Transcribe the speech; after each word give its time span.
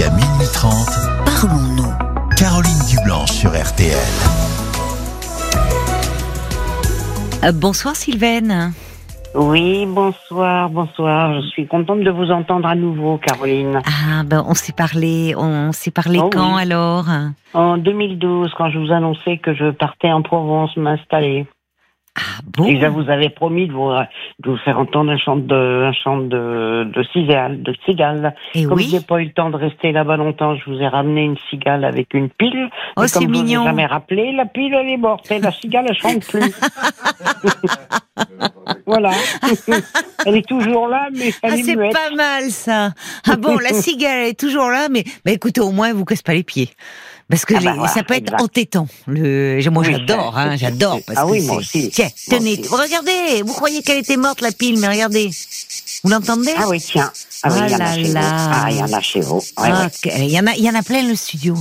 Jusqu'à 0.00 0.16
minuit 0.16 0.48
30, 0.54 0.72
Parlons-nous. 1.26 2.34
Caroline 2.34 2.80
Dublanche 2.88 3.32
sur 3.32 3.50
RTL. 3.50 3.92
Euh, 7.44 7.52
bonsoir 7.52 7.94
Sylvaine. 7.94 8.72
Oui, 9.34 9.84
bonsoir, 9.86 10.70
bonsoir. 10.70 11.42
Je 11.42 11.48
suis 11.48 11.66
contente 11.66 12.00
de 12.00 12.10
vous 12.10 12.30
entendre 12.30 12.66
à 12.66 12.74
nouveau, 12.74 13.18
Caroline. 13.18 13.82
Ah 13.84 14.22
ben 14.24 14.42
on 14.48 14.54
s'est 14.54 14.72
parlé, 14.72 15.34
on 15.36 15.70
s'est 15.72 15.90
parlé 15.90 16.18
Oh 16.22 16.30
quand 16.32 16.56
oui. 16.56 16.62
alors? 16.62 17.04
En 17.52 17.76
2012, 17.76 18.52
quand 18.56 18.70
je 18.70 18.78
vous 18.78 18.92
annonçais 18.92 19.36
que 19.36 19.52
je 19.54 19.70
partais 19.70 20.10
en 20.10 20.22
Provence 20.22 20.74
m'installer, 20.78 21.46
Ah 22.22 22.40
bon? 22.56 22.66
Et 22.66 22.80
je 22.80 22.86
vous 22.86 23.08
avais 23.10 23.30
promis 23.30 23.68
de 23.68 23.72
vous, 23.72 23.90
de 23.90 24.50
vous 24.50 24.56
faire 24.58 24.78
entendre 24.78 25.10
un 25.12 25.18
chant 25.18 25.36
de, 25.36 25.84
un 25.88 25.92
chant 25.92 26.18
de, 26.18 26.84
de 26.92 27.02
cigale, 27.12 27.62
de 27.62 27.74
cigale. 27.86 28.34
Et 28.54 28.64
Comme 28.64 28.78
oui. 28.78 28.88
j'ai 28.90 29.00
pas 29.00 29.20
eu 29.20 29.26
le 29.26 29.32
temps 29.32 29.50
de 29.50 29.56
rester 29.56 29.92
là-bas 29.92 30.16
longtemps, 30.16 30.56
je 30.56 30.64
vous 30.70 30.80
ai 30.80 30.88
ramené 30.88 31.22
une 31.24 31.36
cigale 31.48 31.84
avec 31.84 32.12
une 32.14 32.28
pile. 32.28 32.68
Oh, 32.96 33.02
c'est 33.06 33.20
comme 33.20 33.28
je 33.28 33.28
vous 33.28 33.40
ai 33.40 33.44
mignon. 33.44 33.64
jamais 33.64 33.86
rappelé, 33.86 34.32
la 34.32 34.46
pile 34.46 34.74
elle 34.74 34.88
est 34.90 34.96
morte 34.96 35.30
et 35.30 35.38
la 35.38 35.52
cigale 35.52 35.86
elle 35.88 35.96
chante 35.96 36.26
plus. 36.28 36.40
voilà. 38.86 39.10
elle 40.26 40.36
est 40.36 40.46
toujours 40.46 40.88
là, 40.88 41.08
mais 41.12 41.28
elle 41.42 41.52
Ah 41.52 41.56
est 41.56 41.62
c'est 41.62 41.76
muette. 41.76 41.92
pas 41.92 42.14
mal 42.14 42.44
ça. 42.50 42.90
Ah 43.28 43.36
bon 43.36 43.58
la 43.58 43.70
cigale 43.72 44.28
est 44.28 44.38
toujours 44.38 44.70
là 44.70 44.88
mais 44.90 45.04
mais 45.24 45.34
écoutez 45.34 45.60
au 45.60 45.70
moins 45.70 45.88
elle 45.88 45.94
vous 45.94 46.04
casse 46.04 46.22
pas 46.22 46.34
les 46.34 46.42
pieds. 46.44 46.70
Parce 47.30 47.44
que 47.44 47.54
Ah 47.54 47.60
bah 47.60 47.70
les- 47.70 47.76
voilà, 47.78 47.92
ça 47.92 48.02
peut 48.02 48.14
être 48.14 48.24
exact. 48.24 48.40
entêtant. 48.42 48.88
Le, 49.06 49.60
moi 49.70 49.84
Oui, 49.86 49.92
j'adore, 49.92 50.36
hein, 50.36 50.56
j'adore. 50.56 50.98
ah 51.14 51.26
oui, 51.26 51.42
moi 51.46 51.56
aussi. 51.56 51.88
Tiens, 51.90 52.08
Moi 52.28 52.38
tenez, 52.38 52.58
aussi. 52.58 52.68
regardez, 52.68 53.42
vous 53.44 53.52
croyez 53.54 53.82
qu'elle 53.82 53.98
était 53.98 54.16
morte 54.16 54.40
la 54.40 54.50
pile, 54.52 54.78
mais 54.80 54.88
regardez. 54.88 55.30
Vous 56.02 56.10
l'entendez? 56.10 56.52
Ah 56.56 56.68
oui, 56.68 56.80
tiens. 56.80 57.12
Ah 57.42 57.48
oui, 57.52 57.58
Ah 57.62 57.66
il 57.66 57.72
y 57.72 57.74
en 57.74 57.78
là 57.78 57.84
a 57.90 57.94
chez 57.94 58.02
là. 58.12 58.20
vous. 58.20 58.50
Ah, 58.52 58.66
il 58.70 58.76
y 58.78 58.82
en 58.82 58.92
a 58.92 59.00
chez 59.00 59.20
vous. 59.20 59.36
Ouais, 59.36 59.42
Ah, 59.56 59.86
ouais. 60.04 60.12
Il 60.18 60.30
y 60.30 60.40
en 60.40 60.46
a, 60.46 60.54
y 60.56 60.68
en 60.68 60.74
a 60.74 60.82
plein 60.82 61.02
le 61.06 61.14
studio. 61.14 61.56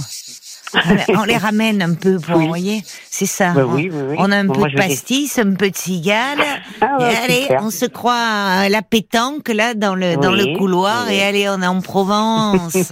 On 1.15 1.23
les- 1.23 1.35
On 1.35 1.39
ramène 1.39 1.81
un 1.81 1.93
peu 1.95 2.19
pour, 2.19 2.35
Oui. 2.37 2.43
vous 2.43 2.47
voyez, 2.47 2.83
c'est 3.09 3.25
ça. 3.25 3.51
Bah 3.51 3.63
on, 3.67 3.73
oui, 3.75 3.89
oui, 3.91 4.01
oui. 4.09 4.15
on 4.19 4.31
a 4.31 4.37
un 4.37 4.45
Bon, 4.45 4.53
peu 4.53 4.59
moi, 4.59 4.69
de 4.69 4.75
pastis, 4.75 5.37
un 5.39 5.53
peu 5.53 5.69
de 5.71 5.75
cigale. 5.75 6.39
Ah 6.81 6.97
et 6.99 7.03
ouais, 7.03 7.15
allez, 7.23 7.41
super. 7.43 7.63
on 7.63 7.71
se 7.71 7.85
croit 7.85 8.13
à 8.15 8.69
la 8.69 8.81
pétanque 8.83 9.49
là 9.49 9.73
dans 9.73 9.95
le 9.95 10.15
dans 10.17 10.31
le 10.31 10.57
couloir 10.57 11.09
et 11.09 11.23
allez, 11.23 11.49
on 11.49 11.61
est 11.61 11.67
en 11.67 11.81
Provence. 11.81 12.73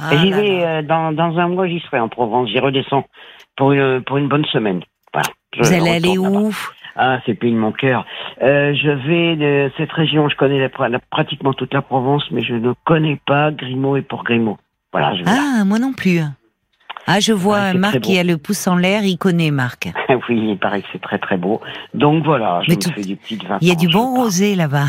Ah 0.00 0.16
J'y 0.16 0.30
vais 0.32 0.64
euh, 0.64 0.82
dans, 0.82 1.12
dans 1.12 1.38
un 1.38 1.48
mois, 1.48 1.66
j'y 1.66 1.80
serai 1.80 1.98
en 2.00 2.08
Provence. 2.08 2.48
J'y 2.48 2.58
redescends 2.58 3.04
pour 3.56 3.72
une, 3.72 4.02
pour 4.02 4.16
une 4.18 4.28
bonne 4.28 4.44
semaine. 4.46 4.80
Voilà. 5.12 5.28
Vous 5.58 5.72
allez 5.72 5.90
aller 5.96 6.18
où? 6.18 6.50
Ah, 6.96 7.20
c'est 7.24 7.34
pays 7.34 7.52
de 7.52 7.56
mon 7.58 7.72
cœur. 7.72 8.04
Euh, 8.42 8.74
je 8.74 8.90
vais 8.90 9.36
de 9.36 9.70
cette 9.78 9.92
région. 9.92 10.28
Je 10.28 10.36
connais 10.36 10.58
la- 10.58 10.88
la- 10.88 10.98
pratiquement 10.98 11.52
toute 11.54 11.72
la 11.72 11.82
Provence, 11.82 12.24
mais 12.30 12.42
je 12.42 12.54
ne 12.54 12.72
connais 12.84 13.18
pas 13.26 13.50
Grimaud 13.50 13.96
et 13.96 14.02
pour 14.02 14.24
Grimaud. 14.24 14.58
Voilà, 14.92 15.14
je 15.14 15.20
vais 15.24 15.30
là. 15.30 15.56
Ah, 15.60 15.64
moi 15.64 15.78
non 15.78 15.92
plus. 15.94 16.20
Ah, 17.06 17.20
je 17.20 17.32
vois 17.32 17.74
Marc 17.74 18.00
qui 18.00 18.18
a 18.18 18.22
le 18.22 18.38
pouce 18.38 18.66
en 18.68 18.76
l'air, 18.76 19.02
il 19.04 19.18
connaît 19.18 19.50
Marc. 19.50 19.88
oui, 20.28 20.50
il 20.52 20.58
paraît 20.58 20.82
que 20.82 20.88
c'est 20.92 21.00
très 21.00 21.18
très 21.18 21.36
beau. 21.36 21.60
Donc 21.94 22.24
voilà, 22.24 22.60
je 22.62 22.70
Mais 22.70 22.76
me 22.76 22.80
tout- 22.80 22.92
fais 22.94 23.02
des 23.02 23.16
petites 23.16 23.42
vacances. 23.42 23.58
Il 23.60 23.68
y 23.68 23.72
a 23.72 23.74
du 23.74 23.88
bon 23.88 24.14
rosé 24.14 24.54
là-bas. 24.54 24.86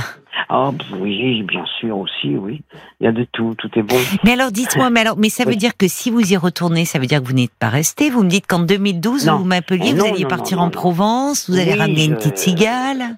Ah 0.49 0.71
oui, 0.99 1.41
bien 1.43 1.63
sûr 1.79 1.97
aussi, 1.97 2.35
oui. 2.35 2.61
Il 2.99 3.05
y 3.05 3.07
a 3.07 3.11
de 3.11 3.25
tout, 3.31 3.55
tout 3.57 3.69
est 3.75 3.81
bon. 3.81 3.95
Mais 4.23 4.33
alors, 4.33 4.51
dites-moi, 4.51 4.89
mais 4.89 4.99
alors, 5.01 5.17
mais 5.17 5.29
ça 5.29 5.43
veut 5.45 5.51
Oui. 5.51 5.57
dire 5.57 5.75
que 5.77 5.87
si 5.87 6.11
vous 6.11 6.31
y 6.33 6.37
retournez, 6.37 6.85
ça 6.85 6.99
veut 6.99 7.05
dire 7.07 7.21
que 7.21 7.27
vous 7.27 7.33
n'êtes 7.33 7.53
pas 7.59 7.69
resté. 7.69 8.09
Vous 8.09 8.23
me 8.23 8.29
dites 8.29 8.45
qu'en 8.47 8.59
2012, 8.59 9.27
Non. 9.27 9.37
vous 9.37 9.45
m'appeliez, 9.45 9.91
Oh, 9.93 9.95
vous 9.97 10.05
alliez 10.05 10.23
non, 10.23 10.29
partir 10.29 10.57
non, 10.57 10.63
en. 10.65 10.69
Provence, 10.69 11.49
vous 11.49 11.57
allez 11.59 11.73
ramener 11.73 12.05
une 12.05 12.15
petite 12.15 12.37
cigale. 12.37 13.15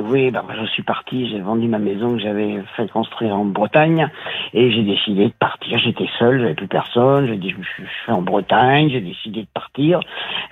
Oui, 0.00 0.30
bah, 0.30 0.44
je 0.60 0.66
suis 0.66 0.82
parti, 0.82 1.28
j'ai 1.28 1.40
vendu 1.40 1.66
ma 1.68 1.78
maison 1.78 2.12
que 2.14 2.18
j'avais 2.20 2.62
fait 2.76 2.88
construire 2.90 3.34
en 3.36 3.44
Bretagne 3.44 4.08
et 4.54 4.70
j'ai 4.70 4.82
décidé 4.82 5.26
de 5.26 5.32
partir. 5.32 5.78
J'étais 5.78 6.08
seul, 6.18 6.40
j'avais 6.40 6.54
plus 6.54 6.68
personne. 6.68 7.26
J'ai 7.26 7.36
dit, 7.36 7.50
je 7.50 7.56
je 7.82 7.88
suis 8.04 8.12
en 8.12 8.22
Bretagne, 8.22 8.88
j'ai 8.90 9.00
décidé 9.00 9.42
de 9.42 9.48
partir. 9.52 10.00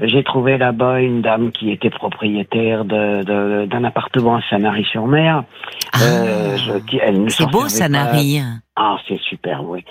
J'ai 0.01 0.25
trouvé 0.25 0.59
là-bas 0.59 1.01
une 1.01 1.23
dame 1.23 1.53
qui 1.53 1.71
était 1.71 1.91
propriétaire 1.91 2.85
de- 2.85 3.23
de- 3.23 3.67
d'un 3.67 3.85
appartement 3.85 4.37
à 4.37 4.41
Sanary-sur-Mer. 4.51 5.45
Euh, 6.03 6.57
je- 6.57 6.79
qui- 6.85 6.99
elle 7.03 7.21
ne 7.21 7.27
Ah. 7.27 7.31
C'est 7.31 7.43
s'en 7.45 7.51
beau, 7.51 7.69
ça 7.69 7.85
pas. 7.89 7.93
Ah, 8.79 8.99
c'est 9.09 9.19
super, 9.21 9.65
oui. 9.65 9.85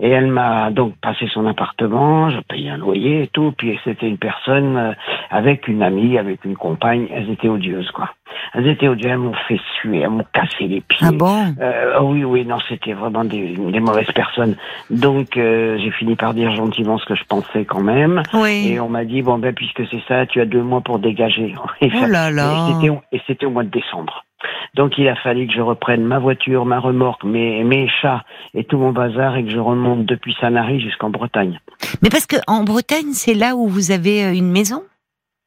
Et 0.00 0.08
elle 0.08 0.26
m'a 0.26 0.70
donc 0.72 0.96
passé 1.00 1.28
son 1.32 1.46
appartement, 1.46 2.28
je 2.28 2.40
payais 2.40 2.70
un 2.70 2.76
loyer 2.76 3.22
et 3.22 3.26
tout, 3.28 3.52
puis 3.56 3.78
c'était 3.84 4.08
une 4.08 4.18
personne 4.18 4.76
euh, 4.76 4.92
avec 5.30 5.68
une 5.68 5.80
amie, 5.80 6.18
avec 6.18 6.44
une 6.44 6.56
compagne, 6.56 7.06
elles 7.12 7.30
étaient 7.30 7.48
odieuses, 7.48 7.92
quoi. 7.92 8.10
Elles 8.54 8.66
étaient 8.66 8.88
odieuses, 8.88 9.12
elles 9.12 9.18
m'ont 9.18 9.32
fait 9.46 9.60
suer, 9.76 10.00
elles 10.00 10.10
m'ont 10.10 10.26
cassé 10.32 10.66
les 10.66 10.80
pieds. 10.80 11.06
Ah 11.08 11.12
bon? 11.12 11.54
Euh, 11.60 12.00
oui, 12.02 12.24
oui, 12.24 12.44
non, 12.44 12.56
c'était 12.68 12.94
vraiment 12.94 13.24
des, 13.24 13.54
des 13.54 13.80
mauvaises 13.80 14.10
personnes. 14.12 14.56
Donc, 14.90 15.36
euh, 15.36 15.78
j'ai 15.78 15.92
fini 15.92 16.16
par 16.16 16.34
dire 16.34 16.50
gentiment 16.52 16.98
ce 16.98 17.04
que 17.04 17.14
je 17.14 17.24
pensais 17.24 17.64
quand 17.64 17.82
même. 17.82 18.22
Oui. 18.34 18.72
Et 18.72 18.80
on 18.80 18.88
m'a 18.88 19.04
dit, 19.04 19.22
bon, 19.22 19.38
ben, 19.38 19.54
puisque 19.54 19.86
c'est 19.88 20.02
ça, 20.08 20.26
tu 20.26 20.40
as 20.40 20.46
deux 20.46 20.62
mois 20.62 20.80
pour 20.80 20.98
dégager. 20.98 21.54
Et 21.80 21.90
Oh 21.94 22.06
là 22.06 22.30
là. 22.32 22.68
Et 23.12 23.20
c'était 23.26 23.46
au 23.46 23.50
mois 23.50 23.62
de 23.62 23.70
décembre. 23.70 24.24
Donc, 24.74 24.98
il 24.98 25.08
a 25.08 25.16
fallu 25.16 25.46
que 25.46 25.52
je 25.52 25.60
reprenne 25.60 26.04
ma 26.04 26.18
voiture, 26.18 26.64
ma 26.64 26.78
remorque, 26.78 27.24
mes, 27.24 27.88
chats 28.00 28.24
et 28.54 28.64
tout 28.64 28.78
mon 28.78 28.92
bazar 28.92 29.36
et 29.36 29.44
que 29.44 29.50
je 29.50 29.58
remonte 29.58 30.06
depuis 30.06 30.34
Sanary 30.40 30.80
jusqu'en 30.80 31.10
Bretagne. 31.10 31.60
Mais 32.02 32.08
parce 32.08 32.26
que 32.26 32.36
en 32.46 32.64
Bretagne, 32.64 33.12
c'est 33.12 33.34
là 33.34 33.54
où 33.54 33.68
vous 33.68 33.90
avez 33.90 34.24
euh, 34.24 34.34
une 34.34 34.50
maison? 34.50 34.82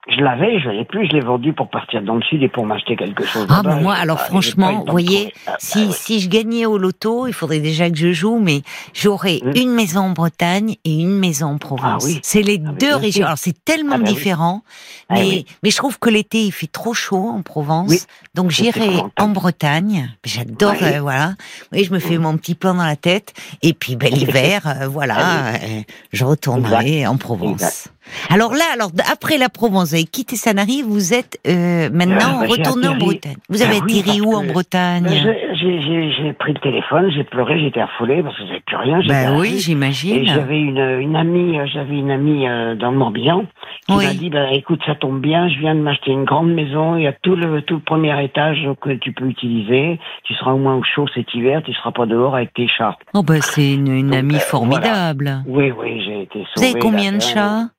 Je 0.08 0.22
l'avais, 0.22 0.60
je 0.60 0.70
l'ai 0.70 0.86
plus, 0.86 1.08
je 1.08 1.14
l'ai 1.14 1.20
vendu 1.22 1.52
pour 1.52 1.68
partir 1.68 2.02
dans 2.04 2.14
le 2.16 2.22
sud 2.22 2.44
et 2.44 2.48
pour 2.48 2.64
m'acheter 2.66 2.96
quelque 2.96 3.26
chose. 3.26 3.48
Ah, 3.50 3.62
bah, 3.64 3.76
moi, 3.78 3.96
J'ai 3.96 4.02
alors 4.02 4.18
pas- 4.18 4.26
franchement, 4.26 4.84
vous 4.86 4.92
voyez. 4.92 5.34
Ah, 5.48 5.56
Si, 5.58 5.80
bah 5.80 5.86
oui. 5.90 5.96
si 5.98 6.20
je 6.20 6.30
gagnais 6.30 6.68
au 6.68 6.78
loto, 6.78 7.26
il 7.26 7.34
faudrait 7.34 7.60
déjà 7.60 7.90
que 7.90 7.98
je 7.98 8.12
joue, 8.14 8.38
mais 8.40 8.62
j'aurais 8.94 9.40
Mm. 9.44 9.52
une 9.56 9.72
maison 9.72 10.02
en 10.02 10.10
Bretagne 10.12 10.76
et 10.86 10.94
une 11.02 11.18
maison 11.18 11.48
en 11.48 11.58
Provence. 11.58 12.04
Ah 12.04 12.08
oui. 12.08 12.20
C'est 12.22 12.44
les 12.44 12.62
Ah, 12.64 12.72
deux 12.80 12.94
régions. 12.96 13.12
sûr. 13.22 13.26
Alors 13.26 13.38
c'est 13.40 13.66
tellement 13.66 13.96
Ah 13.96 13.98
bah 13.98 14.04
différent, 14.04 14.62
Ah 15.10 15.16
mais, 15.16 15.22
oui. 15.28 15.46
mais 15.64 15.72
je 15.72 15.78
trouve 15.78 15.98
que 15.98 16.10
l'été 16.12 16.44
il 16.44 16.52
fait 16.52 16.68
trop 16.68 16.94
chaud 16.94 17.28
en 17.30 17.42
Provence, 17.42 17.90
Oui. 17.90 18.00
donc 18.36 18.52
j'irai 18.52 18.90
en 19.18 19.28
Bretagne. 19.30 20.14
J'adore, 20.24 20.76
euh, 20.84 21.00
voilà. 21.02 21.34
Oui, 21.72 21.84
je 21.84 21.92
me 21.92 21.98
fais 22.00 22.20
mon 22.20 22.38
petit 22.38 22.54
plan 22.54 22.76
dans 22.76 22.86
la 22.86 22.96
tête, 22.96 23.34
et 23.64 23.74
puis 23.74 23.96
ben, 23.96 24.12
l'hiver, 24.14 24.62
euh, 24.68 24.88
voilà, 24.88 25.16
Ah 25.18 25.54
euh, 25.56 25.82
je 26.14 26.24
retournerai 26.26 27.08
en 27.08 27.18
Provence. 27.18 27.54
Exact. 27.54 27.92
Alors 28.30 28.52
là, 28.54 28.64
alors 28.74 28.92
après 29.12 29.38
la 29.38 29.50
Provence, 29.50 29.90
vous 29.90 29.96
avez 29.96 30.04
quitté 30.06 30.36
Sanary, 30.36 30.82
vous 30.84 31.14
êtes 31.14 31.40
euh, 31.48 31.90
maintenant 31.92 32.42
Euh, 32.42 32.42
bah, 32.42 32.48
retourné 32.50 32.88
en 32.88 32.92
atterri. 32.92 33.06
Bretagne. 33.06 33.36
Vous 33.50 33.62
avez 33.62 33.78
Ah 33.80 33.84
oui, 33.86 34.00
atterri 34.00 34.20
parce 34.20 34.32
où 34.32 34.36
en 34.36 34.44
Bretagne 34.44 35.04
Ben, 35.04 35.36
J'ai 36.18 36.34
pris 36.34 36.54
le 36.54 36.60
téléphone, 36.60 37.12
j'ai 37.16 37.24
pleuré, 37.24 37.60
j'étais 37.60 37.80
affolé 37.82 38.22
parce 38.24 38.38
que 38.38 38.46
j'avais 38.46 38.60
plus 38.62 38.76
rien. 38.78 39.00
Ben 39.08 39.32
la 39.32 39.38
oui, 39.40 39.58
j'imagine. 39.60 40.26
J'avais 40.26 40.60
une, 40.60 40.78
une 41.02 41.16
amie, 41.16 41.58
euh, 41.60 41.66
j'avais 41.74 41.96
une 41.98 42.12
amie 42.12 42.48
euh, 42.48 42.76
dans 42.76 42.92
le 42.92 42.98
Morbihan 42.98 43.44
qui 43.88 43.96
Oui. 43.96 44.06
m'a 44.06 44.14
dit 44.14 44.30
bah 44.30 44.52
écoute 44.52 44.82
ça 44.86 44.96
tombe 44.96 45.22
bien, 45.22 45.48
je 45.50 45.60
viens 45.60 45.76
de 45.76 45.80
m'acheter 45.82 46.12
une 46.12 46.26
grande 46.26 46.52
maison, 46.54 46.96
il 46.98 47.04
y 47.04 47.08
a 47.08 47.14
tout 47.14 47.36
le 47.36 47.62
tout 47.62 47.76
le 47.76 47.82
premier 47.82 48.24
étage 48.24 48.68
que 48.82 48.92
tu 48.92 49.12
peux 49.14 49.26
utiliser, 49.26 50.00
tu 50.24 50.34
seras 50.36 50.52
au 50.54 50.58
moins 50.58 50.76
au 50.76 50.84
chaud 50.84 51.06
cet 51.14 51.34
hiver, 51.34 51.62
tu 51.66 51.74
seras 51.74 51.92
pas 51.92 52.06
dehors 52.06 52.36
avec 52.36 52.54
tes 52.54 52.68
chats. 52.68 52.98
Oh 53.14 53.22
bah 53.24 53.42
c'est 53.42 53.74
une, 53.74 53.88
une 53.88 54.08
Donc, 54.10 54.20
amie 54.20 54.36
euh, 54.36 54.40
formidable. 54.40 55.44
Oui 55.48 55.72
oui, 55.72 56.02
j'ai 56.06 56.22
été 56.24 56.40
sauvé. 56.54 56.54
Vous 56.58 56.64
avez 56.64 56.80
combien 56.80 57.12
de 57.12 57.22
chats? 57.22 57.70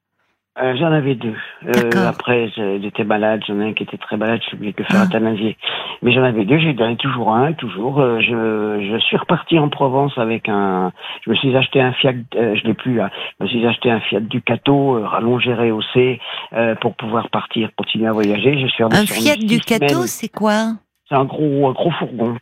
Euh, 0.62 0.74
J'en 0.78 0.92
avais 0.92 1.14
deux. 1.14 1.34
Euh, 1.66 2.08
après, 2.08 2.50
j'étais 2.56 3.04
malade, 3.04 3.42
j'en 3.46 3.60
ai 3.60 3.68
un 3.68 3.72
qui 3.74 3.82
était 3.82 3.96
très 3.98 4.16
malade, 4.16 4.40
je 4.42 4.46
suis 4.48 4.56
obligé 4.56 4.72
de 4.72 4.84
faire 4.84 5.00
Ah. 5.02 5.04
euthanasier. 5.06 5.56
Mais 6.02 6.12
j'en 6.12 6.22
avais 6.22 6.44
deux, 6.44 6.58
j'ai 6.58 6.72
donné 6.74 6.96
toujours 6.96 7.34
un, 7.34 7.52
toujours. 7.52 8.00
Euh, 8.00 8.20
je, 8.20 8.88
je 8.92 8.98
suis 9.00 9.16
reparti 9.16 9.58
en 9.58 9.68
Provence 9.68 10.12
avec 10.18 10.48
un... 10.48 10.92
Je 11.24 11.30
me 11.30 11.34
suis 11.36 11.56
acheté 11.56 11.80
un 11.80 11.92
Fiat, 11.92 12.12
euh, 12.36 12.54
je 12.56 12.64
l'ai 12.66 12.74
plus 12.74 12.94
là, 12.96 13.10
je 13.40 13.44
me 13.44 13.48
suis 13.48 13.66
acheté 13.66 13.90
un 13.90 14.00
Fiat 14.00 14.20
Ducato, 14.20 14.96
euh, 14.96 15.06
rallongé, 15.06 15.54
rehaussé, 15.54 16.20
euh, 16.52 16.74
pour 16.76 16.94
pouvoir 16.94 17.28
partir, 17.30 17.70
continuer 17.76 18.06
à 18.08 18.12
voyager. 18.12 18.58
Je 18.60 18.66
suis 18.68 18.82
Un 18.84 18.90
Fiat 18.90 19.36
Ducato, 19.36 20.06
c'est 20.06 20.28
quoi? 20.28 20.72
C'est 21.08 21.14
un 21.14 21.24
gros, 21.24 21.68
un 21.68 21.72
gros 21.72 21.92
fourgon. 21.92 22.36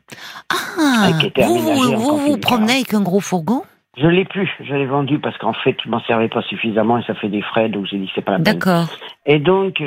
Ah, 0.50 1.10
Qui 1.20 1.26
était 1.26 1.42
vous 1.44 1.58
vous, 1.58 1.74
vous, 1.96 2.16
vous 2.18 2.36
promenez 2.38 2.72
avec 2.72 2.94
un 2.94 3.02
gros 3.02 3.20
fourgon? 3.20 3.62
Je 3.96 4.08
l'ai 4.08 4.24
plus, 4.24 4.50
je 4.60 4.74
l'ai 4.74 4.86
vendu 4.86 5.18
parce 5.20 5.38
qu'en 5.38 5.52
fait, 5.52 5.76
je 5.84 5.88
m'en 5.88 6.00
servais 6.00 6.28
pas 6.28 6.42
suffisamment 6.42 6.98
et 6.98 7.02
ça 7.04 7.14
fait 7.14 7.28
des 7.28 7.42
frais, 7.42 7.68
donc 7.68 7.86
j'ai 7.86 7.96
dit 7.98 8.10
c'est 8.14 8.24
pas 8.24 8.32
la 8.32 8.38
peine. 8.38 8.54
D'accord. 8.58 8.86
Et 9.26 9.38
donc, 9.38 9.80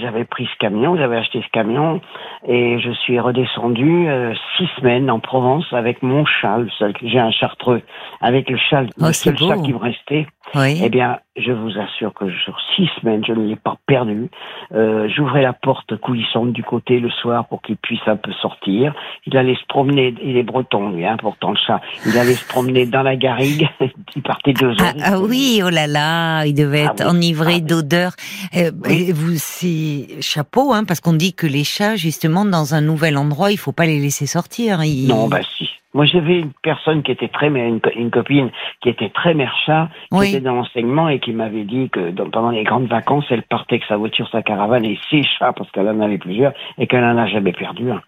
j'avais 0.00 0.24
pris 0.24 0.46
ce 0.46 0.56
camion, 0.58 0.96
j'avais 0.96 1.16
acheté 1.16 1.42
ce 1.42 1.48
camion, 1.50 2.00
et 2.46 2.78
je 2.78 2.90
suis 2.92 3.18
redescendu 3.18 4.08
euh, 4.08 4.32
six 4.56 4.68
semaines 4.78 5.10
en 5.10 5.18
Provence 5.18 5.66
avec 5.72 6.02
mon 6.02 6.24
chat, 6.24 6.58
le 6.58 6.70
seul, 6.78 6.94
j'ai 7.02 7.18
un 7.18 7.30
chartreux, 7.32 7.82
avec 8.20 8.48
le 8.48 8.56
chat, 8.56 8.84
Oh, 9.00 9.06
le 9.08 9.12
seul 9.12 9.36
chat 9.36 9.56
beau. 9.56 9.62
qui 9.62 9.72
me 9.72 9.78
restait. 9.78 10.26
Oui. 10.54 10.80
Eh 10.82 10.88
bien, 10.88 11.18
je 11.36 11.52
vous 11.52 11.78
assure 11.78 12.14
que 12.14 12.24
sur 12.44 12.56
six 12.74 12.88
semaines, 13.00 13.22
je 13.26 13.32
ne 13.32 13.46
l'ai 13.46 13.56
pas 13.56 13.76
perdu. 13.86 14.30
Euh, 14.74 15.08
J'ouvrais 15.14 15.42
la 15.42 15.52
porte 15.52 15.96
coulissante 15.96 16.52
du 16.52 16.62
côté 16.64 17.00
le 17.00 17.10
soir 17.10 17.46
pour 17.48 17.60
qu'il 17.62 17.76
puisse 17.76 18.00
un 18.06 18.16
peu 18.16 18.32
sortir. 18.40 18.94
Il 19.26 19.36
allait 19.36 19.54
se 19.56 19.66
promener, 19.68 20.14
il 20.22 20.36
est 20.36 20.42
breton, 20.42 20.90
lui, 20.90 21.04
hein, 21.06 21.16
pourtant 21.20 21.50
le 21.50 21.56
chat. 21.66 21.80
Il 22.06 22.16
allait 22.18 22.34
se 22.34 22.46
promener 22.48 22.86
dans 22.86 23.02
la 23.02 23.16
garrigue, 23.16 23.68
il 24.16 24.22
partait 24.22 24.52
deux 24.54 24.74
Ah, 24.80 24.84
heures. 24.84 24.94
ah 25.04 25.20
oui, 25.20 25.60
oh 25.64 25.68
là 25.70 25.86
là, 25.86 26.44
il 26.46 26.54
devait 26.54 26.84
Ah 26.86 26.92
être 26.92 27.04
oui. 27.04 27.10
enivré 27.16 27.54
Ah 27.56 27.60
d'odeur. 27.60 28.12
Euh, 28.56 28.70
Oui. 28.86 29.12
Vous, 29.12 29.32
c'est 29.36 30.20
chapeau, 30.22 30.72
hein, 30.72 30.84
parce 30.84 31.00
qu'on 31.00 31.12
dit 31.12 31.34
que 31.34 31.46
les 31.46 31.64
chats, 31.64 31.96
justement, 31.96 32.44
dans 32.44 32.74
un 32.74 32.80
nouvel 32.80 33.16
endroit, 33.18 33.52
il 33.52 33.58
faut 33.58 33.72
pas 33.72 33.86
les 33.86 33.98
laisser 34.00 34.26
sortir. 34.26 34.82
Ils- 34.82 35.08
Non, 35.08 35.28
bah 35.28 35.40
si. 35.56 35.68
Moi, 35.94 36.04
j'avais 36.04 36.40
une 36.40 36.52
personne 36.62 37.02
qui 37.02 37.12
était 37.12 37.28
très, 37.28 37.48
une, 37.48 37.80
une 37.96 38.10
copine 38.10 38.50
qui 38.82 38.90
était 38.90 39.08
très 39.08 39.32
mère 39.34 39.56
chat, 39.64 39.88
qui 40.10 40.16
était 40.28 40.40
dans 40.40 40.54
l'enseignement 40.54 41.08
et 41.08 41.18
qui 41.18 41.32
m'avait 41.32 41.64
dit 41.64 41.88
que 41.90 42.10
dans- 42.10 42.28
pendant 42.28 42.50
les 42.50 42.62
grandes 42.64 42.86
vacances, 42.88 43.24
elle 43.30 43.42
partait 43.42 43.76
avec 43.76 43.84
sa 43.86 43.96
voiture, 43.96 44.28
sa 44.30 44.42
caravane 44.42 44.84
et 44.84 44.98
ses 45.10 45.22
chats, 45.22 45.52
parce 45.54 45.70
qu'elle 45.70 45.88
en 45.88 46.00
avait 46.00 46.18
plusieurs, 46.18 46.52
et 46.76 46.86
qu'elle 46.86 47.04
en 47.04 47.16
a 47.16 47.26
jamais 47.26 47.52
perdu 47.52 47.90
un. 47.90 48.02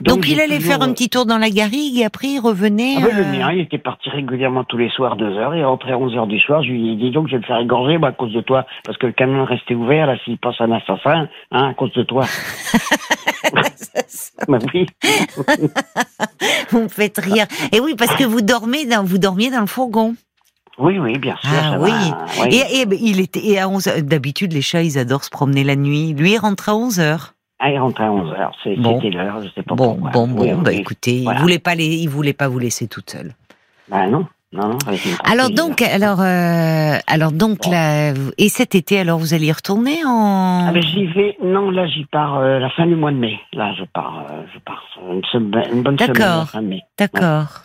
Donc, 0.00 0.28
il 0.28 0.40
allait 0.40 0.56
toujours- 0.58 0.74
faire 0.74 0.82
un 0.82 0.92
petit 0.92 1.08
tour 1.08 1.26
dans 1.26 1.38
la 1.38 1.50
garrigue 1.50 1.98
et 1.98 2.04
après 2.04 2.28
il 2.28 2.40
revenait. 2.40 2.94
Ah 2.98 3.06
ben, 3.06 3.16
le 3.16 3.22
euh, 3.22 3.32
mien, 3.38 3.52
il 3.52 3.60
était 3.60 3.78
parti 3.78 4.08
régulièrement 4.10 4.64
tous 4.64 4.78
les 4.78 4.90
soirs, 4.90 5.16
deux 5.16 5.36
heures, 5.36 5.54
et 5.54 5.64
rentrait 5.64 5.92
à 5.92 5.98
11 5.98 6.16
heures 6.16 6.26
du 6.26 6.38
soir. 6.38 6.62
Je 6.62 6.70
lui 6.70 6.92
ai 6.92 6.96
dit 6.96 7.10
donc, 7.10 7.26
je 7.28 7.32
vais 7.32 7.38
me 7.38 7.42
faire 7.44 7.58
égorger, 7.58 7.98
moi, 7.98 8.08
à 8.08 8.12
cause 8.12 8.32
de 8.32 8.40
toi, 8.40 8.66
parce 8.84 8.96
que 8.98 9.06
le 9.06 9.12
camion 9.12 9.44
restait 9.44 9.74
ouvert, 9.74 10.06
là, 10.06 10.16
s'il 10.24 10.38
passe 10.38 10.56
un 10.60 10.72
assassin, 10.72 11.28
hein, 11.52 11.68
à 11.70 11.74
cause 11.74 11.92
de 11.92 12.02
toi. 12.02 12.24
bah 14.48 14.58
oui. 14.74 14.86
Vous 16.70 16.82
me 16.82 16.88
faites 16.88 17.18
rire. 17.18 17.46
Et 17.72 17.80
oui, 17.80 17.94
parce 17.96 18.14
que 18.16 18.24
vous 18.24 18.40
dormez 18.40 18.86
dans, 18.86 19.04
vous 19.04 19.18
dormiez 19.18 19.50
dans 19.50 19.60
le 19.60 19.66
fourgon. 19.66 20.14
Oui, 20.78 20.98
oui, 20.98 21.18
bien 21.18 21.36
sûr. 21.40 21.50
Ah 21.52 21.72
ça 21.72 21.80
oui. 21.80 21.90
va, 21.90 22.26
oui. 22.42 22.62
Et, 22.72 22.80
et 22.80 22.86
ben, 22.86 22.98
il 23.00 23.20
était 23.20 23.44
et 23.44 23.58
à 23.58 23.68
11 23.68 23.86
heures- 23.88 24.02
D'habitude, 24.02 24.52
les 24.52 24.62
chats, 24.62 24.82
ils 24.82 24.98
adorent 24.98 25.24
se 25.24 25.30
promener 25.30 25.64
la 25.64 25.76
nuit. 25.76 26.14
Lui, 26.14 26.32
il 26.34 26.38
rentre 26.38 26.68
à 26.68 26.76
11 26.76 27.00
heures. 27.00 27.34
Ah, 27.60 27.70
il 27.70 27.78
rentrait 27.78 28.04
à 28.04 28.12
11 28.12 28.30
heures. 28.32 28.52
C'est- 28.62 28.76
Bon. 28.76 29.00
C'était 29.00 29.16
l'heure, 29.16 29.42
je 29.42 29.48
sais 29.48 29.62
pas 29.62 29.74
Bon, 29.74 29.94
pourquoi. 29.94 30.10
bon, 30.12 30.28
bon. 30.28 30.42
Oui, 30.42 30.50
bah 30.62 30.70
oui. 30.72 30.76
écoutez, 30.78 31.22
Voilà. 31.24 31.38
il 31.38 31.42
voulait 31.42 31.58
pas 31.58 31.74
les, 31.74 31.86
il 31.86 32.08
voulait 32.08 32.32
pas 32.32 32.48
vous 32.48 32.58
laisser 32.60 32.86
toute 32.86 33.10
seule. 33.10 33.34
Bah 33.90 34.06
non, 34.06 34.26
non, 34.52 34.68
non. 34.68 34.78
Alors 35.24 35.50
donc, 35.50 35.82
alors, 35.82 36.20
euh, 36.20 36.98
alors 37.08 37.32
donc 37.32 37.58
Bon. 37.64 37.70
là, 37.70 38.12
et 38.38 38.48
cet 38.48 38.74
été, 38.74 39.00
alors 39.00 39.18
vous 39.18 39.34
allez 39.34 39.46
y 39.46 39.52
retourner 39.52 40.04
en. 40.06 40.66
Ah 40.68 40.72
ben 40.72 40.82
j'y 40.82 41.06
vais. 41.06 41.36
Non, 41.42 41.70
là 41.70 41.86
j'y 41.88 42.04
pars 42.04 42.36
euh, 42.38 42.58
la 42.60 42.70
fin 42.70 42.86
du 42.86 42.94
mois 42.94 43.10
de 43.10 43.16
mai. 43.16 43.38
Là 43.54 43.72
je 43.76 43.84
pars, 43.92 44.24
euh, 44.30 44.42
je 44.54 44.58
pars 44.60 44.82
une, 45.10 45.24
semaine, 45.32 45.64
une 45.72 45.82
bonne 45.82 45.98
semaine 45.98 46.12
D'accord. 46.14 46.38
la 46.40 46.46
fin 46.46 46.62
de 46.62 46.68
mai. 46.68 46.80
D'accord. 46.98 47.62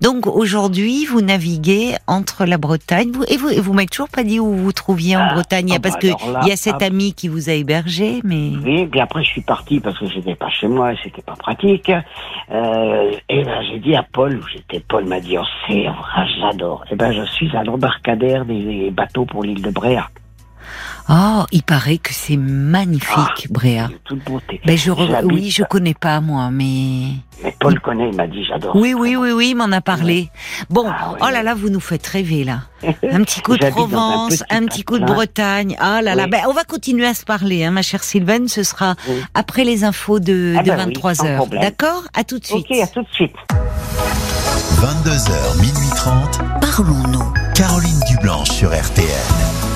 Donc 0.00 0.26
aujourd'hui, 0.26 1.06
vous 1.06 1.20
naviguez 1.20 1.94
entre 2.06 2.44
la 2.44 2.58
Bretagne 2.58 3.10
vous, 3.12 3.24
et 3.24 3.60
vous 3.60 3.72
m'avez 3.72 3.86
toujours 3.86 4.08
pas 4.08 4.24
dit 4.24 4.40
où 4.40 4.46
vous 4.46 4.64
vous 4.64 4.72
trouviez 4.72 5.16
en 5.16 5.20
Ah, 5.20 5.34
Bretagne, 5.34 5.72
ah 5.74 5.80
parce 5.80 5.94
bah 5.94 6.00
que 6.00 6.32
là, 6.32 6.40
il 6.42 6.48
y 6.48 6.52
a 6.52 6.56
cet 6.56 6.82
ah. 6.82 6.86
ami 6.86 7.14
qui 7.14 7.28
vous 7.28 7.50
a 7.50 7.52
hébergé, 7.52 8.20
mais 8.24 8.52
Oui, 8.64 8.86
puis 8.86 9.00
après 9.00 9.22
je 9.24 9.28
suis 9.28 9.42
parti 9.42 9.80
parce 9.80 9.98
que 9.98 10.06
j'étais 10.06 10.34
pas 10.34 10.50
chez 10.50 10.68
moi 10.68 10.92
et 10.92 10.98
c'était 11.02 11.22
pas 11.22 11.36
pratique. 11.36 11.90
Euh, 12.50 13.12
et 13.28 13.44
ben 13.44 13.62
j'ai 13.70 13.78
dit 13.78 13.94
à 13.94 14.02
Paul, 14.02 14.36
où 14.36 14.48
j'étais, 14.48 14.80
Paul 14.80 15.04
m'a 15.06 15.20
dit, 15.20 15.36
oh 15.38 15.44
c'est 15.66 15.84
vrai, 15.84 16.26
j'adore. 16.40 16.84
Et 16.90 16.96
ben 16.96 17.12
je 17.12 17.24
suis 17.32 17.54
à 17.56 17.64
l'embarcadère 17.64 18.44
des 18.44 18.90
bateaux 18.90 19.24
pour 19.24 19.42
l'île 19.42 19.62
de 19.62 19.70
Bréa. 19.70 20.08
Oh, 21.08 21.44
il 21.52 21.62
paraît 21.62 21.98
que 21.98 22.12
c'est 22.12 22.36
magnifique, 22.36 23.50
Bréa. 23.50 23.88
De 23.88 23.94
toute 24.04 24.24
beauté. 24.24 24.60
Ben 24.66 24.76
je 24.76 24.90
re- 24.90 25.24
oui, 25.24 25.50
je 25.50 25.62
connais 25.64 25.94
pas 25.94 26.20
moi, 26.20 26.50
mais 26.50 27.08
Mais 27.42 27.54
Paul 27.60 27.78
connaît, 27.80 28.08
il 28.10 28.16
m'a 28.16 28.26
dit 28.26 28.44
j'adore. 28.48 28.74
oui, 28.76 28.94
oui, 28.94 29.16
oui, 29.16 29.30
oui, 29.32 29.48
il 29.50 29.54
m'en 29.56 29.70
a 29.72 29.80
parlé. 29.80 30.30
Bon, 30.70 30.86
Ah 30.88 31.14
oh 31.20 31.28
là 31.30 31.42
là, 31.42 31.54
vous 31.54 31.68
nous 31.70 31.80
faites 31.80 32.06
rêver 32.06 32.44
là. 32.44 32.60
Un 33.10 33.22
petit 33.22 33.40
coup 33.40 33.56
de 33.56 33.64
un 33.66 33.70
Provence, 33.70 34.36
petit 34.38 34.44
un 34.50 34.64
petit 34.66 34.82
coup 34.84 34.98
de. 34.98 35.04
Bretagne. 35.04 35.76
Ah 35.78 36.02
là 36.02 36.14
là, 36.14 36.24
Oui. 36.24 36.30
ben 36.30 36.40
on 36.48 36.52
va 36.52 36.64
continuer 36.64 37.06
à 37.06 37.14
se 37.14 37.24
parler, 37.24 37.64
hein, 37.64 37.70
ma 37.70 37.82
chère 37.82 38.02
Sylvaine. 38.04 38.48
Ce 38.48 38.62
sera 38.62 38.94
Oui. 39.08 39.14
après 39.34 39.64
les 39.64 39.84
infos 39.84 40.18
de, 40.20 40.54
Ah 40.58 40.62
de 40.62 40.68
bah 40.68 40.74
oui, 40.78 40.84
23 40.86 41.14
sans 41.14 41.26
heures. 41.26 41.36
problème. 41.38 41.62
D'accord? 41.62 42.02
À 42.14 42.24
tout 42.24 42.38
de 42.38 42.44
suite. 42.44 42.66
Ok, 42.70 42.76
à 42.78 42.86
tout 42.86 43.02
de 43.02 43.08
suite. 43.12 43.34
22h, 44.80 45.60
minuit 45.60 45.90
30. 45.96 46.40
Parlons-nous. 46.60 47.32
Caroline 47.54 48.00
Dublanche 48.10 48.50
sur 48.50 48.70
RTN. 48.70 49.75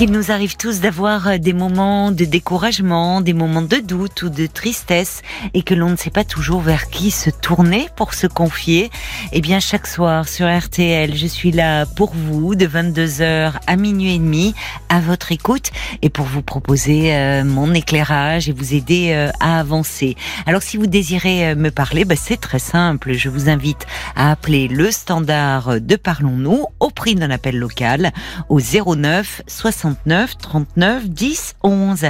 Qu'il 0.00 0.12
nous 0.12 0.30
arrive 0.30 0.56
tous 0.56 0.80
d'avoir 0.80 1.28
euh, 1.28 1.36
des 1.36 1.52
moments 1.52 2.10
de 2.10 2.24
découragement, 2.24 3.20
des 3.20 3.34
moments 3.34 3.60
de 3.60 3.76
doute 3.76 4.22
ou 4.22 4.30
de 4.30 4.46
tristesse 4.46 5.20
et 5.52 5.60
que 5.60 5.74
l'on 5.74 5.90
ne 5.90 5.96
sait 5.96 6.08
pas 6.08 6.24
toujours 6.24 6.62
vers 6.62 6.88
qui 6.88 7.10
se 7.10 7.28
tourner 7.28 7.86
pour 7.96 8.14
se 8.14 8.26
confier. 8.26 8.88
Eh 9.32 9.42
bien, 9.42 9.60
chaque 9.60 9.86
soir 9.86 10.26
sur 10.26 10.46
RTL, 10.48 11.14
je 11.14 11.26
suis 11.26 11.52
là 11.52 11.84
pour 11.84 12.14
vous 12.14 12.54
de 12.54 12.66
22h 12.66 13.52
à 13.66 13.76
minuit 13.76 14.14
et 14.14 14.18
demi 14.18 14.54
à 14.88 15.00
votre 15.00 15.32
écoute 15.32 15.70
et 16.00 16.08
pour 16.08 16.24
vous 16.24 16.40
proposer 16.40 17.14
euh, 17.14 17.44
mon 17.44 17.74
éclairage 17.74 18.48
et 18.48 18.52
vous 18.52 18.72
aider 18.72 19.10
euh, 19.12 19.28
à 19.38 19.60
avancer. 19.60 20.16
Alors, 20.46 20.62
si 20.62 20.78
vous 20.78 20.86
désirez 20.86 21.54
me 21.54 21.70
parler, 21.70 22.06
bah, 22.06 22.16
c'est 22.16 22.40
très 22.40 22.58
simple. 22.58 23.12
Je 23.12 23.28
vous 23.28 23.50
invite 23.50 23.86
à 24.16 24.30
appeler 24.30 24.66
le 24.66 24.90
standard 24.90 25.78
de 25.78 25.96
Parlons-nous 25.96 26.64
au 26.78 26.88
prix 26.88 27.16
d'un 27.16 27.30
appel 27.30 27.58
local 27.58 28.12
au 28.48 28.60
09 28.60 29.42
69 29.46 29.89
39 30.38 31.08
10 31.08 31.54
11. 31.62 32.06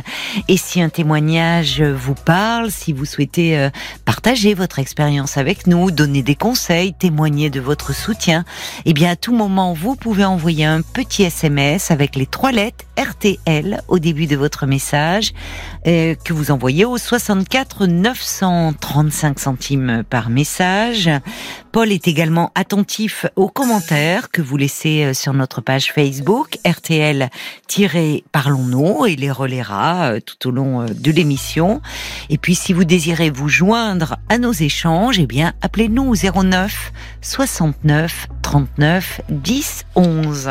Et 0.48 0.56
si 0.56 0.80
un 0.80 0.88
témoignage 0.88 1.82
vous 1.82 2.14
parle, 2.14 2.70
si 2.70 2.92
vous 2.92 3.04
souhaitez 3.04 3.58
euh, 3.58 3.70
partager 4.04 4.54
votre 4.54 4.78
expérience 4.78 5.36
avec 5.36 5.66
nous, 5.66 5.90
donner 5.90 6.22
des 6.22 6.34
conseils, 6.34 6.94
témoigner 6.94 7.50
de 7.50 7.60
votre 7.60 7.94
soutien, 7.94 8.44
eh 8.84 8.92
bien 8.92 9.10
à 9.10 9.16
tout 9.16 9.34
moment 9.34 9.72
vous 9.72 9.96
pouvez 9.96 10.24
envoyer 10.24 10.64
un 10.64 10.82
petit 10.82 11.24
SMS 11.24 11.90
avec 11.90 12.16
les 12.16 12.26
trois 12.26 12.52
lettres 12.52 12.84
RTL 12.98 13.82
au 13.88 13.98
début 13.98 14.26
de 14.26 14.36
votre 14.36 14.66
message 14.66 15.32
que 15.84 16.32
vous 16.32 16.50
envoyez 16.50 16.84
au 16.84 16.98
64 16.98 17.86
935 17.86 19.38
centimes 19.38 20.02
par 20.08 20.30
message. 20.30 21.10
Paul 21.72 21.92
est 21.92 22.08
également 22.08 22.50
attentif 22.54 23.26
aux 23.36 23.48
commentaires 23.48 24.30
que 24.30 24.40
vous 24.42 24.56
laissez 24.56 25.04
euh, 25.04 25.14
sur 25.14 25.32
notre 25.34 25.60
page 25.60 25.92
Facebook 25.92 26.58
RTL-Parlons-nous 26.66 29.06
et 29.06 29.14
les 29.16 29.30
relaiera 29.30 30.12
euh, 30.12 30.20
tout 30.20 30.48
au 30.48 30.50
long 30.50 30.80
euh, 30.82 30.86
de 30.86 31.12
l'émission. 31.12 31.80
Et 32.28 32.38
puis 32.38 32.54
si 32.54 32.72
vous 32.72 32.84
désirez 32.84 33.30
vous 33.30 33.48
joindre 33.48 34.16
à 34.28 34.38
nos 34.38 34.52
échanges, 34.52 35.18
eh 35.18 35.26
bien 35.26 35.52
appelez-nous 35.62 36.12
au 36.12 36.14
09 36.42 36.92
69 37.22 38.28
39 38.42 39.22
10 39.28 39.84
11. 39.94 40.50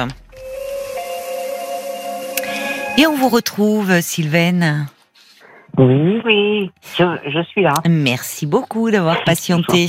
Et 2.97 3.05
on 3.07 3.15
vous 3.15 3.29
retrouve, 3.29 4.01
Sylvaine. 4.01 4.87
Oui, 5.77 6.21
oui, 6.25 6.71
je, 6.97 7.03
je 7.29 7.41
suis 7.43 7.61
là. 7.61 7.71
Merci 7.87 8.45
beaucoup 8.45 8.91
d'avoir 8.91 9.23
patienté. 9.23 9.87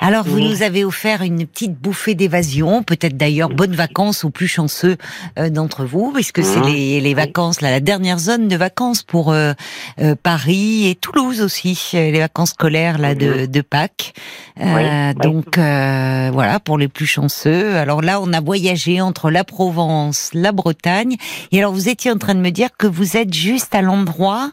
Alors, 0.00 0.24
vous 0.24 0.36
Oui. 0.36 0.48
nous 0.48 0.62
avez 0.62 0.84
offert 0.84 1.20
une 1.22 1.46
petite 1.46 1.74
bouffée 1.74 2.14
d'évasion, 2.14 2.82
peut-être 2.82 3.16
d'ailleurs 3.16 3.50
bonnes 3.50 3.74
vacances 3.74 4.24
aux 4.24 4.30
plus 4.30 4.48
chanceux 4.48 4.96
euh, 5.38 5.50
d'entre 5.50 5.84
vous, 5.84 6.12
puisque 6.12 6.42
c'est 6.42 6.60
Mhm. 6.60 6.66
les, 6.66 7.00
les 7.00 7.14
vacances, 7.14 7.60
là, 7.60 7.70
la 7.70 7.80
dernière 7.80 8.18
zone 8.18 8.48
de 8.48 8.56
vacances 8.56 9.02
pour 9.02 9.32
euh, 9.32 9.52
euh, 10.00 10.14
Paris 10.20 10.88
et 10.88 10.94
Toulouse 10.94 11.42
aussi, 11.42 11.78
euh, 11.94 12.10
les 12.10 12.20
vacances 12.20 12.50
scolaires 12.50 12.96
là 12.98 13.14
de, 13.14 13.44
de 13.46 13.60
Pâques. 13.60 14.14
Euh, 14.60 14.64
Oui. 15.12 15.14
Donc 15.22 15.58
euh, 15.58 16.30
voilà 16.32 16.58
pour 16.60 16.78
les 16.78 16.88
plus 16.88 17.06
chanceux. 17.06 17.76
Alors 17.76 18.00
là, 18.00 18.18
on 18.20 18.32
a 18.32 18.40
voyagé 18.40 19.00
entre 19.02 19.30
la 19.30 19.44
Provence, 19.44 20.30
la 20.32 20.52
Bretagne, 20.52 21.16
et 21.50 21.58
alors 21.58 21.72
vous 21.72 21.88
étiez 21.90 22.10
en 22.10 22.16
train 22.18 22.34
de 22.34 22.40
me 22.40 22.50
dire 22.50 22.70
que 22.78 22.86
vous 22.86 23.16
êtes 23.16 23.34
juste 23.34 23.74
à 23.74 23.82
l'endroit 23.82 24.50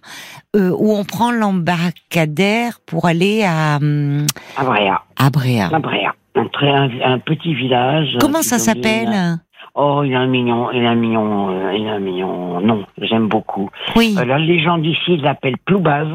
euh, 0.55 0.71
où 0.77 0.93
on 0.93 1.03
prend 1.05 1.31
l'embarcadère 1.31 2.79
pour 2.85 3.05
aller 3.05 3.43
à 3.43 3.77
hum, 3.77 4.25
À 4.57 4.63
Bréa. 4.63 5.01
à 5.17 5.29
Bréa. 5.29 5.69
À 5.71 5.79
Bréa. 5.79 6.13
Un, 6.35 6.45
très, 6.47 6.69
un, 6.69 6.89
un 7.03 7.19
petit 7.19 7.53
village. 7.53 8.17
Comment 8.19 8.39
euh, 8.39 8.41
ça 8.41 8.57
qui 8.57 8.65
domine- 8.81 8.83
s'appelle? 8.83 9.39
Oh, 9.75 10.01
il 10.05 10.13
a 10.15 10.19
un 10.19 10.27
mignon, 10.27 10.71
il 10.71 10.85
a 10.85 10.89
un 10.91 10.95
mignon, 10.95 11.49
euh, 11.51 11.73
il 11.73 11.87
a 11.87 11.93
un 11.93 11.99
mignon. 11.99 12.59
Non, 12.61 12.85
j'aime 13.01 13.27
beaucoup. 13.27 13.69
Oui. 13.95 14.15
Euh, 14.17 14.25
là, 14.25 14.37
les 14.39 14.61
gens 14.63 14.77
d'ici 14.77 15.17
l'appellent 15.17 15.57
Ploubaz, 15.65 16.07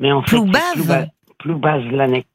mais 0.00 0.12
en 0.12 0.22
fait, 0.22 0.28
Ploubaz 0.36 0.60
c'est 0.74 0.80
Plouba- 0.80 1.06
Ploubaz-Lanec. 1.38 2.26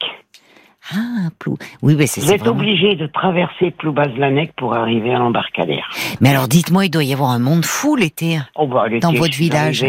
Ah, 0.93 1.29
Plou. 1.37 1.55
Oui, 1.81 1.95
mais 1.97 2.07
c'est 2.07 2.21
Vous 2.21 2.31
êtes 2.31 2.39
vraiment- 2.41 2.57
obligé 2.59 2.95
de 2.95 3.05
traverser 3.07 3.71
Ploubaz-Lanec 3.71 4.53
pour 4.55 4.73
arriver 4.73 5.13
à 5.13 5.19
l'embarcadère. 5.19 5.87
Mais 6.21 6.29
alors, 6.29 6.47
dites-moi, 6.47 6.85
il 6.85 6.89
doit 6.89 7.03
y 7.03 7.13
avoir 7.13 7.29
un 7.31 7.39
monde 7.39 7.65
fou 7.65 7.95
l'été. 7.95 8.39
Oh, 8.55 8.65
bah, 8.67 8.85
Dans 9.01 9.13
votre 9.13 9.35
village. 9.35 9.83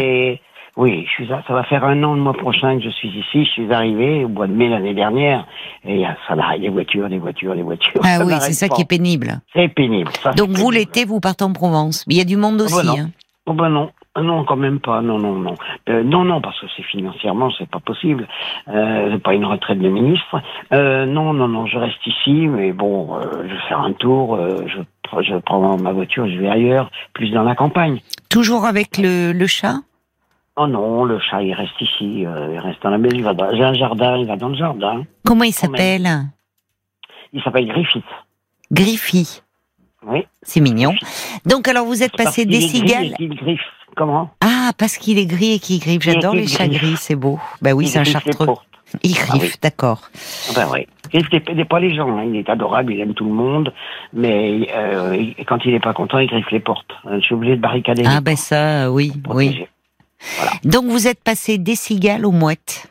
Oui, 0.77 1.05
je 1.05 1.11
suis, 1.11 1.27
ça 1.27 1.41
va 1.49 1.63
faire 1.65 1.83
un 1.83 2.01
an 2.03 2.13
le 2.13 2.21
mois 2.21 2.33
prochain 2.33 2.77
que 2.77 2.83
je 2.83 2.89
suis 2.89 3.09
ici. 3.09 3.43
Je 3.45 3.49
suis 3.51 3.73
arrivé 3.73 4.23
au 4.23 4.29
mois 4.29 4.47
de 4.47 4.53
mai 4.53 4.69
l'année 4.69 4.93
dernière 4.93 5.45
et 5.83 5.95
il 5.95 6.01
y 6.01 6.05
a- 6.05 6.15
ça 6.27 6.35
n'arrête 6.35 6.61
des 6.61 6.69
voitures, 6.69 7.09
des 7.09 7.17
voitures, 7.19 7.55
des 7.55 7.61
voitures. 7.61 8.01
Ah 8.03 8.19
oui, 8.25 8.33
c'est 8.39 8.53
ça 8.53 8.67
pas. 8.69 8.75
qui 8.75 8.81
est 8.83 8.85
pénible. 8.85 9.41
C'est 9.53 9.67
pénible. 9.67 10.11
ça, 10.23 10.31
Donc 10.31 10.49
vous, 10.51 10.71
l'été, 10.71 11.03
vous 11.05 11.19
partez 11.19 11.43
en 11.43 11.51
Provence. 11.53 12.05
Mais 12.07 12.15
il 12.15 12.17
y 12.17 12.21
a 12.21 12.25
du 12.25 12.37
monde 12.37 12.57
bah 12.57 12.63
aussi. 12.65 12.85
non. 12.87 12.95
hein. 12.97 13.09
Oh 13.47 13.53
ben 13.53 13.69
non, 13.69 13.89
Ah 14.15 14.21
non, 14.21 14.45
quand 14.45 14.55
même 14.55 14.79
pas. 14.79 15.01
Non, 15.01 15.17
non, 15.17 15.33
non. 15.33 15.55
Euh, 15.89 16.03
non, 16.03 16.23
non, 16.23 16.39
parce 16.41 16.59
que 16.61 16.67
c'est 16.77 16.83
financièrement, 16.83 17.49
c'est 17.57 17.67
pas 17.69 17.79
possible. 17.79 18.27
Euh, 18.69 19.17
pas 19.19 19.33
une 19.33 19.45
retraite 19.45 19.79
de 19.79 19.89
ministre. 19.89 20.41
Euh, 20.71 21.05
non, 21.05 21.33
non, 21.33 21.47
non, 21.47 21.65
je 21.65 21.77
reste 21.77 22.05
ici, 22.05 22.31
mais 22.47 22.71
bon, 22.71 23.15
euh, 23.17 23.21
je 23.43 23.53
vais 23.53 23.61
faire 23.67 23.79
un 23.81 23.93
tour. 23.93 24.35
euh, 24.35 24.55
je, 24.67 24.79
je 25.23 25.35
prends 25.39 25.75
ma 25.77 25.91
voiture, 25.91 26.27
je 26.29 26.37
vais 26.37 26.49
ailleurs, 26.49 26.91
plus 27.13 27.31
dans 27.31 27.43
la 27.43 27.55
campagne. 27.55 27.99
Toujours 28.29 28.65
avec 28.65 28.97
le, 28.97 29.33
le 29.33 29.47
chat? 29.47 29.75
Oh 30.57 30.67
non, 30.67 31.05
le 31.05 31.17
chat, 31.19 31.41
il 31.43 31.53
reste 31.53 31.79
ici, 31.79 32.25
euh, 32.25 32.53
il 32.53 32.59
reste 32.59 32.81
dans 32.83 32.89
la 32.89 32.97
maison. 32.97 33.15
Il 33.15 33.23
va 33.23 33.33
dans- 33.33 33.55
J'ai 33.55 33.63
un 33.63 33.73
jardin, 33.73 34.17
il 34.17 34.27
va 34.27 34.35
dans 34.35 34.49
le 34.49 34.55
jardin. 34.55 35.03
Comment 35.25 35.43
il 35.45 35.53
s'appelle 35.53 36.07
Il 37.33 37.41
s'appelle 37.41 37.67
Griffith. 37.67 38.03
Griffy. 38.71 39.41
Oui. 40.05 40.25
C'est 40.41 40.59
mignon. 40.59 40.93
Donc 41.45 41.67
alors 41.67 41.85
vous 41.85 42.03
êtes 42.03 42.15
passé 42.17 42.45
des 42.45 42.59
cigales. 42.61 43.13
qu'il 43.15 43.33
griffe. 43.35 43.61
Comment? 43.95 44.29
Ah, 44.41 44.71
parce 44.77 44.97
qu'il 44.97 45.19
est 45.19 45.25
gris 45.25 45.53
et 45.53 45.59
qu'il 45.59 45.79
griffe. 45.79 46.01
J'adore 46.01 46.33
Il 46.35 46.41
les 46.41 46.47
chats 46.47 46.67
gris, 46.67 46.95
c'est 46.97 47.15
beau. 47.15 47.39
Bah 47.61 47.73
oui, 47.73 47.85
Il 47.85 47.87
c'est 47.89 47.99
un 47.99 48.03
chartreux. 48.03 48.47
Il 49.03 49.13
griffe, 49.13 49.29
Ah 49.31 49.37
oui. 49.39 49.51
d'accord. 49.61 50.01
Ben 50.55 50.67
oui. 50.71 50.87
Il 51.13 51.21
griffe 51.23 51.45
des- 51.45 51.65
pas 51.65 51.79
les 51.79 51.93
gens. 51.95 52.17
hein. 52.17 52.23
Il 52.25 52.35
est 52.37 52.49
adorable, 52.49 52.93
il 52.93 52.99
aime 53.01 53.13
tout 53.13 53.25
le 53.25 53.31
monde. 53.33 53.73
Mais 54.13 54.67
euh, 54.73 55.15
il- 55.37 55.45
quand 55.45 55.59
il 55.65 55.71
n'est 55.73 55.79
pas 55.79 55.93
content, 55.93 56.19
il 56.19 56.27
griffe 56.27 56.51
les 56.51 56.59
portes. 56.59 56.91
Euh, 57.05 57.19
Je 57.19 57.25
suis 57.25 57.35
obligé 57.35 57.55
de 57.55 57.61
barricader 57.61 58.03
Ah 58.05 58.19
ben 58.21 58.35
ça, 58.35 58.91
oui, 58.91 59.11
oui. 59.29 59.65
Donc 60.63 60.85
vous 60.85 61.07
êtes 61.07 61.23
passé 61.23 61.57
des 61.57 61.75
cigales 61.75 62.25
aux 62.25 62.31
mouettes. 62.31 62.87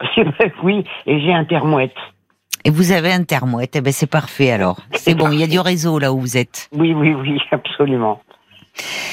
oui, 0.62 0.84
et 1.06 1.20
j'ai 1.20 1.32
un 1.32 1.44
thermouette. 1.44 1.96
Et 2.64 2.70
vous 2.70 2.92
avez 2.92 3.12
un 3.12 3.24
thermouette. 3.24 3.76
Eh 3.76 3.80
ben 3.80 3.92
c'est 3.92 4.10
parfait 4.10 4.50
alors. 4.50 4.78
C'est 4.92 5.14
bon, 5.14 5.30
il 5.30 5.40
y 5.40 5.42
a 5.42 5.46
du 5.46 5.60
réseau 5.60 5.98
là 5.98 6.12
où 6.12 6.20
vous 6.20 6.36
êtes. 6.36 6.68
Oui, 6.72 6.92
oui, 6.94 7.14
oui, 7.14 7.40
absolument. 7.50 8.20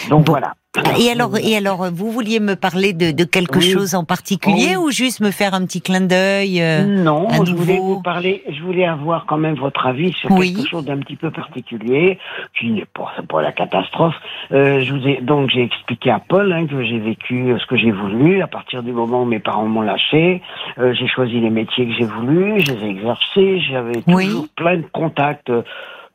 Donc 0.09 0.25
Bon. 0.25 0.31
voilà. 0.33 0.53
Et 0.99 1.09
alors, 1.09 1.37
et 1.37 1.55
alors, 1.55 1.89
vous 1.89 2.11
vouliez 2.11 2.41
me 2.41 2.55
parler 2.57 2.91
de, 2.91 3.11
de 3.11 3.23
quelque 3.23 3.59
Oui. 3.59 3.71
chose 3.71 3.95
en 3.95 4.03
particulier 4.03 4.75
Oui. 4.75 4.87
ou 4.87 4.91
juste 4.91 5.21
me 5.21 5.31
faire 5.31 5.53
un 5.53 5.65
petit 5.65 5.81
clin 5.81 6.01
d'œil 6.01 6.61
euh, 6.61 6.83
Non, 6.83 7.29
je 7.45 7.53
voulais 7.53 7.77
vous 7.79 8.01
parler, 8.01 8.43
je 8.49 8.61
voulais 8.61 8.85
avoir 8.85 9.25
quand 9.25 9.37
même 9.37 9.55
votre 9.55 9.85
avis 9.87 10.11
sur 10.11 10.29
Oui. 10.31 10.53
quelque 10.53 10.67
chose 10.67 10.83
d'un 10.83 10.97
petit 10.97 11.15
peu 11.15 11.31
particulier, 11.31 12.19
qui 12.59 12.71
n'est 12.71 12.83
pas, 12.93 13.09
c'est 13.15 13.25
pas 13.25 13.41
la 13.41 13.53
catastrophe. 13.53 14.15
Euh, 14.51 14.81
je 14.81 14.93
vous 14.93 15.07
ai, 15.07 15.21
donc 15.21 15.49
j'ai 15.49 15.63
expliqué 15.63 16.11
à 16.11 16.19
Paul 16.19 16.51
hein, 16.51 16.67
que 16.67 16.83
j'ai 16.83 16.99
vécu 16.99 17.51
euh, 17.53 17.57
ce 17.57 17.65
que 17.67 17.77
j'ai 17.77 17.91
voulu 17.91 18.41
à 18.41 18.47
partir 18.47 18.83
du 18.83 18.91
moment 18.91 19.21
où 19.21 19.25
mes 19.25 19.39
parents 19.39 19.67
m'ont 19.67 19.81
lâché. 19.81 20.41
Euh, 20.77 20.93
j'ai 20.93 21.07
choisi 21.07 21.39
les 21.39 21.51
métiers 21.51 21.87
que 21.87 21.93
j'ai 21.93 22.05
voulu, 22.05 22.59
je 22.59 22.73
les 22.73 22.83
ai 22.85 22.89
exercés, 22.89 23.61
j'avais 23.71 24.01
toujours 24.01 24.47
plein 24.57 24.75
de 24.75 24.85
contacts. 24.91 25.49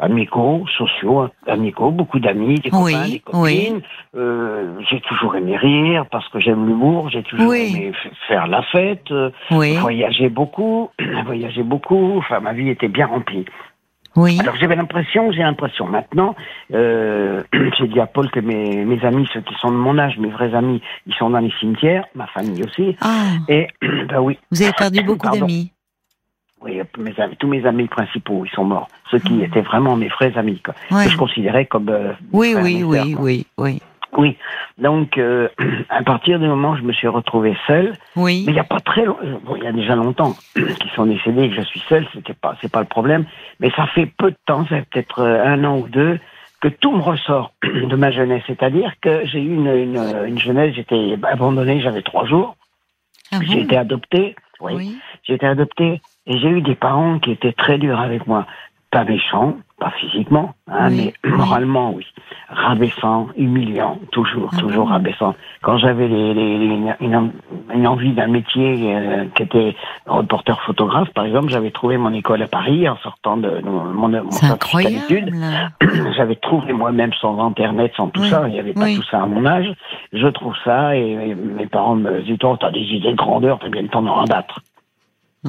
Amicaux, 0.01 0.65
sociaux, 0.77 1.29
amicaux, 1.47 1.91
beaucoup 1.91 2.19
d'amis, 2.19 2.55
des 2.61 2.71
Oui, 2.73 2.93
copains, 2.93 3.05
des 3.07 3.23
oui. 3.35 3.65
copines. 3.67 3.81
Euh, 4.17 4.79
j'ai 4.91 5.01
toujours 5.03 5.37
aimé 5.37 5.57
rire 5.57 6.07
parce 6.11 6.29
que 6.31 6.41
j'aime 6.41 6.67
l'humour, 6.67 7.11
j'ai 7.11 7.23
toujours 7.23 7.49
Oui. 7.51 7.73
aimé 7.77 7.93
faire 8.27 8.47
la 8.47 8.63
fête. 8.63 9.11
euh, 9.11 9.31
Oui, 9.51 9.77
voyager 9.77 10.29
beaucoup, 10.29 10.91
voyager 11.27 11.63
beaucoup. 11.63 12.19
Enfin, 12.19 12.41
ma 12.41 12.53
vie 12.53 12.69
était 12.71 12.89
bien 12.89 13.07
remplie. 13.07 13.45
oui, 14.17 14.39
Alors 14.41 14.57
j'avais 14.57 14.75
l'impression, 14.77 15.31
j'ai 15.33 15.43
l'impression 15.43 15.87
maintenant. 15.87 16.35
Euh, 16.75 17.43
j'ai 17.79 17.87
dit 17.87 18.01
à 18.01 18.07
Paul 18.07 18.31
que 18.31 18.41
mes, 18.41 18.85
mes 18.85 19.05
amis, 19.05 19.29
ceux 19.33 19.41
qui 19.43 19.55
sont 19.61 19.71
de 19.71 19.77
mon 19.77 19.99
âge, 19.99 20.19
mes 20.19 20.31
vrais 20.31 20.55
amis, 20.55 20.81
ils 21.07 21.15
sont 21.15 21.31
dans 21.31 21.39
les 21.39 21.53
cimetières, 21.61 22.05
ma 22.15 22.27
famille 22.29 22.63
aussi. 22.65 22.97
Ah, 23.03 23.33
Et 23.49 23.69
ben 24.09 24.21
oui, 24.21 24.39
vous 24.51 24.63
avez 24.63 24.73
perdu 24.73 25.03
beaucoup 25.03 25.29
d'amis. 25.31 25.73
Oui, 26.63 26.81
mes 26.99 27.19
amis, 27.21 27.37
tous 27.37 27.49
mes 27.49 27.65
amis 27.67 27.87
principaux, 27.89 28.45
ils 28.45 28.51
sont 28.51 28.65
morts. 28.65 28.89
Ceux 29.11 29.19
qui 29.19 29.43
étaient 29.43 29.63
vraiment 29.63 29.97
mes 29.97 30.09
vrais 30.09 30.37
amis, 30.37 30.61
quoi, 30.61 30.75
Ouais. 30.91 31.05
que 31.05 31.11
je 31.11 31.17
considérais 31.17 31.67
comme 31.67 31.89
euh, 31.89 32.13
Oui, 32.33 32.55
oui, 32.57 32.83
oui, 32.85 32.97
sœurs, 33.13 33.21
oui, 33.21 33.47
oui, 33.59 33.79
Oui. 34.17 34.37
Donc, 34.79 35.19
euh, 35.19 35.49
à 35.89 36.03
partir 36.03 36.39
du 36.39 36.47
moment 36.47 36.71
où 36.73 36.77
je 36.77 36.83
me 36.83 36.93
suis 36.93 37.09
retrouvé 37.09 37.57
seul, 37.67 37.97
oui. 38.17 38.45
Mais 38.47 38.53
il 38.53 38.55
n'y 38.55 38.61
a 38.61 38.65
pas 38.65 38.81
très 38.81 39.05
long- 39.05 39.19
bon, 39.45 39.57
il 39.57 39.65
y 39.65 39.67
a 39.67 39.73
déjà 39.73 39.95
longtemps 39.95 40.37
qu'ils 40.55 40.91
sont 40.95 41.07
décédés 41.07 41.45
et 41.45 41.51
que 41.51 41.57
je 41.57 41.63
suis 41.63 41.83
seul, 41.89 42.07
c'était 42.13 42.35
pas, 42.35 42.57
c'est 42.61 42.71
pas 42.71 42.81
le 42.81 42.87
problème. 42.87 43.25
Mais 43.61 43.71
ça 43.71 43.87
fait 43.89 44.07
peu 44.07 44.31
de 44.31 44.37
temps, 44.47 44.65
ça 44.67 44.77
fait 44.77 44.87
peut-être 44.91 45.21
euh, 45.21 45.45
un 45.45 45.65
an 45.65 45.79
ou 45.79 45.89
deux, 45.89 46.19
que 46.61 46.69
tout 46.69 46.93
me 46.93 47.01
ressort 47.03 47.53
de 47.65 47.97
ma 47.97 48.11
jeunesse. 48.11 48.43
C'est-à-dire 48.47 48.93
que 49.01 49.25
j'ai 49.27 49.41
eu 49.41 49.55
une, 49.55 49.67
une, 49.69 50.25
une 50.27 50.39
jeunesse, 50.39 50.75
j'étais 50.75 51.17
abandonné, 51.23 51.81
j'avais 51.81 52.03
trois 52.03 52.27
jours, 52.27 52.57
Ah 53.33 53.39
bon? 53.39 53.47
j'ai 53.47 53.61
été 53.63 53.77
adopté, 53.77 54.35
oui, 54.61 54.75
Oui. 54.75 54.99
j'ai 55.23 55.35
été 55.35 55.47
adopté 55.47 56.03
et 56.27 56.39
j'ai 56.39 56.49
eu 56.49 56.61
des 56.63 56.75
parents 56.75 57.19
qui 57.19 57.31
étaient 57.33 57.53
très 57.53 57.79
durs 57.79 58.01
avec 58.01 58.27
moi. 58.27 58.47
Pas 58.93 59.05
méchants, 59.05 59.55
pas 59.79 59.91
physiquement, 60.01 60.55
hein, 60.67 60.89
Oui, 60.91 61.13
mais 61.23 61.31
moralement, 61.31 61.93
oui. 61.93 62.05
Rabaissant, 62.49 63.29
humiliant, 63.37 63.99
toujours, 64.11 64.51
Ah 64.53 64.57
toujours 64.59 64.87
bon 64.87 64.91
rabaissant. 64.91 65.37
Quand 65.63 65.79
j'avais 65.79 66.09
les, 66.09 66.35
les- 66.35 66.59
les- 66.59 66.93
une, 67.01 67.15
en- 67.17 67.31
une 67.73 67.87
envie 67.87 68.13
d'un 68.13 68.27
métier 68.27 68.93
euh, 68.97 69.27
qui 69.37 69.45
était 69.45 69.77
reporter 70.07 70.61
photographe, 70.63 71.09
par 71.15 71.25
exemple, 71.25 71.51
j'avais 71.51 71.71
trouvé 71.71 71.99
mon 71.99 72.13
école 72.13 72.43
à 72.43 72.49
Paris 72.49 72.89
en 72.89 72.97
sortant 72.97 73.37
de, 73.37 73.49
de 73.49 73.69
mon, 73.69 73.85
mon 74.09 74.09
d'études. 74.09 74.51
incroyable. 74.51 75.33
J'avais 76.17 76.35
trouvé 76.37 76.73
moi-même 76.73 77.13
sans 77.21 77.39
internet, 77.47 77.93
sans 77.97 78.09
tout 78.09 78.23
Oui, 78.23 78.29
ça, 78.31 78.43
il 78.49 78.53
n'y 78.55 78.59
avait 78.59 78.73
pas 78.73 78.87
oui. 78.87 78.97
tout 78.97 79.05
ça 79.05 79.23
à 79.23 79.27
mon 79.27 79.47
âge. 79.47 79.73
Je 80.13 80.27
trouve 80.27 80.55
ça 80.65 80.97
et, 80.97 81.13
et 81.13 81.35
mes 81.37 81.67
parents 81.67 81.95
me 81.95 82.23
disent 82.23 82.39
oh, 82.43 82.57
t'as 82.59 82.73
des 82.73 82.81
idées 82.81 83.13
de 83.13 83.17
grandeur, 83.17 83.61
t'as 83.61 83.69
bien 83.69 83.83
le 83.83 83.89
temps 83.89 84.03
d'en 84.03 84.25
battre. 84.25 84.61
Ah. 85.43 85.49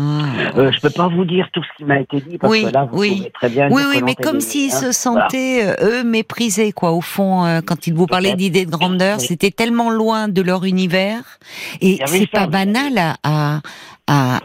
Euh, 0.55 0.71
je 0.71 0.79
peux 0.79 0.89
pas 0.89 1.09
vous 1.09 1.25
dire 1.25 1.49
tout 1.51 1.61
ce 1.63 1.77
qui 1.77 1.83
m'a 1.83 1.99
été 1.99 2.21
dit 2.21 2.37
parce 2.37 2.49
Oui, 2.49 2.63
que 2.63 2.69
là 2.69 2.85
vous 2.89 2.97
oui. 2.97 3.27
très 3.33 3.49
bien. 3.49 3.67
Oui, 3.69 3.81
oui, 3.89 4.01
mais 4.03 4.15
comme 4.15 4.39
s'ils 4.39 4.71
hein, 4.71 4.75
se 4.75 4.91
sentaient, 4.93 5.67
euh, 5.67 5.99
eux, 5.99 6.03
méprisés, 6.05 6.71
quoi. 6.71 6.93
Au 6.93 7.01
fond, 7.01 7.43
euh, 7.45 7.59
quand 7.65 7.87
ils 7.87 7.93
vous 7.93 8.07
parlaient 8.07 8.35
d'idées 8.35 8.65
de 8.65 8.71
grandeur, 8.71 9.17
Oui. 9.19 9.25
c'était 9.27 9.51
tellement 9.51 9.89
loin 9.89 10.29
de 10.29 10.41
leur 10.41 10.63
univers. 10.63 11.39
Et 11.81 11.99
c'est 12.05 12.27
pas 12.27 12.47
banal 12.47 12.97
à, 12.97 13.17
à, 13.23 13.59
à, 14.07 14.39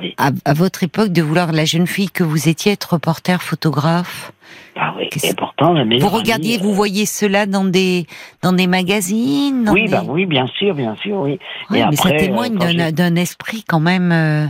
à, 0.45 0.53
votre 0.53 0.83
époque 0.83 1.11
de 1.11 1.23
vouloir, 1.23 1.53
la 1.53 1.65
jeune 1.65 1.87
fille 1.87 2.11
que 2.11 2.25
vous 2.25 2.49
étiez, 2.49 2.73
être 2.73 2.95
reporter, 2.95 3.41
photographe. 3.41 4.33
Ah 4.79 4.95
oui. 4.99 5.09
Et 5.23 5.35
pourtant 5.35 5.73
la 5.73 5.85
Vous 5.85 6.09
regardiez, 6.09 6.57
amie, 6.57 6.63
vous 6.63 6.75
voyez 6.75 7.07
cela 7.07 7.47
dans 7.47 7.65
des, 7.65 8.07
dans 8.43 8.53
des 8.53 8.67
magazines 8.67 9.65
dans 9.65 9.73
Oui, 9.73 9.85
des... 9.85 9.91
bah 9.91 10.03
oui, 10.07 10.27
bien 10.27 10.47
sûr, 10.59 10.75
bien 10.75 10.95
sûr, 10.97 11.17
oui. 11.19 11.39
Ouais, 11.71 11.81
et 11.81 11.85
mais 11.89 11.97
ça 11.97 12.11
témoigne 12.11 12.59
euh, 12.61 12.91
d'un 12.91 13.17
esprit 13.17 13.65
quand 13.67 13.81
même 13.81 14.13
euh, 14.13 14.47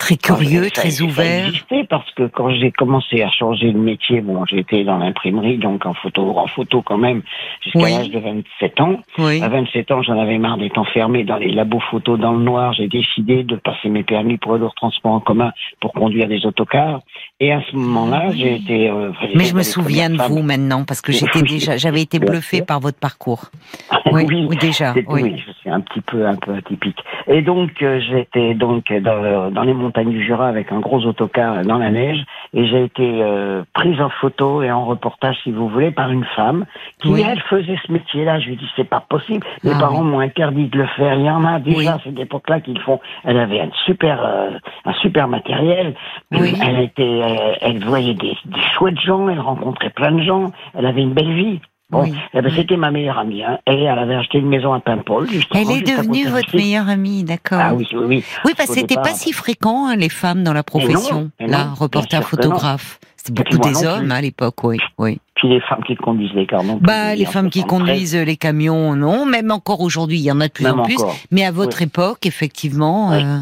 très 0.00 0.16
curieux, 0.16 0.64
Ça- 0.64 0.70
très 0.80 0.90
ça 0.90 1.04
ouvert. 1.04 1.46
existait 1.48 1.84
parce 1.88 2.10
que 2.12 2.24
quand 2.26 2.50
j'ai 2.50 2.72
commencé 2.72 3.22
à 3.22 3.30
changer 3.30 3.70
de 3.72 3.78
métier, 3.78 4.20
bon, 4.22 4.44
j'étais 4.46 4.82
dans 4.82 4.98
l'imprimerie, 4.98 5.58
donc 5.58 5.86
en 5.86 5.94
photo, 5.94 6.36
en 6.36 6.46
photo 6.48 6.82
quand 6.82 6.98
même, 6.98 7.22
jusqu'à 7.62 7.78
Oui. 7.78 7.92
l'âge 7.92 8.10
de 8.10 8.18
27 8.18 8.80
ans. 8.80 8.96
Oui. 9.18 9.40
À 9.42 9.48
27 9.48 9.90
ans, 9.92 10.02
j'en 10.02 10.18
avais 10.18 10.38
marre 10.38 10.56
d'être 10.58 10.78
enfermé 10.78 11.22
dans 11.24 11.36
les 11.36 11.52
labos 11.52 11.80
photos 11.90 12.18
dans 12.18 12.32
le 12.32 12.40
noir. 12.42 12.72
J'ai 12.72 12.88
décidé 12.88 13.44
de 13.44 13.54
passer 13.56 13.88
mes 13.90 14.02
permis 14.02 14.38
pour 14.38 14.54
le 14.56 14.66
transport 14.74 15.12
en 15.12 15.20
commun 15.20 15.52
pour 15.80 15.92
conduire 15.92 16.26
des 16.28 16.44
autocars. 16.46 17.00
Et 17.38 17.52
à 17.52 17.60
ce 17.70 17.76
moment-là, 17.76 18.22
Ah 18.24 18.28
oui. 18.30 18.38
j'ai 18.40 18.54
été. 18.56 18.88
euh, 18.90 19.12
Mais 19.34 19.44
je 19.44 19.54
me 19.54 19.62
souviens 19.62 20.10
de 20.10 20.16
vous 20.16 20.42
maintenant 20.42 20.84
parce 20.84 21.00
que 21.02 21.12
j'étais 21.12 21.42
déjà, 21.42 21.76
j'avais 21.76 22.02
été 22.02 22.18
sûr. 22.40 22.66
par 22.66 22.80
votre 22.80 22.98
parcours. 22.98 23.44
Oui, 24.12 24.24
oui, 24.48 24.56
déjà. 24.56 24.92
Oui. 25.06 25.22
oui, 25.22 25.42
je 25.46 25.52
suis 25.52 25.70
un 25.70 25.80
petit 25.80 26.00
peu 26.00 26.26
un 26.26 26.34
peu 26.34 26.52
atypique. 26.54 26.98
Et 27.28 27.42
donc 27.42 27.70
euh, 27.80 28.00
j'étais 28.00 28.54
donc 28.54 28.92
dans, 28.92 29.50
dans 29.52 29.62
les 29.62 29.72
montagnes 29.90 30.10
du 30.10 30.24
Jura 30.24 30.46
avec 30.46 30.70
un 30.70 30.78
gros 30.78 31.04
autocar 31.04 31.62
dans 31.64 31.78
la 31.78 31.90
neige 31.90 32.24
et 32.54 32.64
j'ai 32.68 32.84
été 32.84 33.02
euh, 33.22 33.64
prise 33.74 34.00
en 34.00 34.08
photo 34.08 34.62
et 34.62 34.70
en 34.70 34.84
reportage 34.84 35.36
si 35.42 35.50
vous 35.50 35.68
voulez 35.68 35.90
par 35.90 36.12
une 36.12 36.24
femme 36.36 36.64
qui 37.02 37.08
Oui. 37.08 37.24
elle 37.28 37.40
faisait 37.40 37.76
ce 37.84 37.90
métier-là. 37.92 38.38
Je 38.38 38.46
lui 38.46 38.52
ai 38.52 38.56
dit 38.56 38.68
c'est 38.76 38.88
pas 38.88 39.00
possible. 39.08 39.44
Mes 39.64 39.72
Ah 39.74 39.80
parents 39.80 40.04
m'ont 40.04 40.20
interdit 40.20 40.68
de 40.68 40.78
le 40.78 40.86
faire. 40.96 41.14
Il 41.14 41.24
y 41.24 41.30
en 41.30 41.44
a 41.44 41.58
déjà 41.58 41.94
à 41.94 41.98
cette 42.04 42.18
époque-là 42.18 42.60
qui 42.60 42.72
le 42.72 42.80
font. 42.80 43.00
Elle 43.24 43.38
avait 43.38 43.60
un 43.60 43.70
super 43.84 44.24
euh, 44.24 44.50
un 44.84 44.92
super 44.94 45.26
matériel. 45.26 45.94
Oui. 46.30 46.54
Elle 46.64 46.80
était 46.80 47.02
euh, 47.02 47.54
elle 47.60 47.82
voyait 47.84 48.14
des, 48.14 48.36
des 48.44 48.60
chouettes 48.76 49.00
gens. 49.00 49.28
Elle 49.28 49.40
rencontrait 49.40 49.90
plein 49.90 50.12
de 50.12 50.22
gens. 50.22 50.46
Elle 50.78 50.86
avait 50.86 51.02
une 51.02 51.14
belle 51.14 51.32
vie. 51.32 51.60
Bon, 51.90 52.02
Oui. 52.02 52.14
eh 52.34 52.40
ben, 52.40 52.52
c'était 52.54 52.76
ma 52.76 52.90
meilleure 52.90 53.18
amie. 53.18 53.42
Hein. 53.42 53.58
Et 53.66 53.82
elle 53.82 53.98
avait 53.98 54.14
acheté 54.14 54.38
une 54.38 54.48
maison 54.48 54.72
à 54.72 54.80
Paimpol. 54.80 55.26
Elle 55.54 55.70
est 55.72 55.80
devenue 55.80 56.26
votre 56.28 56.54
meilleure 56.54 56.88
amie, 56.88 57.24
d'accord. 57.24 57.58
Ah 57.60 57.74
oui, 57.74 57.86
oui, 57.92 58.04
oui. 58.06 58.24
Oui, 58.44 58.52
parce 58.56 58.68
que 58.68 58.74
c'était 58.76 58.94
pas 58.94 59.12
si 59.14 59.32
fréquent 59.32 59.86
hein, 59.88 59.96
les 59.96 60.08
femmes 60.08 60.44
dans 60.44 60.52
la 60.52 60.62
profession, 60.62 61.30
mais 61.40 61.46
non, 61.46 61.52
là, 61.52 61.64
bien 61.64 61.74
reporter 61.74 62.22
photographe. 62.22 63.00
C'était 63.16 63.42
Et 63.42 63.44
beaucoup 63.56 63.68
des 63.68 63.84
hommes 63.84 64.10
hein, 64.12 64.16
à 64.16 64.20
l'époque, 64.22 64.62
oui, 64.64 64.78
oui. 64.98 65.18
Puis 65.34 65.48
les 65.48 65.60
femmes 65.60 65.82
qui 65.84 65.94
conduisent 65.96 66.32
les 66.34 66.46
plus. 66.46 66.56
Bah, 66.80 67.14
les 67.14 67.24
femmes 67.26 67.50
qui 67.50 67.60
73, 67.60 67.66
conduisent 67.66 68.16
les 68.16 68.36
camions, 68.36 68.94
non. 68.94 69.26
Même 69.26 69.50
encore 69.50 69.80
aujourd'hui, 69.80 70.18
il 70.18 70.22
y 70.24 70.32
en 70.32 70.40
a 70.40 70.46
de 70.48 70.52
plus 70.52 70.64
Même 70.64 70.80
en 70.80 70.84
plus. 70.84 70.96
encore. 70.98 71.16
Mais 71.30 71.44
à 71.44 71.50
votre 71.50 71.82
époque, 71.82 72.24
effectivement, 72.24 73.12
euh, 73.12 73.38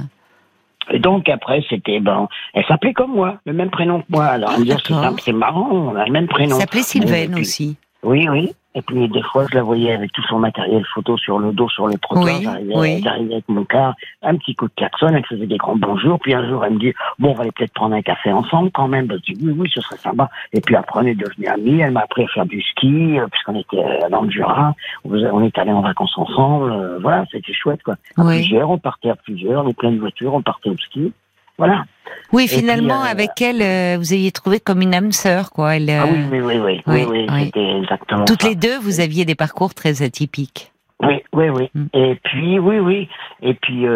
Et 0.90 0.98
donc 0.98 1.28
après, 1.28 1.62
c'était 1.68 2.00
bon. 2.00 2.28
Elle 2.54 2.64
s'appelait 2.66 2.94
comme 2.94 3.12
moi, 3.14 3.38
le 3.44 3.52
même 3.52 3.70
prénom 3.70 4.00
que 4.00 4.06
moi. 4.08 4.24
Alors 4.24 4.50
Ah, 4.52 4.54
elle 4.56 4.64
me 4.64 4.74
dit, 4.74 5.22
c'est 5.24 5.32
marrant, 5.32 5.68
on 5.70 5.94
a 5.96 6.06
le 6.06 6.12
même 6.12 6.24
elle 6.24 6.28
prénom. 6.28 6.58
s'appelait 6.58 6.80
Bon, 6.80 6.86
Sylvaine 6.86 7.30
et 7.30 7.34
puis- 7.34 7.42
aussi. 7.42 7.76
Oui, 8.02 8.28
oui. 8.28 8.52
Et 8.74 8.82
puis 8.82 9.08
des 9.08 9.22
fois, 9.22 9.44
je 9.50 9.56
la 9.56 9.62
voyais 9.64 9.92
avec 9.92 10.12
tout 10.12 10.22
son 10.28 10.38
matériel 10.38 10.84
photo 10.94 11.16
sur 11.18 11.40
le 11.40 11.50
dos, 11.52 11.68
sur 11.68 11.88
le 11.88 11.98
trottoir. 11.98 12.36
Oui, 12.36 12.42
J'arrivais 12.44 12.76
oui. 12.76 13.00
j'arrivais 13.02 13.32
avec 13.34 13.48
mon 13.48 13.64
car, 13.64 13.94
un 14.22 14.36
petit 14.36 14.54
coup 14.54 14.68
de 14.68 14.72
klaxon, 14.76 15.08
elle 15.08 15.26
faisait 15.26 15.46
des 15.48 15.56
grands 15.56 15.74
bonjours. 15.74 16.20
Puis 16.20 16.32
un 16.32 16.48
jour, 16.48 16.64
elle 16.64 16.74
me 16.74 16.78
dit, 16.78 16.92
bon, 17.18 17.30
on 17.30 17.34
va 17.34 17.42
aller 17.42 17.50
peut-être 17.50 17.72
prendre 17.72 17.96
un 17.96 18.02
café 18.02 18.30
ensemble 18.30 18.70
quand 18.70 18.86
même. 18.86 19.08
Je 19.10 19.32
dis, 19.32 19.38
oui, 19.44 19.52
oui, 19.58 19.70
ce 19.74 19.80
serait 19.80 19.96
sympa. 19.96 20.30
Et 20.52 20.60
puis 20.60 20.76
après, 20.76 21.00
on 21.00 21.06
est 21.06 21.16
devenus 21.16 21.48
amis. 21.48 21.80
Elle 21.80 21.90
m'a 21.90 22.02
appris 22.02 22.22
à 22.24 22.28
faire 22.28 22.46
du 22.46 22.60
ski, 22.62 23.18
euh, 23.18 23.26
puisqu'on 23.26 23.56
était 23.58 23.78
euh, 23.84 24.08
dans 24.10 24.22
le 24.22 24.30
Jura. 24.30 24.74
On 25.04 25.42
est 25.42 25.58
allés 25.58 25.72
en 25.72 25.80
vacances 25.80 26.16
ensemble. 26.16 26.70
euh, 26.70 26.98
voilà, 27.00 27.24
c'était 27.32 27.54
chouette, 27.54 27.82
quoi. 27.82 27.94
À 28.16 28.22
Oui. 28.24 28.36
plusieurs, 28.40 28.70
on 28.70 28.78
partait 28.78 29.10
à 29.10 29.16
plusieurs, 29.16 29.64
on 29.64 29.68
est 29.68 29.76
plein 29.76 29.90
de 29.90 29.98
voitures, 29.98 30.34
on 30.34 30.42
partait 30.42 30.70
au 30.70 30.76
ski. 30.76 31.12
Voilà. 31.58 31.84
Oui, 32.32 32.46
finalement, 32.46 33.02
euh, 33.02 33.10
avec 33.10 33.40
elle, 33.40 33.62
euh, 33.62 33.96
vous 33.98 34.12
ayez 34.12 34.30
trouvé 34.32 34.60
comme 34.60 34.82
une 34.82 34.94
âme 34.94 35.12
sœur, 35.12 35.50
quoi. 35.50 35.70
Ah 35.70 35.74
euh, 35.74 36.04
oui, 36.30 36.40
oui, 36.40 36.58
oui, 36.58 36.82
oui, 36.86 37.06
oui, 37.08 37.26
oui, 37.30 37.52
exactement. 37.80 38.24
Toutes 38.26 38.44
les 38.44 38.54
deux, 38.54 38.78
vous 38.78 39.00
aviez 39.00 39.24
des 39.24 39.34
parcours 39.34 39.74
très 39.74 40.02
atypiques. 40.02 40.72
Oui, 41.00 41.22
oui, 41.32 41.48
oui. 41.48 41.70
Mm. 41.74 41.86
Et 41.94 42.20
puis, 42.22 42.58
oui, 42.58 42.80
oui. 42.80 43.08
Et 43.40 43.54
puis 43.54 43.86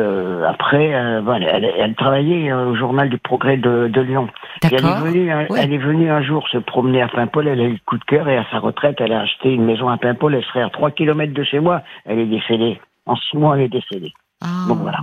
après, 0.48 1.20
voilà, 1.20 1.58
elle, 1.58 1.94
travaillait 1.94 2.52
au 2.52 2.74
Journal 2.74 3.10
du 3.10 3.18
Progrès 3.18 3.56
de, 3.56 3.88
de 3.88 4.00
Lyon. 4.00 4.28
Elle 4.62 4.74
est, 4.74 5.00
venue, 5.00 5.30
un, 5.30 5.46
elle 5.56 5.72
est 5.72 5.78
venue 5.78 6.10
un 6.10 6.22
jour 6.22 6.46
se 6.48 6.58
promener 6.58 7.02
à 7.02 7.08
Paimpol. 7.08 7.48
Elle 7.48 7.60
a 7.60 7.64
eu 7.64 7.72
le 7.72 7.80
coup 7.84 7.98
de 7.98 8.04
cœur 8.04 8.28
et 8.28 8.38
à 8.38 8.46
sa 8.50 8.60
retraite, 8.60 8.96
elle 9.00 9.12
a 9.12 9.20
acheté 9.20 9.52
une 9.52 9.64
maison 9.64 9.88
à 9.88 9.98
Paimpol. 9.98 10.34
Elle 10.34 10.44
serait 10.44 10.62
à 10.62 10.70
3 10.70 10.92
km 10.92 11.34
de 11.34 11.42
chez 11.42 11.58
moi. 11.58 11.82
Elle 12.06 12.20
est 12.20 12.26
décédée. 12.26 12.80
En 13.04 13.16
six 13.16 13.36
mois, 13.36 13.56
elle 13.56 13.64
est 13.64 13.68
décédée. 13.68 14.12
Ah. 14.40 14.68
Donc 14.68 14.78
voilà. 14.78 15.00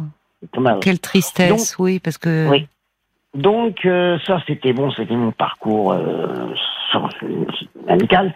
Quelle 0.82 1.00
tristesse, 1.00 1.78
oui, 1.80 2.00
parce 2.00 2.18
que. 2.18 2.50
Oui. 2.50 2.68
Donc 3.36 3.86
euh, 3.86 4.18
ça, 4.26 4.42
c'était 4.48 4.74
bon, 4.74 4.90
c'était 4.90 5.16
mon 5.16 5.32
parcours 5.32 5.92
euh, 5.92 6.48
sans- 6.92 7.10
amical. 7.88 8.34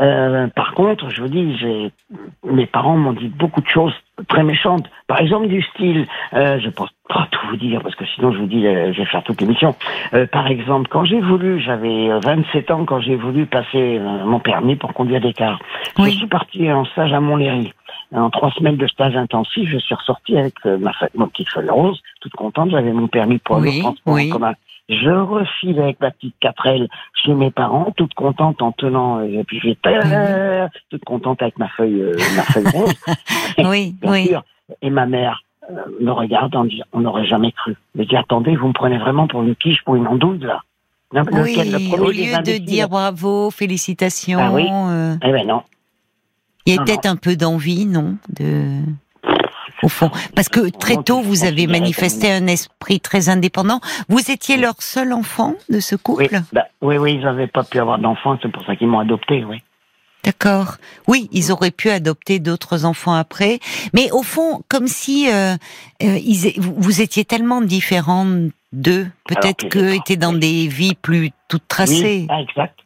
Euh, 0.00 0.46
par 0.56 0.72
contre, 0.72 1.10
je 1.10 1.20
vous 1.20 1.28
dis, 1.28 1.58
j'ai 1.58 1.92
mes 2.44 2.64
parents 2.64 2.96
m'ont 2.96 3.12
dit 3.12 3.28
beaucoup 3.28 3.60
de 3.60 3.66
choses 3.68 3.92
très 4.28 4.42
méchantes. 4.42 4.88
Par 5.08 5.20
exemple, 5.20 5.48
du 5.48 5.60
style, 5.60 6.06
euh, 6.32 6.58
je 6.58 6.70
peux 6.70 6.84
pas 7.10 7.28
tout 7.30 7.46
vous 7.50 7.56
dire 7.58 7.82
parce 7.82 7.94
que 7.96 8.06
sinon 8.14 8.32
je 8.32 8.38
vous 8.38 8.46
dis, 8.46 8.66
euh, 8.66 8.94
je 8.94 9.00
vais 9.00 9.06
faire 9.06 9.22
toute 9.24 9.42
l'émission. 9.42 9.74
Euh, 10.14 10.26
par 10.26 10.46
exemple, 10.46 10.88
quand 10.88 11.04
j'ai 11.04 11.20
voulu, 11.20 11.60
j'avais 11.60 12.08
euh, 12.10 12.20
27 12.20 12.70
ans, 12.70 12.86
quand 12.86 13.00
j'ai 13.00 13.16
voulu 13.16 13.44
passer 13.44 13.98
mon 14.24 14.40
permis 14.40 14.76
pour 14.76 14.94
conduire 14.94 15.20
des 15.20 15.34
cars, 15.34 15.58
Oui. 15.98 16.12
je 16.12 16.16
suis 16.16 16.26
parti 16.28 16.72
en 16.72 16.86
stage 16.86 17.12
à 17.12 17.20
Montlhéry. 17.20 17.74
En 18.12 18.28
trois 18.30 18.50
semaines 18.52 18.76
de 18.76 18.86
stage 18.88 19.16
intensif, 19.16 19.68
je 19.68 19.78
suis 19.78 19.94
ressorti 19.94 20.36
avec 20.36 20.54
euh, 20.66 20.78
ma, 20.78 20.92
ma 21.14 21.26
petite 21.28 21.48
feuille 21.48 21.70
rose, 21.70 22.00
toute 22.20 22.32
contente, 22.32 22.70
j'avais 22.70 22.92
mon 22.92 23.06
permis 23.06 23.38
pour 23.38 23.58
Oui, 23.58 23.76
le 23.76 23.82
transport 23.82 24.14
oui. 24.14 24.28
en 24.30 24.32
commun. 24.34 24.52
Je 24.88 25.10
refile 25.10 25.78
avec 25.80 26.00
ma 26.00 26.10
petite 26.10 26.34
4L 26.42 26.88
chez 27.14 27.32
mes 27.34 27.52
parents, 27.52 27.92
toute 27.96 28.12
contente 28.14 28.60
en 28.62 28.72
tenant, 28.72 29.18
euh, 29.20 29.26
et 29.40 29.44
puis 29.44 29.60
j'étais 29.62 29.94
euh, 30.04 30.66
toute 30.90 31.04
contente 31.04 31.40
avec 31.42 31.56
ma 31.60 31.68
feuille, 31.68 32.00
euh, 32.02 32.16
ma 32.34 32.42
feuille 32.42 32.66
rose, 32.74 32.94
Oui, 33.58 33.94
bien 34.02 34.10
oui. 34.10 34.26
sûr. 34.26 34.42
Et 34.82 34.90
ma 34.90 35.06
mère 35.06 35.42
euh, 35.70 35.74
me 36.00 36.10
regarde 36.10 36.56
en 36.56 36.64
disant, 36.64 36.84
on 36.92 37.00
n'aurait 37.02 37.26
jamais 37.26 37.52
cru. 37.52 37.76
Je 37.96 38.02
dis, 38.02 38.16
attendez, 38.16 38.56
vous 38.56 38.66
me 38.66 38.72
prenez 38.72 38.98
vraiment 38.98 39.28
pour 39.28 39.42
une 39.42 39.54
quiche, 39.54 39.82
pour 39.84 39.94
une 39.94 40.08
andouille, 40.08 40.40
là. 40.40 40.60
Non, 41.12 41.22
Oui, 41.32 41.54
lequel, 41.56 41.70
le 41.72 42.00
au 42.02 42.10
lieu 42.10 42.36
de 42.42 42.58
dire 42.58 42.88
bravo, 42.88 43.50
félicitations, 43.50 44.38
Ah 44.42 44.50
oui. 44.52 44.66
euh, 44.70 45.14
Eh 45.24 45.30
ben 45.32 45.46
non. 45.46 45.62
Il 46.66 46.74
y 46.74 46.78
a 46.78 46.82
peut-être 46.82 47.06
un 47.06 47.16
peu 47.16 47.36
d'envie, 47.36 47.86
non 47.86 48.16
de... 48.28 48.80
Au 49.82 49.88
fond, 49.88 50.10
parce 50.34 50.50
que 50.50 50.68
très 50.68 51.02
tôt 51.02 51.22
vous 51.22 51.44
avez 51.44 51.66
manifesté 51.66 52.30
un 52.30 52.46
esprit 52.46 53.00
très 53.00 53.30
indépendant. 53.30 53.80
Vous 54.10 54.30
étiez 54.30 54.58
leur 54.58 54.74
seul 54.82 55.14
enfant 55.14 55.54
de 55.70 55.80
ce 55.80 55.94
Oui, 55.94 56.00
couple 56.02 56.42
bah, 56.52 56.66
oui, 56.82 56.98
oui, 56.98 57.14
ils 57.14 57.22
n'avaient 57.22 57.46
pas 57.46 57.64
pu 57.64 57.78
avoir 57.78 57.98
d'enfants, 57.98 58.38
c'est 58.42 58.52
pour 58.52 58.62
ça 58.66 58.76
qu'ils 58.76 58.88
m'ont 58.88 58.98
adopté, 58.98 59.42
oui. 59.42 59.62
D'accord. 60.24 60.76
Oui, 61.08 61.28
ils 61.32 61.50
auraient 61.50 61.70
pu 61.70 61.88
adopter 61.88 62.40
d'autres 62.40 62.84
enfants 62.84 63.14
après, 63.14 63.58
mais 63.94 64.10
au 64.10 64.22
fond, 64.22 64.60
comme 64.68 64.86
si 64.86 65.30
euh, 65.30 65.54
euh, 66.02 66.18
ils 66.18 66.60
vous, 66.60 67.00
étiez 67.00 67.24
tellement 67.24 67.62
différents 67.62 68.26
d'eux, 68.72 69.06
peut-être 69.26 69.68
qu'eux 69.68 69.94
étaient 69.94 70.16
dans 70.16 70.34
des 70.34 70.68
vies 70.68 70.94
plus 70.94 71.30
toutes 71.48 71.66
tracées. 71.68 72.02
Oui, 72.02 72.26
ah, 72.28 72.40
exact. 72.40 72.78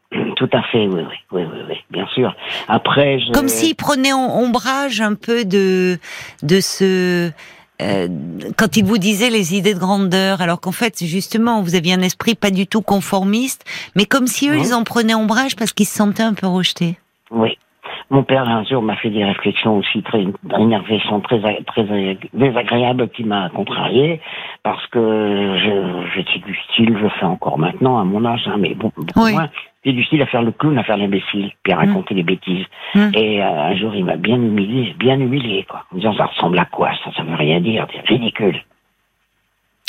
Tout 0.44 0.56
à 0.56 0.62
fait, 0.64 0.86
oui, 0.86 1.00
oui, 1.00 1.16
oui, 1.32 1.42
oui, 1.50 1.58
oui, 1.70 1.76
bien 1.90 2.06
sûr. 2.08 2.34
Après, 2.68 3.18
je... 3.20 3.32
Comme 3.32 3.48
s'ils 3.48 3.74
prenaient 3.76 4.12
en- 4.12 4.36
ombrage 4.42 5.00
un 5.00 5.14
peu 5.14 5.44
de 5.44 5.98
de 6.42 6.60
ce 6.60 7.30
euh, 7.82 8.08
quand 8.58 8.76
ils 8.76 8.84
vous 8.84 8.98
disaient 8.98 9.30
les 9.30 9.56
idées 9.56 9.74
de 9.74 9.78
grandeur, 9.78 10.40
alors 10.42 10.60
qu'en 10.60 10.72
fait 10.72 11.02
justement 11.04 11.62
vous 11.62 11.74
aviez 11.76 11.94
un 11.94 12.02
esprit 12.02 12.34
pas 12.34 12.50
du 12.50 12.66
tout 12.66 12.82
conformiste, 12.82 13.64
mais 13.96 14.04
comme 14.04 14.26
si 14.26 14.48
eux 14.50 14.56
ils 14.58 14.74
en 14.74 14.84
prenaient 14.84 15.14
ombrage 15.14 15.56
parce 15.56 15.72
qu'ils 15.72 15.86
se 15.86 15.96
sentaient 15.96 16.22
un 16.22 16.34
peu 16.34 16.46
rejetés. 16.46 16.96
Oui. 17.30 17.56
Mon 18.10 18.22
père, 18.22 18.46
un 18.46 18.64
jour, 18.64 18.82
m'a 18.82 18.96
fait 18.96 19.08
des 19.10 19.24
réflexions 19.24 19.78
aussi 19.78 20.02
très 20.02 20.22
énervées, 20.58 21.00
sont 21.08 21.20
très, 21.20 21.40
très 21.64 21.84
désagréables 22.34 23.08
qui 23.08 23.24
m'a 23.24 23.48
contrarié 23.48 24.20
parce 24.62 24.86
que 24.88 25.56
j'étais 26.14 26.38
du 26.44 26.54
style, 26.68 26.96
je 27.02 27.08
fais 27.18 27.24
encore 27.26 27.58
maintenant 27.58 27.98
à 27.98 28.04
mon 28.04 28.24
âge, 28.26 28.42
hein, 28.46 28.56
mais 28.58 28.74
bon, 28.74 28.92
beaucoup 28.96 29.24
Oui. 29.24 29.32
moins. 29.32 29.48
J'étais 29.84 29.96
du 29.96 30.04
style 30.04 30.22
à 30.22 30.26
faire 30.26 30.42
le 30.42 30.52
clown, 30.52 30.78
à 30.78 30.84
faire 30.84 30.96
l'imbécile, 30.96 31.52
puis 31.62 31.72
à 31.72 31.76
raconter 31.76 32.14
des 32.14 32.22
bêtises. 32.22 32.64
Mm. 32.94 33.10
Et 33.14 33.42
euh, 33.42 33.46
un 33.46 33.76
jour, 33.76 33.94
il 33.94 34.04
m'a 34.04 34.16
bien 34.16 34.36
humilié, 34.36 34.94
bien 34.98 35.20
humilié, 35.20 35.66
quoi. 35.68 35.84
En 35.92 35.96
disant, 35.96 36.14
ça 36.16 36.24
ressemble 36.26 36.58
à 36.58 36.64
quoi 36.64 36.90
Ça, 37.04 37.10
ça 37.14 37.22
veut 37.22 37.34
rien 37.34 37.60
dire, 37.60 37.86
c'est 37.92 38.06
ridicule. 38.08 38.62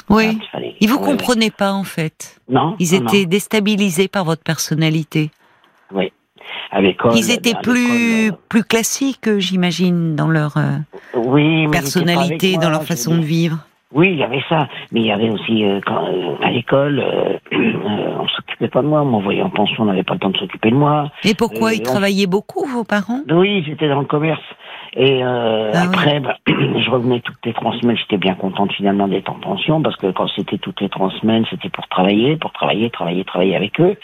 Oui. 0.09 0.37
Ah, 0.41 0.45
fallait- 0.51 0.75
Ils 0.81 0.89
vous 0.89 0.97
ouais. 0.99 1.05
comprenaient 1.05 1.49
pas 1.51 1.71
en 1.73 1.83
fait. 1.83 2.39
Non 2.49 2.75
Ils 2.79 2.91
non. 3.01 3.07
étaient 3.07 3.25
déstabilisés 3.25 4.07
par 4.07 4.23
votre 4.25 4.43
personnalité. 4.43 5.31
Oui. 5.91 6.11
À 6.71 6.81
l'école. 6.81 7.13
Ils 7.15 7.31
étaient 7.31 7.55
plus 7.63 8.25
l'école, 8.25 8.39
plus 8.49 8.63
classiques, 8.63 9.27
euh, 9.27 9.39
j'imagine, 9.39 10.15
dans 10.15 10.27
leur 10.27 10.57
euh, 10.57 10.77
euh, 11.15 11.19
oui, 11.25 11.67
personnalité, 11.71 12.57
dans 12.57 12.69
leur 12.69 12.83
façon 12.83 13.17
de 13.17 13.23
vivre. 13.23 13.57
Oui, 13.95 14.09
il 14.11 14.17
y 14.17 14.23
avait 14.23 14.43
ça, 14.49 14.67
mais 14.91 14.99
il 14.99 15.05
y 15.07 15.11
avait 15.11 15.29
aussi 15.29 15.63
euh, 15.63 15.79
quand, 15.85 16.05
euh, 16.09 16.35
à 16.43 16.51
l'école, 16.51 16.99
euh, 16.99 17.37
euh, 17.53 18.17
on 18.19 18.27
s'occupait 18.27 18.67
pas 18.67 18.81
de 18.81 18.87
moi, 18.87 19.01
on 19.01 19.05
m'envoyait 19.05 19.41
en 19.41 19.49
pension, 19.49 19.83
on 19.83 19.85
n'avait 19.85 20.03
pas 20.03 20.15
le 20.15 20.19
temps 20.19 20.29
de 20.31 20.37
s'occuper 20.37 20.69
de 20.69 20.75
moi. 20.75 21.09
Et 21.23 21.33
pourquoi 21.33 21.73
ils 21.73 21.79
on- 21.81 21.85
travaillaient 21.85 22.27
beaucoup, 22.27 22.65
vos 22.65 22.83
parents? 22.83 23.21
Oui, 23.31 23.63
j'étais 23.65 23.87
dans 23.87 24.01
le 24.01 24.05
commerce. 24.05 24.41
Et 24.97 25.23
euh, 25.23 25.71
Ah 25.73 25.83
oui. 25.83 25.87
après, 25.87 26.19
bah, 26.19 26.35
je 26.47 26.89
revenais 26.89 27.21
toutes 27.21 27.43
les 27.45 27.53
trois 27.53 27.71
semaines. 27.79 27.95
J'étais 27.97 28.17
bien 28.17 28.35
contente 28.35 28.71
finalement 28.73 29.07
d'être 29.07 29.29
en 29.29 29.39
pension 29.39 29.81
parce 29.81 29.95
que 29.95 30.11
quand 30.11 30.27
c'était 30.35 30.57
toutes 30.57 30.81
les 30.81 30.89
trois 30.89 31.11
semaines, 31.21 31.45
c'était 31.49 31.69
pour 31.69 31.87
travailler, 31.87 32.35
pour 32.35 32.51
travailler, 32.51 32.89
travailler, 32.89 33.23
travailler 33.23 33.55
avec 33.55 33.79
eux. 33.79 33.95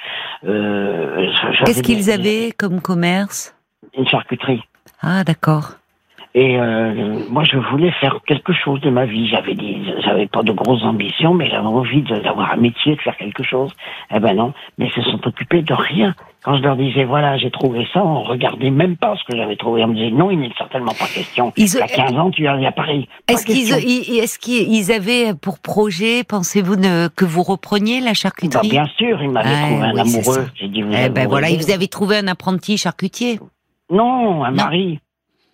Euh, 0.46 1.28
Qu'est-ce 1.66 1.84
qu'ils 1.84 2.10
avaient 2.12 2.52
comme 2.58 2.82
commerce? 2.82 3.56
Une 3.98 4.08
charcuterie. 4.08 4.62
Ah, 5.02 5.24
d'accord. 5.26 5.72
Et 6.34 6.58
euh, 6.58 7.20
moi, 7.30 7.44
je 7.44 7.58
voulais 7.58 7.92
faire 8.00 8.20
quelque 8.26 8.54
chose 8.54 8.80
de 8.80 8.90
ma 8.90 9.06
vie. 9.06 9.28
J'avais 9.28 9.54
dit, 9.54 9.80
j'avais 10.06 10.28
pas 10.28 10.44
de 10.44 10.54
grosses 10.54 10.84
ambitions, 10.84 11.34
mais 11.34 11.50
j'avais 11.50 11.68
envie 11.68 12.04
d'avoir 12.04 12.54
un 12.54 12.56
métier, 12.56 12.96
de 12.96 13.02
faire 13.02 13.18
quelque 13.18 13.44
chose. 13.44 13.74
Eh 14.16 14.20
ben 14.20 14.34
non, 14.36 14.54
mais 14.78 14.86
ils 14.88 14.92
se 14.94 15.02
sont 15.12 15.20
occupés 15.28 15.62
de 15.62 15.74
rien. 15.74 16.16
Quand 16.44 16.56
je 16.58 16.62
leur 16.64 16.78
disais, 16.78 17.04
voilà, 17.04 17.38
j'ai 17.38 17.52
trouvé 17.52 17.86
ça, 17.94 18.02
on 18.04 18.24
regardait 18.24 18.70
même 18.72 18.96
pas 18.96 19.16
ce 19.18 19.24
que 19.30 19.38
j'avais 19.38 19.58
trouvé. 19.58 19.84
On 19.84 19.90
me 19.90 19.94
disait, 19.94 20.10
non, 20.12 20.32
il 20.32 20.40
n'est 20.40 20.54
certainement 20.58 20.94
pas 20.94 21.06
question. 21.14 21.52
Ils- 21.58 21.78
À 21.82 21.88
15 21.88 22.14
ans, 22.18 22.32
tu 22.32 22.46
es 22.46 22.48
à 22.48 22.72
Paris. 22.72 23.10
Est-ce 23.28 23.46
qu'ils 23.46 23.68
question. 23.70 23.78
ils- 23.86 24.20
est-ce 24.20 24.40
qu'ils 24.40 24.92
avaient 24.94 25.34
pour 25.36 25.60
projet, 25.60 26.24
pensez-vous, 26.24 26.78
ne- 26.78 27.10
que 27.10 27.26
vous 27.26 27.44
repreniez 27.44 28.00
la 28.00 28.12
Bah, 28.12 28.14
charcuterie 28.14 28.70
bien 28.70 28.88
sûr, 28.98 29.22
il 29.22 29.32
m'avait 29.32 29.50
Ah, 29.54 29.66
trouvé 29.68 29.84
un 29.86 29.94
oui, 29.96 30.00
amoureux. 30.00 30.48
J'ai 30.56 30.70
dit, 30.70 30.82
vous 30.82 30.92
Eh 30.94 31.10
ben 31.10 31.28
voilà, 31.28 31.50
ils 31.50 31.58
vous 31.60 31.72
avez 31.72 31.90
trouvé 31.90 32.16
un 32.18 32.28
apprenti 32.28 32.78
charcutier. 32.78 33.38
Non, 33.92 34.46
un 34.46 34.52
Non. 34.52 34.56
mari. 34.56 35.00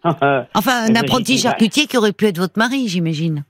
Enfin, 0.53 0.85
un 0.89 0.95
apprenti 0.95 1.37
charcutier 1.37 1.85
qui 1.87 1.97
aurait 1.97 2.13
pu 2.13 2.25
être 2.25 2.37
votre 2.37 2.57
mari, 2.57 2.87
j'imagine. 2.87 3.43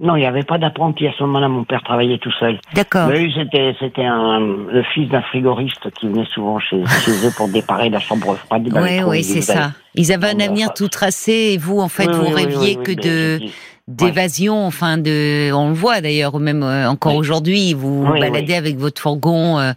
non, 0.00 0.16
il 0.16 0.20
n'y 0.20 0.26
avait 0.26 0.42
pas 0.42 0.58
d'apprenti 0.58 1.06
à 1.06 1.12
ce 1.16 1.22
moment-là. 1.24 1.48
Mon 1.48 1.64
père 1.64 1.82
travaillait 1.82 2.18
tout 2.18 2.32
seul. 2.38 2.58
D'accord. 2.74 3.08
Mais 3.08 3.18
lui, 3.20 3.32
c'était, 3.36 3.74
c'était 3.80 4.04
un, 4.04 4.40
le 4.40 4.82
fils 4.92 5.08
d'un 5.08 5.22
frigoriste 5.22 5.90
qui 5.98 6.06
venait 6.08 6.26
souvent 6.26 6.58
chez, 6.58 6.84
chez 7.04 7.26
eux 7.26 7.32
pour 7.36 7.48
déparer 7.48 7.90
la 7.90 8.00
chambre 8.00 8.36
froide. 8.36 8.68
Oui, 8.74 9.02
oui, 9.06 9.22
c'est 9.24 9.40
ça. 9.40 9.72
Ils 9.94 10.12
avaient 10.12 10.30
un 10.30 10.40
avenir 10.40 10.72
tout 10.74 10.88
tracé 10.88 11.52
et 11.54 11.58
vous, 11.58 11.78
en 11.80 11.88
fait, 11.88 12.06
Oui, 12.08 12.14
vous 12.14 12.26
oui, 12.26 12.32
rêviez 12.44 12.76
oui, 12.78 12.82
que 12.84 12.92
de 12.92 13.40
d'évasion, 13.86 14.64
enfin 14.66 14.96
de, 14.96 15.52
on 15.52 15.68
le 15.68 15.74
voit 15.74 16.00
d'ailleurs, 16.00 16.38
même 16.40 16.62
euh, 16.62 16.88
encore 16.88 17.12
Oui. 17.12 17.18
aujourd'hui, 17.18 17.74
vous 17.74 18.06
Oui, 18.10 18.18
baladez 18.18 18.52
oui. 18.52 18.54
avec 18.54 18.76
votre 18.78 18.98
fourgon, 19.00 19.58
euh, 19.58 19.72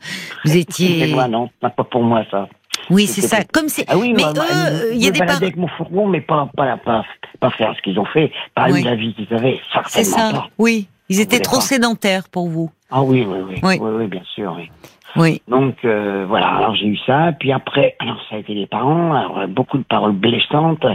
vous 0.45 0.55
étiez, 0.55 1.07
moi, 1.13 1.27
non, 1.27 1.49
pas 1.59 1.69
pour 1.71 2.03
moi, 2.03 2.23
ça. 2.31 2.47
Oui, 2.89 3.07
c'est 3.07 3.21
ça, 3.21 3.43
comme 3.53 3.69
c'est, 3.69 3.85
Ah 3.87 3.97
oui, 3.97 4.13
mais 4.15 4.23
eux, 4.23 4.93
il 4.93 5.03
y 5.03 5.07
a 5.07 5.11
des 5.11 5.19
parents, 5.19 5.35
avec 5.37 5.55
mon 5.55 5.67
fourgon, 5.67 6.07
mais 6.07 6.21
pas, 6.21 6.49
pas, 6.55 6.77
pas, 6.77 7.03
pas 7.39 7.49
faire 7.51 7.73
ce 7.75 7.81
qu'ils 7.81 7.99
ont 7.99 8.05
fait, 8.05 8.31
pas 8.55 8.69
Oui. 8.69 8.81
eu 8.81 8.83
la 8.85 8.95
vie 8.95 9.13
qu'ils 9.13 9.33
avaient, 9.33 9.59
c'est 9.73 9.81
certainement 10.03 10.17
ça, 10.17 10.31
pas. 10.33 10.49
oui, 10.57 10.87
ils 11.09 11.19
étaient 11.19 11.39
trop 11.39 11.57
pas. 11.57 11.61
sédentaires 11.61 12.29
pour 12.29 12.47
vous, 12.49 12.71
Ah 12.89 13.03
oui, 13.03 13.25
oui, 13.27 13.39
oui, 13.47 13.55
Oui. 13.63 13.77
oui, 13.81 13.91
oui, 13.95 14.07
bien 14.07 14.23
sûr, 14.35 14.53
oui. 14.57 14.69
Oui, 15.17 15.41
Donc 15.47 15.75
euh, 15.86 16.25
voilà, 16.27 16.47
alors 16.47 16.75
j'ai 16.75 16.86
eu 16.88 16.97
ça, 17.06 17.32
puis 17.39 17.51
après, 17.51 17.95
alors 17.99 18.17
ça 18.30 18.36
a 18.36 18.39
été 18.39 18.53
les 18.53 18.67
parents, 18.67 19.13
alors 19.13 19.39
euh, 19.39 19.47
beaucoup 19.47 19.77
de 19.77 19.84
paroles 19.84 20.13
blessantes 20.13 20.86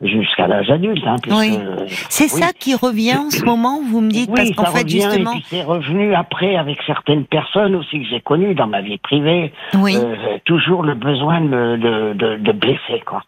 jusqu'à 0.00 0.46
l'âge 0.46 0.70
adulte, 0.70 1.02
hein, 1.06 1.16
puisque, 1.22 1.38
Oui. 1.38 1.58
euh, 1.60 1.84
c'est 2.08 2.32
oui. 2.32 2.40
ça 2.40 2.52
qui 2.52 2.74
revient 2.74 3.16
en 3.16 3.30
ce 3.30 3.44
moment, 3.44 3.80
vous 3.82 4.00
me 4.00 4.10
dites, 4.10 4.30
parce 4.34 4.48
Oui, 4.48 4.54
qu'en 4.54 4.64
ça 4.66 4.70
fait 4.72 4.78
revient, 4.82 5.00
justement, 5.02 5.32
et 5.32 5.34
puis 5.36 5.44
c'est 5.48 5.62
revenu 5.62 6.14
après 6.14 6.56
avec 6.56 6.78
certaines 6.86 7.24
personnes 7.24 7.74
aussi 7.74 8.00
que 8.00 8.06
j'ai 8.10 8.20
connues 8.20 8.54
dans 8.54 8.66
ma 8.66 8.80
vie 8.80 8.98
privée, 8.98 9.52
oui. 9.74 9.96
euh, 9.96 10.38
toujours 10.44 10.82
le 10.82 10.94
besoin 10.94 11.40
de, 11.40 11.76
de, 11.76 12.12
de, 12.14 12.36
de 12.36 12.52
blesser, 12.52 13.02
quoi. 13.06 13.22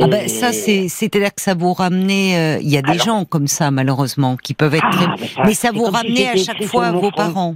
Ah 0.00 0.04
Et- 0.06 0.08
ben 0.08 0.28
ça 0.28 0.52
c'est 0.52 0.88
c'est-à-dire 0.88 1.34
que 1.34 1.40
ça 1.42 1.54
vous 1.54 1.72
ramenait 1.72 2.56
euh, 2.56 2.60
il 2.62 2.68
y 2.68 2.76
a 2.76 2.82
des 2.82 2.92
Alors- 2.92 3.04
gens 3.04 3.24
comme 3.24 3.46
ça 3.46 3.70
malheureusement 3.70 4.36
qui 4.36 4.54
peuvent 4.54 4.74
être 4.74 4.84
Ah, 4.86 4.90
très 4.92 5.06
mais 5.20 5.26
ça, 5.26 5.42
mais 5.44 5.54
ça 5.54 5.68
c'est 5.72 5.76
vous 5.76 5.86
si 5.86 5.90
ramenait 5.90 6.28
à 6.28 6.36
chaque 6.36 6.62
fois 6.64 6.92
mon 6.92 7.00
vos 7.00 7.10
front. 7.10 7.16
parents. 7.16 7.54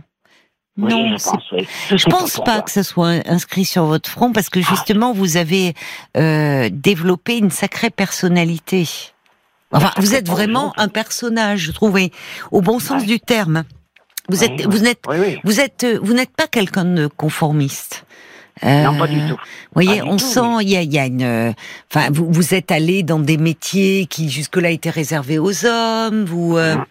Oui, 0.79 0.91
non, 0.93 1.17
je 1.19 1.23
pense, 1.25 1.43
oui. 1.53 1.69
je 1.91 2.05
pense 2.07 2.41
pas 2.45 2.63
que 2.63 2.71
ce 2.71 2.83
soit 2.83 3.29
inscrit 3.29 3.65
sur 3.65 3.85
votre 3.85 4.09
front 4.09 4.33
parce 4.33 4.49
que 4.49 4.61
justement 4.63 5.13
vous 5.13 5.37
avez 5.37 5.75
euh, 6.17 6.71
développé 6.73 7.37
une 7.39 7.51
sacrée 7.51 7.91
personnalité. 7.91 8.89
Enfin, 9.73 9.93
Ça 9.95 10.01
vous 10.01 10.15
êtes 10.15 10.29
vraiment 10.29 10.73
un 10.79 10.89
personnage, 10.89 11.61
je 11.61 11.73
trouve, 11.73 11.99
au 12.51 12.63
bon 12.63 12.79
sens 12.79 13.03
Ouais. 13.03 13.07
du 13.07 13.21
terme. 13.21 13.65
Vous 14.29 14.43
êtes, 14.45 14.53
oui. 14.59 14.67
vous 14.69 14.79
n'êtes, 14.79 15.01
vous 15.45 15.61
êtes, 15.61 15.85
euh, 15.85 15.99
vous 16.03 16.13
n'êtes 16.15 16.31
pas 16.35 16.47
quelqu'un 16.47 16.85
de 16.85 17.09
conformiste. 17.09 18.05
Euh, 18.65 18.85
Non, 18.85 18.97
pas 18.99 19.07
du 19.07 19.19
tout. 19.21 19.35
Vous 19.37 19.83
voyez, 19.83 20.03
on 20.03 20.17
tout, 20.17 20.25
sent, 20.25 20.41
il 20.63 20.69
y 20.71 20.77
a, 20.77 20.83
y 20.83 20.99
a 20.99 21.07
une, 21.07 21.23
euh, 21.23 21.53
enfin, 21.93 22.11
vous, 22.13 22.27
vous 22.31 22.55
êtes 22.55 22.71
allé 22.71 23.03
dans 23.03 23.19
des 23.19 23.39
métiers 23.39 24.07
qui 24.07 24.29
jusque-là 24.31 24.71
étaient 24.71 24.91
réservés 24.91 25.39
aux 25.39 25.65
hommes. 25.67 26.25
Vous, 26.25 26.57
euh, 26.57 26.77
Mhm. 26.77 26.85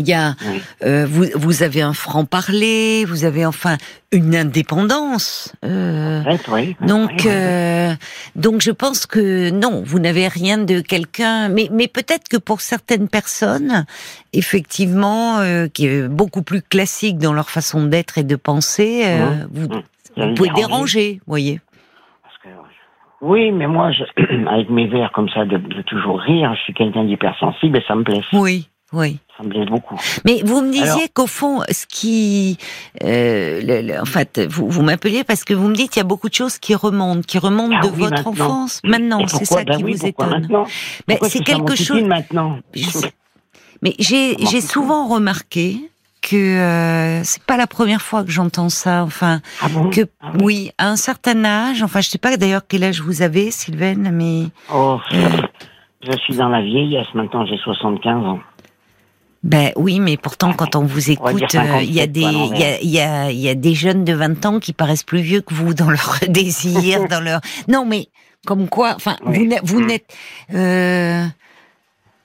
Il 0.00 0.08
y 0.08 0.14
a, 0.14 0.34
Oui. 0.46 0.60
euh, 0.84 1.06
vous, 1.06 1.26
vous 1.34 1.62
avez 1.62 1.82
un 1.82 1.92
franc 1.92 2.24
parler, 2.24 3.04
vous 3.06 3.24
avez 3.24 3.46
enfin 3.46 3.76
une 4.12 4.34
indépendance. 4.34 5.52
Euh, 5.64 6.22
oui. 6.48 6.76
donc, 6.80 7.10
Oui, 7.18 7.24
euh, 7.30 7.92
donc 8.34 8.60
je 8.60 8.70
pense 8.72 9.06
que 9.06 9.50
non, 9.50 9.82
vous 9.84 9.98
n'avez 10.00 10.26
rien 10.26 10.58
de 10.58 10.80
quelqu'un. 10.80 11.48
Mais, 11.48 11.68
mais 11.70 11.86
peut-être 11.86 12.28
que 12.28 12.36
pour 12.38 12.60
certaines 12.60 13.08
personnes, 13.08 13.84
effectivement, 14.32 15.38
qui 15.74 15.86
est 15.86 16.08
beaucoup 16.08 16.42
plus 16.42 16.62
classique 16.62 17.18
dans 17.18 17.32
leur 17.32 17.50
façon 17.50 17.84
d'être 17.86 18.18
et 18.18 18.24
de 18.24 18.36
penser, 18.36 19.02
euh, 19.04 19.30
Mhm. 19.30 19.82
vous, 20.16 20.34
pouvez 20.34 20.50
déranger. 20.56 21.14
vous 21.26 21.30
voyez. 21.32 21.60
Oui, 23.22 23.52
mais 23.52 23.66
moi, 23.66 23.90
je, 23.92 24.02
avec 24.48 24.70
mes 24.70 24.86
vers 24.86 25.12
comme 25.12 25.28
ça, 25.28 25.44
de, 25.44 25.58
de 25.58 25.82
toujours 25.82 26.18
rire, 26.20 26.54
je 26.56 26.60
suis 26.62 26.72
quelqu'un 26.74 27.04
d'hypersensible 27.04 27.76
et 27.76 27.84
ça 27.86 27.94
me 27.94 28.02
plaît. 28.02 28.22
Oui, 28.32 28.68
oui. 28.92 29.18
Ça 29.36 29.44
me 29.44 29.48
plaît 29.50 29.64
beaucoup. 29.66 29.96
Mais 30.24 30.42
vous 30.44 30.60
me 30.62 30.70
disiez 30.70 31.08
qu'au 31.08 31.26
fond, 31.26 31.60
ce 31.70 31.86
qui, 31.86 32.58
euh, 33.02 33.60
le- 33.62 33.80
le- 33.86 34.00
en 34.00 34.04
fait, 34.04 34.40
vous, 34.50 34.68
vous 34.68 34.82
m'appeliez 34.82 35.24
parce 35.24 35.44
que 35.44 35.54
vous 35.54 35.68
me 35.68 35.74
dites 35.74 35.90
qu'il 35.92 36.00
y 36.00 36.04
a 36.04 36.08
beaucoup 36.08 36.28
de 36.28 36.34
choses 36.34 36.58
qui 36.58 36.74
remontent, 36.74 37.22
qui 37.26 37.38
remontent 37.38 37.76
Ah 37.80 37.86
de 37.86 37.92
oui, 37.92 37.98
votre 38.00 38.10
maintenant. 38.24 38.30
enfance. 38.46 38.80
Maintenant, 38.84 39.26
c'est 39.28 39.44
ça 39.46 39.64
Ben 39.64 39.76
qui 39.78 39.84
oui, 39.84 39.94
vous 39.94 40.06
étonne. 40.06 40.48
Mais 41.08 41.18
c'est 41.28 41.40
quelque 41.44 41.74
chose. 41.76 42.02
maintenant. 42.02 42.58
Mais 43.82 43.94
j'ai 43.98 44.60
souvent 44.60 45.08
remarqué 45.08 45.76
que 46.22 46.36
euh, 46.36 47.24
c'est 47.24 47.42
pas 47.44 47.56
la 47.56 47.66
première 47.66 48.02
fois 48.02 48.24
que 48.24 48.30
j'entends 48.30 48.68
ça. 48.68 49.04
Enfin, 49.04 49.40
Ah 49.62 49.68
bon 49.70 49.88
que 49.88 50.02
Ah 50.20 50.32
oui, 50.42 50.70
à 50.76 50.88
un 50.90 50.96
certain 50.96 51.44
âge. 51.46 51.82
Enfin, 51.82 52.02
je 52.02 52.10
sais 52.10 52.18
pas 52.18 52.36
d'ailleurs 52.36 52.60
quel 52.68 52.84
âge 52.84 53.00
vous 53.00 53.22
avez, 53.22 53.50
Sylvaine, 53.50 54.10
mais 54.12 54.48
Oh, 54.70 54.98
je 56.02 56.12
suis 56.24 56.34
dans 56.36 56.50
la 56.50 56.60
vieillesse 56.60 57.06
maintenant, 57.14 57.46
j'ai 57.46 57.56
75 57.56 58.26
ans. 58.26 58.40
Ben 59.42 59.72
oui, 59.76 60.00
mais 60.00 60.16
pourtant, 60.18 60.52
quand 60.52 60.76
on 60.76 60.84
vous 60.84 61.10
écoute, 61.10 61.54
euh, 61.54 61.80
il 61.82 61.92
y 61.94 62.00
a 62.00 62.04
57, 62.04 62.12
des, 62.12 62.20
il 62.20 62.58
y 62.58 62.62
a, 62.64 62.80
il 62.82 62.90
y 62.90 63.00
a, 63.00 63.30
il 63.30 63.38
y 63.38 63.48
a 63.48 63.54
des 63.54 63.74
jeunes 63.74 64.04
de 64.04 64.12
20 64.12 64.44
ans 64.44 64.60
qui 64.60 64.74
paraissent 64.74 65.02
plus 65.02 65.22
vieux 65.22 65.40
que 65.40 65.54
vous 65.54 65.72
dans 65.72 65.88
leur 65.90 66.18
désir, 66.28 67.08
dans 67.10 67.20
leur. 67.22 67.40
Non, 67.66 67.86
mais 67.86 68.08
comme 68.46 68.68
quoi, 68.68 68.92
enfin, 68.96 69.16
Oui. 69.24 69.38
vous 69.38 69.44
n'êtes, 69.46 69.62
Mm. 69.72 69.86
n'êtes. 69.86 70.14
euh, 70.54 71.24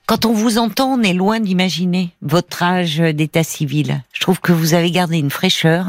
quand 0.08 0.26
on 0.26 0.34
vous 0.34 0.58
entend, 0.58 0.94
on 1.00 1.02
est 1.04 1.14
loin 1.14 1.40
d'imaginer 1.40 2.10
votre 2.22 2.62
âge 2.64 2.98
d'état 2.98 3.44
civil. 3.44 4.04
Je 4.14 4.20
trouve 4.20 4.40
que 4.42 4.52
vous 4.52 4.74
avez 4.74 4.92
gardé 4.92 5.18
une 5.18 5.32
fraîcheur 5.32 5.86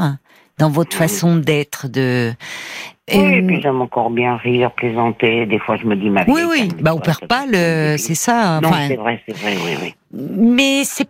dans 0.57 0.69
votre 0.69 0.91
Oui. 0.93 0.97
façon 0.97 1.35
d'être, 1.35 1.87
de. 1.89 2.33
Oui, 3.13 3.19
et 3.35 3.41
puis 3.41 3.61
j'aime 3.61 3.79
encore 3.81 4.09
bien 4.09 4.35
rire, 4.37 4.71
plaisanter. 4.71 5.45
Des 5.45 5.59
fois, 5.59 5.77
je 5.77 5.85
me 5.85 5.95
dis 5.95 6.09
ma 6.09 6.23
vie. 6.23 6.31
oui, 6.31 6.41
oui. 6.49 6.69
Bah, 6.81 6.93
on 6.95 6.99
perd 6.99 7.25
pas 7.27 7.45
le. 7.45 7.95
C'est 7.97 8.15
ça. 8.15 8.59
Non, 8.61 8.69
Enfin, 8.69 8.87
c'est 8.87 8.95
vrai, 8.95 9.21
c'est 9.27 9.35
vrai, 9.37 9.55
oui, 9.63 9.77
oui. 9.81 9.93
mais 10.13 10.83
c'est 10.83 11.07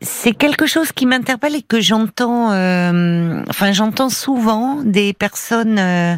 c'est 0.00 0.32
quelque 0.32 0.66
chose 0.66 0.92
qui 0.92 1.04
m'interpelle 1.06 1.54
et 1.54 1.62
que 1.62 1.80
j'entends 1.80 2.50
euh, 2.52 3.42
enfin 3.50 3.72
j'entends 3.72 4.08
souvent 4.08 4.82
des 4.82 5.12
personnes 5.12 5.78
euh, 5.78 6.16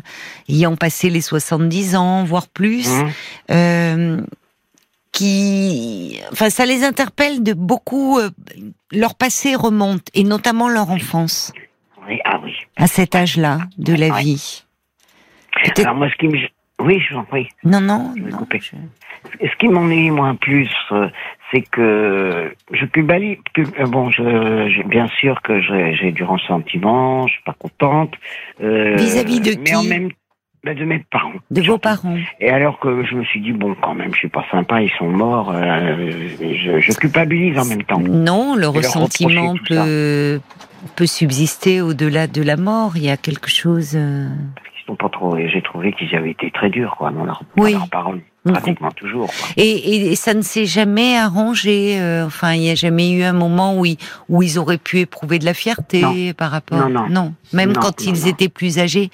ayant 0.49 0.77
passé 0.77 1.11
les 1.11 1.21
70 1.21 1.97
ans 1.97 2.25
voire 2.25 2.47
plus 2.49 2.89
Hum, 2.89 3.11
euh, 3.51 4.21
qui 5.13 6.21
enfin 6.33 6.51
ça 6.51 6.65
les 6.67 6.85
interpelle 6.85 7.43
de 7.43 7.53
beaucoup 7.53 8.19
euh, 8.19 8.31
leur 8.93 9.15
passé 9.17 9.55
remonte 9.57 10.07
et 10.15 10.23
notamment 10.25 10.69
leur 10.69 10.91
enfance 10.91 11.53
oui, 12.09 12.21
ah 12.25 12.41
oui. 12.45 12.55
à 12.77 12.87
cet 12.87 13.15
âge-là 13.17 13.59
de 13.79 13.95
la 13.95 14.11
vie 14.21 14.65
Alors 15.79 15.95
moi, 15.97 16.09
ce 16.11 16.17
qui 16.17 16.29
me... 16.29 16.39
Oui, 16.81 17.01
je 17.07 17.13
vous 17.15 17.21
en 17.21 17.25
prie. 17.25 17.49
non 17.65 17.81
non, 17.81 18.15
je 18.17 18.23
vais 18.23 18.31
non 18.31 18.39
couper. 18.39 18.61
je- 18.61 19.47
Ce 19.47 19.57
qui 19.59 19.69
m'ennuie 19.69 20.11
moins 20.11 20.35
plus, 20.35 20.71
euh, 20.93 21.09
c'est 21.53 21.63
que 21.63 22.53
je 22.73 22.87
culpabilise. 22.87 23.39
cul- 23.55 23.67
euh, 23.79 23.87
Bon, 23.87 24.11
je, 24.11 24.87
bien 24.87 25.09
sûr 25.09 25.41
que 25.43 25.61
j'ai 25.61 26.13
du 26.13 26.23
ressentiment, 26.25 27.27
je 27.27 27.33
suis 27.35 27.43
pas 27.45 27.55
contente. 27.59 28.15
euh, 28.63 28.97
Vis-à-vis 28.97 29.41
de 29.41 29.55
Mais 29.61 29.75
en 29.75 29.81
qui 29.83 29.89
même 29.89 30.09
ben, 30.63 30.77
de 30.77 30.85
mes 30.85 30.99
parents. 31.11 31.33
de 31.51 31.63
vos 31.63 31.79
parents 31.79 32.19
Et 32.39 32.51
alors 32.51 32.79
que 32.81 33.03
je 33.05 33.15
me 33.15 33.25
suis 33.25 33.41
dit 33.41 33.53
bon, 33.53 33.75
quand 33.81 33.95
même, 33.95 34.13
je 34.13 34.19
suis 34.19 34.29
pas 34.29 34.45
sympa, 34.51 34.83
ils 34.83 34.91
sont 34.99 35.09
morts. 35.09 35.51
euh, 35.55 36.11
je, 36.41 36.81
je 36.81 36.93
culpabilise 36.93 37.59
en 37.59 37.65
même 37.65 37.83
temps. 37.85 37.99
Non, 38.01 38.57
le 38.57 38.69
ressentiment 38.69 39.55
ça. 39.57 39.63
peut, 39.85 40.41
peut 40.97 41.07
subsister 41.07 41.81
au-delà 41.81 42.27
de 42.27 42.43
la 42.43 42.57
mort. 42.59 42.93
Il 42.97 43.05
y 43.05 43.11
a 43.11 43.17
quelque 43.17 43.49
chose. 43.49 43.99
Sont 44.91 44.97
pas 44.97 45.09
trop. 45.09 45.37
et 45.37 45.49
J'ai 45.49 45.63
trouvé 45.63 45.93
qu'ils 45.93 46.15
avaient 46.15 46.31
été 46.33 46.51
très 46.51 46.69
durs, 46.71 46.95
quoi, 46.99 47.11
dans 47.11 47.25
leur, 47.25 47.43
Oui. 47.57 47.73
dans 47.73 47.79
leurs 47.81 47.89
paroles, 47.89 48.21
On 48.45 48.53
pratiquement 48.53 48.91
toujours. 48.91 49.27
Quoi. 49.29 49.49
Et, 49.57 50.11
et, 50.13 50.17
ça 50.17 50.35
ne 50.35 50.43
s'est 50.43 50.67
jamais 50.67 51.17
arrangé. 51.17 51.99
euh, 52.01 52.27
enfin, 52.27 52.53
il 52.55 52.61
n'y 52.61 52.71
a 52.71 52.75
jamais 52.75 53.13
eu 53.13 53.23
un 53.23 53.33
moment 53.33 53.79
où 53.79 53.87
ils, 53.87 53.97
où 54.29 54.43
ils 54.43 54.59
auraient 54.59 54.79
pu 54.79 54.99
éprouver 54.99 55.39
de 55.39 55.45
la 55.45 55.55
fierté 55.55 56.03
Non. 56.03 56.33
par 56.37 56.51
rapport. 56.51 56.89
Non, 56.89 57.09
non. 57.09 57.35
Même 57.53 57.73
Non, 57.73 57.81
quand 57.81 58.01
non, 58.01 58.13
ils 58.13 58.21
non. 58.23 58.27
étaient 58.27 58.49
plus 58.49 58.79
âgés. 58.79 59.11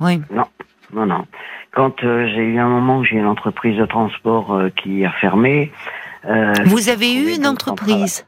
Oui. 0.00 0.20
Non, 0.30 1.06
non. 1.06 1.24
Quand 1.74 2.02
euh, 2.04 2.26
j'ai 2.34 2.42
eu 2.42 2.58
un 2.58 2.68
moment 2.68 2.98
où 2.98 3.04
j'ai 3.04 3.16
une 3.16 3.26
entreprise 3.26 3.76
de 3.78 3.86
transport 3.86 4.54
euh, 4.54 4.70
qui 4.70 5.04
a 5.04 5.10
fermé. 5.20 5.70
Vous 6.66 6.88
avez 6.90 7.14
eu 7.14 7.34
une 7.36 7.46
entreprise? 7.46 8.26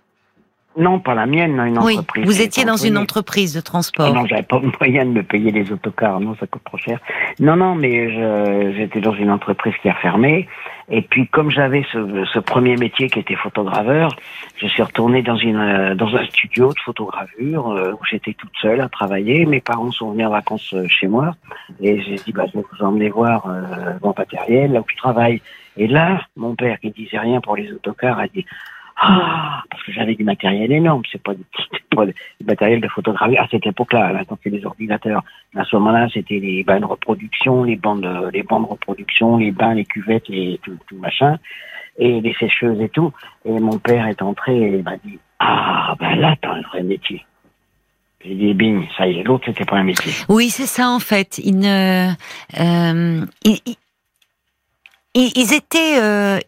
Non, 0.76 1.00
pas 1.00 1.14
la 1.14 1.26
mienne, 1.26 1.56
non, 1.56 1.64
une 1.64 1.78
Oui. 1.78 1.94
entreprise. 1.98 2.24
Vous 2.24 2.40
étiez 2.40 2.64
dans 2.64 2.76
une 2.76 2.96
entreprise 2.96 3.54
de 3.54 3.58
Ah 3.58 3.62
transport. 3.62 4.14
non, 4.14 4.24
j'avais 4.26 4.42
pas 4.44 4.60
le 4.60 4.70
moyen 4.80 5.04
de 5.04 5.10
me 5.10 5.22
payer 5.22 5.50
les 5.50 5.72
autocars, 5.72 6.20
non, 6.20 6.36
ça 6.38 6.46
coûte 6.46 6.62
trop 6.64 6.78
cher. 6.78 7.00
Non, 7.40 7.56
non, 7.56 7.74
mais 7.74 8.72
j'étais 8.76 9.00
dans 9.00 9.12
une 9.14 9.30
entreprise 9.30 9.74
qui 9.82 9.88
a 9.88 9.94
fermé. 9.94 10.46
Et 10.92 11.02
puis, 11.02 11.26
comme 11.28 11.50
j'avais 11.50 11.84
ce, 11.92 12.24
ce 12.32 12.38
premier 12.40 12.76
métier 12.76 13.08
qui 13.08 13.18
était 13.20 13.36
photograveur, 13.36 14.14
je 14.56 14.66
suis 14.66 14.82
retourné 14.82 15.22
dans 15.22 15.36
une 15.36 15.56
euh, 15.56 15.94
dans 15.94 16.14
un 16.16 16.24
studio 16.26 16.72
de 16.72 16.78
photogravure 16.84 17.68
euh, 17.70 17.92
où 17.92 18.04
j'étais 18.10 18.34
toute 18.34 18.50
seule 18.60 18.80
à 18.80 18.88
travailler. 18.88 19.46
Mes 19.46 19.60
parents 19.60 19.92
sont 19.92 20.10
venus 20.10 20.26
en 20.26 20.30
vacances 20.30 20.72
euh, 20.74 20.86
chez 20.88 21.06
moi 21.06 21.36
et 21.80 22.00
j'ai 22.02 22.16
dit 22.16 22.32
bah 22.32 22.44
je 22.52 22.58
vais 22.58 22.64
vous 22.72 22.84
emmener 22.84 23.08
voir 23.08 23.46
euh, 23.46 23.92
mon 24.02 24.12
matériel 24.18 24.72
là 24.72 24.80
où 24.80 24.84
je 24.90 24.96
travaille. 24.96 25.40
Et 25.76 25.86
là, 25.86 26.22
mon 26.36 26.56
père 26.56 26.80
qui 26.80 26.90
disait 26.90 27.18
rien 27.20 27.40
pour 27.40 27.54
les 27.56 27.70
autocars 27.72 28.18
a 28.18 28.26
dit 28.26 28.44
ah, 29.00 29.62
parce 29.70 29.82
que 29.84 29.92
j'avais 29.92 30.14
du 30.14 30.24
matériel 30.24 30.70
énorme, 30.70 31.02
c'est 31.10 31.22
pas 31.22 31.34
du, 31.34 31.42
pas 31.94 32.06
du 32.06 32.14
matériel 32.46 32.80
de 32.80 32.88
photographie 32.88 33.38
à 33.38 33.48
cette 33.50 33.66
époque-là. 33.66 34.12
Maintenant, 34.12 34.38
c'est 34.42 34.50
des 34.50 34.64
ordinateurs. 34.64 35.22
À 35.56 35.64
ce 35.64 35.74
moment-là, 35.76 36.08
c'était 36.12 36.38
les 36.38 36.62
bains 36.64 36.80
de 36.80 36.84
reproduction, 36.84 37.64
les 37.64 37.76
bandes, 37.76 38.02
de- 38.02 38.30
les 38.30 38.42
bancs 38.42 38.62
de 38.66 38.70
reproduction, 38.70 39.38
les 39.38 39.50
bains, 39.52 39.74
les 39.74 39.84
cuvettes, 39.86 40.28
les 40.28 40.60
tout, 40.62 40.76
tout 40.86 40.96
machin, 40.96 41.38
et 41.98 42.20
les 42.20 42.34
sécheuses 42.34 42.80
et 42.80 42.88
tout. 42.90 43.12
Et 43.44 43.52
mon 43.58 43.78
père 43.78 44.06
est 44.06 44.20
entré 44.22 44.56
et 44.56 44.76
il 44.78 44.82
m'a 44.82 44.96
dit 44.98 45.18
ah 45.38 45.94
ben 45.98 46.16
là 46.16 46.36
t'as 46.40 46.52
un 46.52 46.60
vrai 46.62 46.82
métier. 46.82 47.24
J'ai 48.22 48.34
dit 48.34 48.52
bing, 48.52 48.86
ça 48.98 49.06
y 49.06 49.18
est, 49.18 49.22
l'autre 49.22 49.44
c'était 49.46 49.64
pas 49.64 49.76
un 49.76 49.82
métier. 49.84 50.12
Oui, 50.28 50.50
c'est 50.50 50.66
ça 50.66 50.88
en 50.90 50.98
fait. 50.98 51.38
Ils 51.38 51.58
ne, 51.58 52.10
euh, 52.60 53.24
ils- 53.44 53.76
ils- 55.14 55.32
ils 55.36 55.54
étaient, 55.54 55.98
euh, 56.02 56.38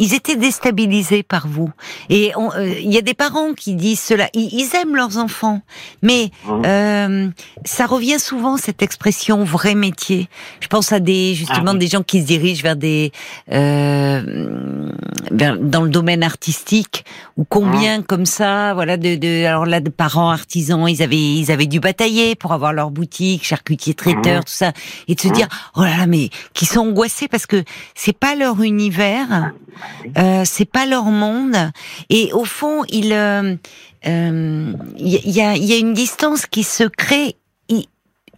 ils 0.00 0.14
étaient 0.14 0.34
déstabilisés 0.36 1.22
par 1.22 1.46
vous. 1.46 1.70
Et 2.08 2.32
euh, 2.36 2.74
il 2.82 2.92
y 2.92 2.98
a 2.98 3.02
des 3.02 3.14
parents 3.14 3.52
qui 3.54 3.74
disent 3.74 4.00
cela. 4.00 4.28
Ils, 4.34 4.48
ils 4.52 4.74
aiment 4.74 4.96
leurs 4.96 5.16
enfants, 5.18 5.60
mais 6.02 6.30
Hein. 6.48 6.62
euh, 6.64 7.28
ça 7.64 7.86
revient 7.86 8.18
souvent 8.18 8.56
cette 8.56 8.82
expression 8.82 9.44
vrai 9.44 9.74
métier. 9.76 10.28
Je 10.60 10.66
pense 10.66 10.90
à 10.92 10.98
des 10.98 11.34
justement 11.34 11.70
Ah 11.70 11.72
oui. 11.74 11.78
des 11.78 11.86
gens 11.86 12.02
qui 12.02 12.20
se 12.22 12.26
dirigent 12.26 12.62
vers 12.62 12.76
des 12.76 13.12
euh, 13.52 14.90
vers- 15.30 15.58
dans 15.58 15.82
le 15.82 15.90
domaine 15.90 16.22
artistique 16.22 17.04
ou 17.36 17.44
combien 17.44 18.02
comme 18.02 18.26
ça 18.26 18.74
voilà 18.74 18.96
de, 18.96 19.14
de 19.16 19.44
alors 19.44 19.66
là 19.66 19.80
de 19.80 19.90
parents 19.90 20.30
artisans 20.30 20.88
ils 20.88 21.02
avaient 21.02 21.16
ils 21.16 21.50
avaient 21.50 21.66
dû 21.66 21.80
batailler 21.80 22.34
pour 22.34 22.52
avoir 22.52 22.72
leur 22.72 22.90
boutique 22.90 23.44
charcutier 23.44 23.94
traiteur 23.94 24.38
Mhm. 24.40 24.44
tout 24.44 24.52
ça 24.52 24.72
et 25.08 25.14
de 25.14 25.20
se 25.20 25.28
dire 25.28 25.48
oh 25.76 25.82
là 25.82 25.96
là 25.98 26.06
mais 26.06 26.30
qui 26.54 26.66
sont 26.66 26.80
angoissés 26.80 27.28
parce 27.28 27.46
que 27.46 27.62
c'est 27.94 28.16
pas 28.16 28.34
leur 28.34 28.62
univers 28.62 29.52
euh, 30.18 30.42
c'est 30.44 30.64
pas 30.64 30.86
leur 30.86 31.04
monde 31.04 31.56
et 32.08 32.32
au 32.32 32.44
fond 32.44 32.84
il 32.88 33.12
euh, 33.12 33.54
euh, 34.06 34.72
y, 34.96 35.40
a, 35.40 35.56
y 35.56 35.72
a 35.72 35.76
une 35.76 35.92
distance 35.94 36.46
qui 36.46 36.62
se 36.62 36.84
crée 36.84 37.36
ils, 37.68 37.86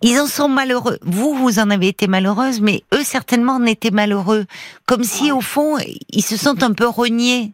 ils 0.03 0.19
en 0.19 0.27
sont 0.27 0.49
malheureux. 0.49 0.99
Vous, 1.03 1.33
vous 1.35 1.61
en 1.61 1.71
avez 1.71 1.87
été 1.87 2.09
malheureuse, 2.09 2.61
mais 2.61 2.83
eux 2.93 3.05
certainement 3.05 3.55
en 3.55 3.65
étaient 3.65 3.93
malheureux. 3.93 4.47
Comme 4.87 5.05
si 5.05 5.31
au 5.31 5.41
fond, 5.41 5.79
ils 6.11 6.25
se 6.25 6.37
sentent 6.37 6.65
un 6.65 6.73
peu 6.73 6.89
reniés 6.89 7.53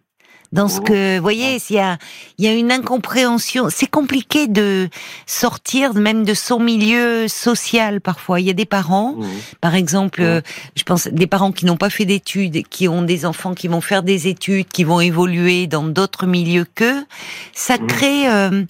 dans 0.52 0.68
ce 0.68 0.80
que, 0.80 1.16
vous 1.16 1.22
voyez, 1.22 1.58
il 1.68 1.76
y 1.76 1.78
a, 1.78 1.98
il 2.38 2.44
y 2.44 2.48
a 2.48 2.54
une 2.54 2.72
incompréhension. 2.72 3.68
C'est 3.70 3.87
compliqué 3.90 4.46
de 4.46 4.88
sortir 5.26 5.92
même 5.94 6.24
de 6.24 6.32
son 6.34 6.58
milieu 6.58 7.28
social 7.28 8.00
parfois. 8.00 8.40
Il 8.40 8.46
y 8.46 8.50
a 8.50 8.54
des 8.54 8.64
parents, 8.64 9.14
Mhm. 9.16 9.26
par 9.61 9.74
exemple, 9.74 10.20
Ouais. 10.20 10.26
euh, 10.26 10.40
je 10.74 10.82
pense 10.84 11.06
des 11.08 11.26
parents 11.26 11.52
qui 11.52 11.66
n'ont 11.66 11.76
pas 11.76 11.90
fait 11.90 12.06
d'études, 12.06 12.66
qui 12.68 12.88
ont 12.88 13.02
des 13.02 13.26
enfants 13.26 13.54
qui 13.54 13.68
vont 13.68 13.80
faire 13.82 14.02
des 14.02 14.26
études, 14.28 14.68
qui 14.68 14.84
vont 14.84 15.00
évoluer 15.00 15.66
dans 15.66 15.82
d'autres 15.84 16.26
milieux 16.26 16.66
qu'eux. 16.74 17.04
Ça 17.52 17.76
Mhm. 17.76 17.87
crée, 17.87 18.28
euh, 18.30 18.64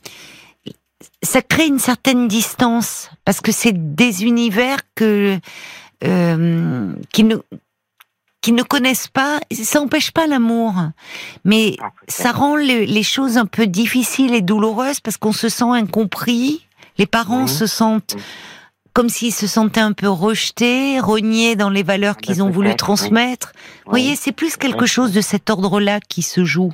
ça 1.22 1.42
crée 1.42 1.66
une 1.66 1.78
certaine 1.78 2.26
distance 2.28 3.10
parce 3.24 3.40
que 3.40 3.52
c'est 3.52 3.94
des 3.94 4.24
univers 4.24 4.78
que 4.96 5.38
euh, 6.04 6.92
qui 7.12 7.24
ne 7.24 7.36
qui 8.48 8.52
ne 8.54 8.62
connaissent 8.62 9.08
pas, 9.08 9.40
ça 9.52 9.78
n'empêche 9.78 10.10
pas 10.10 10.26
l'amour, 10.26 10.72
mais 11.44 11.76
Ah, 11.82 11.90
ça 12.08 12.32
rend 12.32 12.56
le- 12.56 12.84
les 12.86 13.02
choses 13.02 13.36
un 13.36 13.44
peu 13.44 13.66
difficiles 13.66 14.32
et 14.32 14.40
douloureuses 14.40 15.00
parce 15.00 15.18
qu'on 15.18 15.32
se 15.32 15.50
sent 15.50 15.66
incompris. 15.68 16.66
Les 16.96 17.04
parents 17.06 17.42
Mhm. 17.42 17.48
se 17.48 17.66
sentent 17.66 18.14
Mhm. 18.14 18.22
comme 18.94 19.08
s'ils 19.10 19.34
se 19.34 19.46
sentaient 19.46 19.80
un 19.82 19.92
peu 19.92 20.08
rejetés, 20.08 20.98
reniés 20.98 21.56
dans 21.56 21.68
les 21.68 21.82
valeurs 21.82 22.14
Ah, 22.16 22.20
qu'ils 22.22 22.42
ont 22.42 22.48
voulu 22.48 22.70
oui. 22.70 22.76
transmettre. 22.76 23.52
Vous 23.84 23.92
Oui. 23.92 24.00
voyez, 24.00 24.16
c'est 24.16 24.32
plus 24.32 24.56
quelque 24.56 24.86
chose 24.86 25.12
de 25.12 25.20
cet 25.20 25.50
ordre-là 25.50 26.00
qui 26.08 26.22
se 26.22 26.42
joue. 26.46 26.72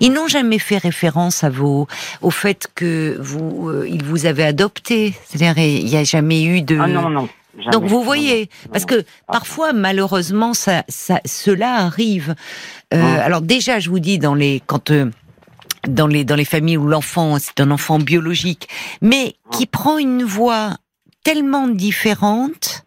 Ils 0.00 0.12
n'ont 0.12 0.28
jamais 0.28 0.58
fait 0.58 0.76
référence 0.76 1.42
à 1.42 1.48
vos, 1.48 1.88
au 2.20 2.30
fait 2.30 2.68
que 2.74 3.16
vous, 3.18 3.70
euh, 3.70 3.88
ils 3.88 4.04
vous 4.04 4.26
avaient 4.26 4.44
adopté. 4.44 5.14
C'est-à-dire, 5.26 5.56
il 5.58 5.86
n'y 5.86 5.96
a 5.96 6.04
jamais 6.04 6.44
eu 6.44 6.60
de. 6.60 6.78
Ah 6.78 6.86
non, 6.86 7.08
non. 7.08 7.28
Donc 7.72 7.84
vous 7.84 8.02
voyez, 8.02 8.48
parce 8.72 8.84
que 8.84 9.04
parfois 9.26 9.72
malheureusement 9.72 10.54
ça, 10.54 10.84
ça 10.88 11.20
cela 11.24 11.74
arrive. 11.76 12.34
Euh, 12.92 13.00
Ouais. 13.02 13.18
Alors 13.20 13.40
déjà 13.42 13.78
je 13.80 13.90
vous 13.90 13.98
dis 14.00 14.18
dans 14.18 14.34
les 14.34 14.62
quand 14.66 14.90
euh, 14.90 15.10
dans 15.88 16.06
les 16.06 16.24
dans 16.24 16.36
les 16.36 16.44
familles 16.44 16.76
où 16.76 16.86
l'enfant 16.86 17.38
c'est 17.38 17.60
un 17.60 17.70
enfant 17.70 17.98
biologique, 17.98 18.68
mais 19.02 19.34
qui 19.52 19.66
prend 19.66 19.98
une 19.98 20.24
voie 20.24 20.76
tellement 21.24 21.68
différente. 21.68 22.82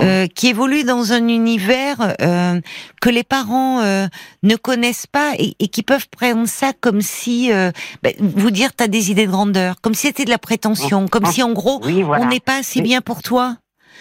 euh, 0.00 0.28
qui 0.28 0.46
évolue 0.46 0.84
dans 0.84 1.12
un 1.12 1.26
univers 1.26 2.14
euh, 2.20 2.60
que 3.00 3.10
les 3.10 3.24
parents 3.24 3.80
euh, 3.80 4.06
ne 4.44 4.54
connaissent 4.54 5.08
pas 5.08 5.32
et, 5.36 5.56
et 5.58 5.66
qui 5.66 5.82
peuvent 5.82 6.06
prendre 6.08 6.46
ça 6.46 6.72
comme 6.80 7.00
si 7.02 7.52
euh, 7.52 7.72
ben, 8.04 8.12
vous 8.20 8.52
dire 8.52 8.70
t'as 8.72 8.86
des 8.86 9.10
idées 9.10 9.26
de 9.26 9.32
grandeur, 9.32 9.80
comme 9.80 9.94
si 9.94 10.06
c'était 10.06 10.24
de 10.24 10.30
la 10.30 10.38
prétention, 10.38 11.08
comme 11.08 11.26
si 11.26 11.42
en 11.42 11.50
gros 11.52 11.80
Oui, 11.84 12.02
voilà. 12.04 12.24
on 12.24 12.28
n'est 12.28 12.38
pas 12.38 12.58
assez 12.58 12.78
Oui. 12.78 12.84
bien 12.84 13.00
pour 13.00 13.20
toi. 13.22 13.56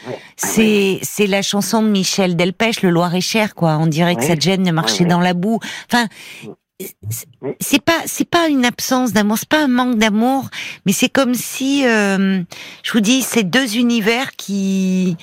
Oui. 0.07 0.13
C'est 0.37 0.99
c'est 1.03 1.27
la 1.27 1.41
chanson 1.41 1.81
de 1.83 1.89
Michel 1.89 2.35
Delpech, 2.35 2.81
Le 2.81 2.89
Loir-et-Cher, 2.89 3.55
quoi. 3.55 3.77
On 3.77 3.87
dirait 3.87 4.15
que 4.15 4.21
Oui. 4.21 4.27
cette 4.27 4.41
gêne 4.41 4.63
de 4.63 4.71
marcher 4.71 5.05
dans 5.05 5.19
la 5.19 5.33
boue. 5.33 5.59
Enfin, 5.91 6.07
c'est- 7.59 7.83
pas 7.83 7.99
c'est 8.05 8.29
pas 8.29 8.47
une 8.47 8.65
absence 8.65 9.11
d'amour, 9.11 9.37
c'est 9.37 9.49
pas 9.49 9.63
un 9.63 9.67
manque 9.67 9.97
d'amour, 9.97 10.49
mais 10.85 10.93
c'est 10.93 11.09
comme 11.09 11.33
si, 11.33 11.85
euh, 11.85 12.41
je 12.83 12.91
vous 12.93 13.01
dis, 13.01 13.21
c'est 13.21 13.43
deux 13.43 13.77
univers 13.77 14.31
qui 14.37 15.17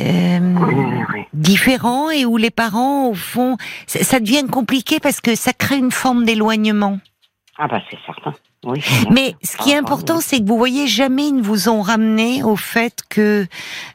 euh, 0.00 0.38
Oui, 0.40 0.74
oui, 0.74 1.04
oui. 1.14 1.20
différents 1.32 2.10
et 2.10 2.24
où 2.24 2.36
les 2.38 2.50
parents, 2.50 3.08
au 3.08 3.14
fond, 3.14 3.56
ça, 3.86 4.02
ça 4.02 4.20
devient 4.20 4.44
compliqué 4.50 4.98
parce 5.00 5.20
que 5.20 5.34
ça 5.36 5.52
crée 5.52 5.76
une 5.76 5.92
forme 5.92 6.24
d'éloignement. 6.24 6.98
Ah 7.58 7.68
bah 7.68 7.80
c'est 7.90 7.98
certain. 8.04 8.34
Oui. 8.66 8.82
Mais 9.10 9.34
ce 9.42 9.56
qui 9.56 9.70
est 9.70 9.76
Ah, 9.76 9.78
important, 9.78 10.20
c'est 10.20 10.40
que 10.40 10.44
vous 10.46 10.58
voyez, 10.58 10.86
jamais 10.88 11.28
ils 11.28 11.36
ne 11.36 11.42
vous 11.42 11.68
ont 11.68 11.82
ramené 11.82 12.42
au 12.42 12.56
fait 12.56 13.00
que 13.08 13.46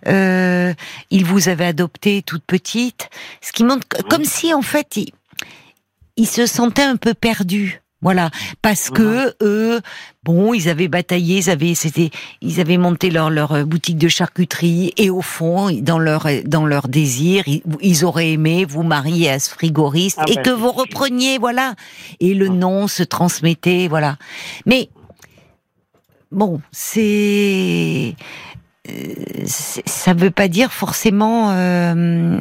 euh, 0.08 0.74
ils 1.10 1.26
vous 1.26 1.50
avaient 1.50 1.66
adopté 1.66 2.24
toute 2.26 2.44
petite. 2.44 3.10
Ce 3.42 3.52
qui 3.52 3.64
montre 3.64 3.86
comme 4.10 4.24
si 4.24 4.54
en 4.54 4.62
fait 4.62 4.96
ils, 4.98 5.12
ils 6.16 6.28
se 6.28 6.46
sentaient 6.46 6.84
un 6.84 6.96
peu 6.96 7.14
perdus. 7.14 7.81
Voilà, 8.02 8.32
parce 8.64 8.90
que 8.90 9.36
eux, 9.44 9.80
bon, 10.24 10.56
ils 10.56 10.70
avaient 10.70 10.88
bataillé, 10.88 11.38
ils 11.38 11.50
avaient, 11.52 11.76
c'était, 11.76 12.10
ils 12.42 12.60
avaient 12.60 12.78
monté 12.78 13.12
leur 13.12 13.30
leur 13.30 13.52
euh, 13.52 13.64
boutique 13.64 14.00
de 14.00 14.08
charcuterie 14.08 14.92
et 14.98 15.12
au 15.12 15.22
fond, 15.22 15.70
dans 15.72 16.00
leur 16.00 16.28
dans 16.46 16.66
leur 16.66 16.88
désir, 16.88 17.44
ils, 17.48 17.62
ils 17.82 18.04
auraient 18.04 18.32
aimé 18.32 18.66
vous 18.66 18.82
marier 18.82 19.30
à 19.30 19.38
ce 19.38 19.52
frigoriste 19.52 20.18
Ah 20.20 20.26
et 20.28 20.36
bah, 20.36 20.42
que 20.42 20.50
vous 20.50 20.72
repreniez, 20.72 21.38
voilà, 21.38 21.76
et 22.20 22.34
le 22.34 22.48
nom 22.48 22.88
se 22.88 23.04
transmettait, 23.04 23.88
voilà. 23.88 24.18
Mais 24.66 24.90
bon, 26.32 26.60
c'est 26.72 28.16
euh, 28.90 29.44
ça 29.46 30.14
veut 30.14 30.32
pas 30.32 30.48
dire 30.48 30.74
forcément 30.74 31.52
euh, 31.52 32.40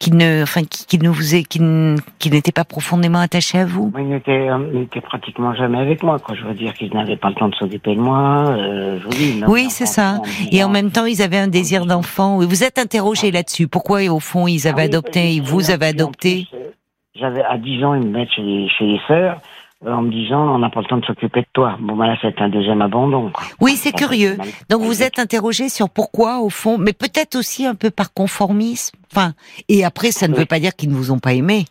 qu'il 0.00 0.16
ne, 0.16 0.42
enfin, 0.42 0.62
qu'il 0.64 0.86
qu'il 0.86 1.02
ne 1.02 1.10
vous 1.10 1.34
est, 1.36 1.44
qu'il 1.44 1.62
n- 1.62 1.98
qu'il 2.18 2.32
n'était 2.32 2.50
pas 2.50 2.64
profondément 2.64 3.20
attaché 3.20 3.58
à 3.58 3.66
vous. 3.66 3.92
Il 3.98 4.08
n'était, 4.08 4.48
euh, 4.48 5.00
pratiquement 5.02 5.54
jamais 5.54 5.78
avec 5.78 6.02
moi, 6.02 6.18
quoi. 6.18 6.34
Je 6.34 6.44
veux 6.44 6.54
dire 6.54 6.72
qu'ils 6.74 6.92
n'avaient 6.94 7.16
pas 7.18 7.28
le 7.28 7.34
temps 7.36 7.48
de 7.48 7.54
s'occuper 7.54 7.94
de 7.94 8.00
moi. 8.00 8.46
Euh, 8.48 8.98
je 8.98 9.04
vous 9.04 9.10
dis, 9.10 9.42
Oui, 9.46 9.66
c'est 9.70 9.86
ça. 9.86 10.20
Et 10.50 10.64
en 10.64 10.70
même 10.70 10.90
temps, 10.90 11.04
ils 11.04 11.20
avaient 11.22 11.36
un 11.38 11.48
désir 11.48 11.84
d'enfant. 11.86 12.38
Vous 12.38 12.64
êtes 12.64 12.78
interrogé 12.78 13.30
là-dessus. 13.30 13.68
Pourquoi, 13.68 14.02
au 14.10 14.18
fond, 14.20 14.48
ils 14.48 14.66
Ah 14.66 14.70
avaient 14.70 14.82
oui, 14.82 14.88
adopté, 14.88 15.34
ils 15.34 15.42
vous 15.42 15.70
en 15.70 15.74
adopté 15.80 16.48
euh, 16.54 16.70
J'avais 17.14 17.42
à 17.44 17.58
10 17.58 17.84
ans, 17.84 17.94
ils 17.94 18.06
me 18.06 18.18
mettent 18.18 18.32
chez 18.34 18.42
les, 18.42 18.68
chez 18.70 18.86
les 18.86 19.00
sœurs 19.06 19.38
en 19.86 20.02
me 20.02 20.10
disant 20.10 20.40
on 20.54 20.58
n'a 20.58 20.68
pas 20.70 20.80
le 20.80 20.86
temps 20.86 20.98
de 20.98 21.04
s'occuper 21.06 21.40
de 21.40 21.46
toi. 21.52 21.76
Bon, 21.80 21.96
bah 21.96 22.06
là, 22.06 22.16
c'est 22.20 22.38
un 22.40 22.48
deuxième 22.48 22.82
abandon. 22.82 23.30
quoi. 23.30 23.44
Oui, 23.60 23.76
c'est 23.76 23.92
curieux. 23.92 24.36
Donc 24.68 24.82
vous 24.82 25.02
êtes 25.02 25.18
interrogé 25.18 25.68
sur 25.68 25.88
pourquoi, 25.88 26.40
au 26.40 26.50
fond, 26.50 26.76
mais 26.78 26.92
peut-être 26.92 27.36
aussi 27.36 27.64
un 27.66 27.74
peu 27.74 27.90
par 27.90 28.12
conformisme. 28.12 28.96
Enfin, 29.12 29.32
et 29.68 29.84
après, 29.84 30.12
ça 30.12 30.28
ne 30.28 30.34
Oui. 30.34 30.40
veut 30.40 30.46
pas 30.46 30.58
dire 30.60 30.76
qu'ils 30.76 30.90
ne 30.90 30.94
vous 30.94 31.10
ont 31.12 31.18
pas 31.18 31.32
aimé. 31.32 31.64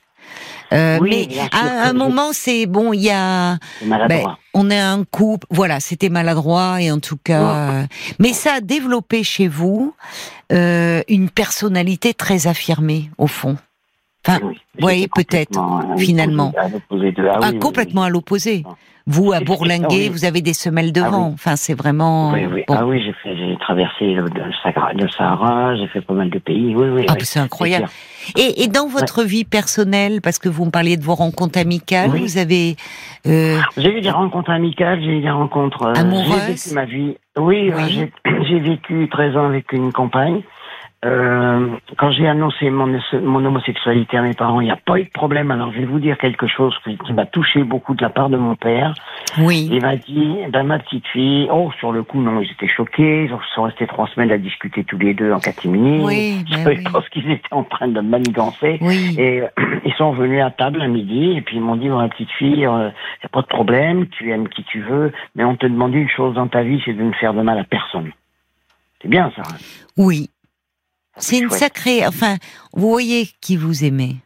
Euh, 0.73 0.99
Oui, 1.01 1.27
mais 1.29 1.39
à 1.51 1.87
un 1.89 1.93
moment, 1.93 2.29
c'est 2.33 2.65
bon. 2.67 2.93
Il 2.93 3.01
y 3.01 3.09
a, 3.09 3.57
ben, 3.81 4.25
on 4.53 4.69
est 4.69 4.79
un 4.79 5.03
couple. 5.03 5.47
Voilà, 5.49 5.79
c'était 5.79 6.09
maladroit 6.09 6.81
et 6.81 6.91
en 6.91 6.99
tout 6.99 7.17
cas, 7.17 7.41
euh, 7.55 7.83
mais 8.19 8.33
ça 8.33 8.53
a 8.55 8.61
développé 8.61 9.23
chez 9.23 9.47
vous 9.47 9.95
euh, 10.51 11.01
une 11.07 11.29
personnalité 11.29 12.13
très 12.13 12.45
affirmée, 12.47 13.09
au 13.17 13.25
fond. 13.27 13.57
Enfin, 14.29 14.39
Oui, 14.43 14.55
vous 14.75 14.81
voyez, 14.81 14.99
j'étais 15.01 15.23
peut-être, 15.23 15.59
euh, 15.59 15.97
finalement. 15.97 16.53
à 16.57 16.61
ah 16.61 17.49
oui, 17.51 17.59
complètement 17.59 18.01
oui. 18.01 18.07
à 18.07 18.09
l'opposé. 18.09 18.63
Ah. 18.65 18.75
Vous, 19.11 19.33
à 19.33 19.39
bourlinguer, 19.39 20.09
vous 20.09 20.23
avez 20.23 20.41
des 20.41 20.53
semelles 20.53 20.91
de 20.91 21.01
Ah 21.03 21.09
vent. 21.09 21.31
Enfin, 21.33 21.55
c'est 21.55 21.73
vraiment. 21.73 22.31
Bon. 22.31 22.63
Ah 22.67 22.85
oui, 22.85 23.01
j'ai 23.25 23.57
traversé 23.59 24.13
le, 24.13 24.25
le 24.25 25.09
Sahara, 25.09 25.75
j'ai 25.77 25.87
fait 25.87 26.01
pas 26.01 26.13
mal 26.13 26.29
de 26.29 26.37
pays. 26.37 26.75
Oui, 26.75 26.89
oui. 26.89 27.05
Ah, 27.07 27.13
mais 27.17 27.23
c'est 27.23 27.39
incroyable. 27.39 27.87
Et, 28.37 28.63
et 28.63 28.67
dans 28.67 28.87
votre 28.87 29.23
vie 29.23 29.45
personnelle, 29.45 30.21
parce 30.21 30.37
que 30.37 30.47
vous 30.47 30.65
me 30.65 30.69
parliez 30.69 30.95
de 30.95 31.03
vos 31.03 31.15
rencontres 31.15 31.57
amicales, 31.57 32.11
vous 32.11 32.37
avez 32.37 32.75
euh, 33.25 33.57
J'ai 33.77 33.97
eu 33.97 34.01
des 34.01 34.11
rencontres 34.11 34.51
amicales, 34.51 35.01
j'ai 35.01 35.17
eu 35.17 35.21
des 35.21 35.31
rencontres 35.31 35.87
euh, 35.87 35.93
Amoureuses 35.95 36.41
J'ai 36.45 36.53
vécu 36.53 36.73
ma 36.75 36.85
vie. 36.85 37.17
Oui, 37.39 37.71
j'ai 38.47 38.59
vécu 38.59 39.09
13 39.09 39.37
ans 39.37 39.45
avec 39.47 39.71
une 39.73 39.91
compagne. 39.91 40.43
Euh, 41.05 41.67
quand 41.97 42.11
j'ai 42.11 42.27
annoncé 42.27 42.69
mon, 42.69 42.99
mon 43.23 43.45
homosexualité 43.45 44.17
à 44.17 44.21
mes 44.21 44.33
parents, 44.33 44.59
il 44.59 44.65
n'y 44.65 44.71
a 44.71 44.75
pas 44.75 44.99
eu 44.99 45.05
de 45.05 45.09
problème. 45.09 45.49
Alors, 45.49 45.71
je 45.71 45.79
vais 45.79 45.85
vous 45.85 45.99
dire 45.99 46.17
quelque 46.17 46.45
chose 46.47 46.75
qui, 46.83 46.97
qui 46.97 47.13
m'a 47.13 47.25
touché 47.25 47.63
beaucoup 47.63 47.95
de 47.95 48.01
la 48.01 48.09
part 48.09 48.29
de 48.29 48.35
mon 48.35 48.55
père. 48.57 48.93
oui, 49.37 49.69
Il 49.71 49.81
m'a 49.81 49.95
dit, 49.95 50.35
ben, 50.49 50.63
ma 50.63 50.77
petite 50.79 51.07
fille, 51.07 51.47
oh, 51.53 51.71
sur 51.79 51.93
le 51.93 52.03
coup, 52.03 52.19
non, 52.21 52.41
ils 52.41 52.51
étaient 52.51 52.67
choqués. 52.67 53.23
Ils 53.23 53.37
sont 53.55 53.63
restés 53.63 53.87
trois 53.87 54.07
semaines 54.07 54.29
à 54.31 54.37
discuter 54.37 54.83
tous 54.83 54.97
les 54.97 55.13
deux 55.13 55.31
en 55.31 55.39
catimini. 55.39 56.03
Oui, 56.03 56.43
je 56.51 56.67
oui. 56.67 56.83
pense 56.91 57.07
qu'ils 57.09 57.31
étaient 57.31 57.47
en 57.53 57.63
train 57.63 57.87
de 57.87 58.01
manigancer. 58.01 58.77
oui. 58.81 59.15
Et 59.17 59.41
euh, 59.41 59.47
ils 59.85 59.93
sont 59.93 60.11
venus 60.11 60.41
à 60.43 60.51
table 60.51 60.81
à 60.81 60.87
midi 60.87 61.31
et 61.37 61.41
puis 61.41 61.55
ils 61.55 61.61
m'ont 61.61 61.77
dit, 61.77 61.87
ma 61.87 62.09
petite 62.09 62.31
fille, 62.31 62.51
il 62.55 62.57
n'y 62.59 62.65
a 62.65 62.91
pas 63.31 63.41
de 63.41 63.47
problème, 63.47 64.07
tu 64.07 64.31
aimes 64.31 64.49
qui 64.49 64.65
tu 64.65 64.81
veux, 64.81 65.13
mais 65.35 65.45
on 65.45 65.55
te 65.55 65.65
demande 65.65 65.93
une 65.95 66.09
chose 66.09 66.35
dans 66.35 66.47
ta 66.47 66.61
vie, 66.63 66.81
c'est 66.83 66.93
de 66.93 67.03
ne 67.03 67.13
faire 67.13 67.33
de 67.33 67.41
mal 67.41 67.57
à 67.57 67.63
personne. 67.63 68.11
C'est 69.01 69.07
bien 69.07 69.31
ça. 69.33 69.43
hein. 69.45 69.57
Oui. 69.95 70.29
C'est 71.19 71.37
une 71.37 71.49
chouette. 71.49 71.59
sacrée. 71.59 72.07
Enfin, 72.07 72.37
vous 72.73 72.89
voyez 72.89 73.29
qui 73.41 73.55
vous 73.57 73.83
aimez. 73.83 74.17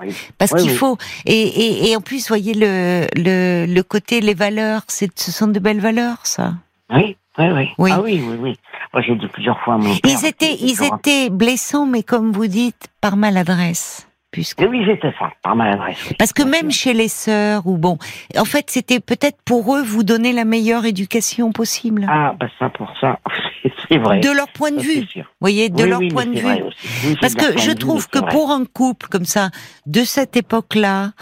Oui. 0.00 0.14
Parce 0.38 0.52
Oui, 0.52 0.60
qu'il 0.62 0.70
oui. 0.72 0.76
faut. 0.76 0.98
Et, 1.24 1.40
et, 1.42 1.90
et 1.90 1.96
en 1.96 2.00
plus, 2.00 2.28
voyez 2.28 2.52
le, 2.54 3.06
le, 3.16 3.66
le 3.66 3.82
côté, 3.82 4.20
les 4.20 4.34
valeurs, 4.34 4.82
c'est, 4.88 5.10
ce 5.18 5.32
sont 5.32 5.48
de 5.48 5.58
belles 5.58 5.80
valeurs, 5.80 6.18
ça. 6.24 6.52
Oui, 6.90 7.16
oui, 7.38 7.46
oui. 7.50 7.68
Oui. 7.78 7.90
Ah 7.92 8.00
oui, 8.02 8.22
oui, 8.22 8.36
oui. 8.38 8.58
Moi, 8.92 9.02
j'ai 9.02 9.14
dit 9.16 9.26
plusieurs 9.28 9.58
fois 9.60 9.74
à 9.74 9.78
mon 9.78 9.96
père. 9.96 10.12
Ils 10.12 10.26
étaient, 10.26 10.54
ils 10.60 10.82
étaient 10.84 11.30
blessants, 11.30 11.86
mais 11.86 12.02
comme 12.02 12.30
vous 12.32 12.46
dites, 12.46 12.88
par 13.00 13.16
maladresse. 13.16 14.05
Puisque 14.36 14.60
Et 14.60 14.66
oui, 14.66 14.82
c'était 14.86 15.14
ça, 15.18 15.30
par 15.42 15.56
maladresse. 15.56 16.12
Parce 16.18 16.34
que 16.34 16.42
même 16.42 16.70
chez 16.70 16.92
les 16.92 17.08
sœurs, 17.08 17.66
ou 17.66 17.78
bon, 17.78 17.96
en 18.36 18.44
fait, 18.44 18.66
c'était 18.68 19.00
peut-être 19.00 19.38
pour 19.46 19.74
eux 19.74 19.82
vous 19.82 20.02
donner 20.02 20.34
la 20.34 20.44
meilleure 20.44 20.84
éducation 20.84 21.52
possible. 21.52 22.04
Ah, 22.06 22.34
bah 22.38 22.44
ça, 22.58 22.68
pour 22.68 22.92
ça, 23.00 23.18
c'est 23.88 23.96
vrai. 23.96 24.20
de 24.20 24.28
leur 24.30 24.48
point 24.48 24.72
de 24.72 24.78
Ça, 24.80 24.82
vue. 24.86 25.06
Vous 25.16 25.22
voyez, 25.40 25.70
de 25.70 25.82
Oui, 25.84 25.88
leur 25.88 26.00
oui, 26.00 26.08
point 26.08 26.26
de 26.26 26.38
vue. 26.38 27.16
Parce 27.22 27.34
que 27.34 27.56
je 27.58 27.70
trouve 27.70 28.10
que 28.10 28.18
pour 28.18 28.50
un 28.50 28.66
couple 28.66 29.06
comme 29.08 29.24
ça, 29.24 29.48
de 29.86 30.00
cette 30.04 30.36
époque-là, 30.36 31.12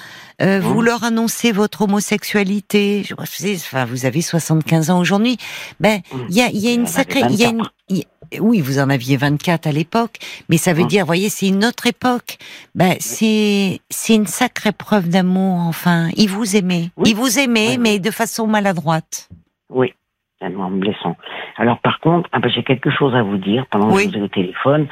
euh, 0.43 0.61
vous 0.61 0.81
Mhm. 0.81 0.85
leur 0.85 1.05
annoncez 1.05 1.53
votre 1.53 1.83
homosexualité, 1.83 3.05
je 3.09 3.15
sais, 3.27 3.55
enfin, 3.57 3.85
vous 3.85 4.07
avez 4.07 4.21
75 4.23 4.91
ans 4.91 4.99
aujourd'hui, 5.01 5.37
ben, 5.81 6.01
il 6.29 6.35
y 6.37 6.41
a, 6.43 6.51
y 6.51 6.69
a 6.69 6.73
une 6.73 6.87
sacrée, 6.87 7.21
y 7.31 7.45
a 7.45 7.51
une, 7.51 7.59
24. 7.59 7.75
il 7.89 7.97
y 7.99 8.03
a- 8.03 8.41
oui, 8.41 8.61
vous 8.61 8.79
en 8.79 8.91
aviez 8.91 9.17
24 9.17 9.67
à 9.67 9.73
l'époque, 9.73 10.17
mais 10.49 10.57
ça 10.57 10.73
veut 10.73 10.83
Mhm. 10.83 10.89
dire, 10.89 11.01
vous 11.03 11.07
voyez, 11.09 11.29
c'est 11.29 11.47
une 11.47 11.65
autre 11.65 11.87
époque. 11.87 12.39
Ben, 12.75 12.97
c'est, 13.01 13.81
c'est 13.91 14.15
une 14.15 14.27
sacrée 14.27 14.73
preuve 14.73 15.09
d'amour, 15.09 15.61
enfin. 15.61 16.09
Ils 16.17 16.29
vous 16.31 16.57
aimaient. 16.57 16.91
Oui. 16.97 17.11
Ils 17.11 17.17
vous 17.17 17.39
aimaient, 17.39 17.73
Oui. 17.73 17.79
mais 17.79 17.99
de 17.99 18.11
façon 18.11 18.47
maladroite. 18.47 19.29
Oui, 19.71 19.93
tellement 20.41 20.71
blessant. 20.71 21.17
Alors 21.57 21.79
par 21.79 22.01
contre, 22.01 22.29
ah 22.33 22.39
ben, 22.39 22.51
j'ai 22.51 22.63
quelque 22.63 22.91
chose 22.91 23.15
à 23.15 23.23
vous 23.23 23.37
dire 23.39 23.67
pendant 23.71 23.89
que 23.91 23.95
Oui. 23.95 24.05
je 24.05 24.11
vous 24.11 24.19
ai 24.19 24.23
au 24.23 24.29
téléphone, 24.29 24.87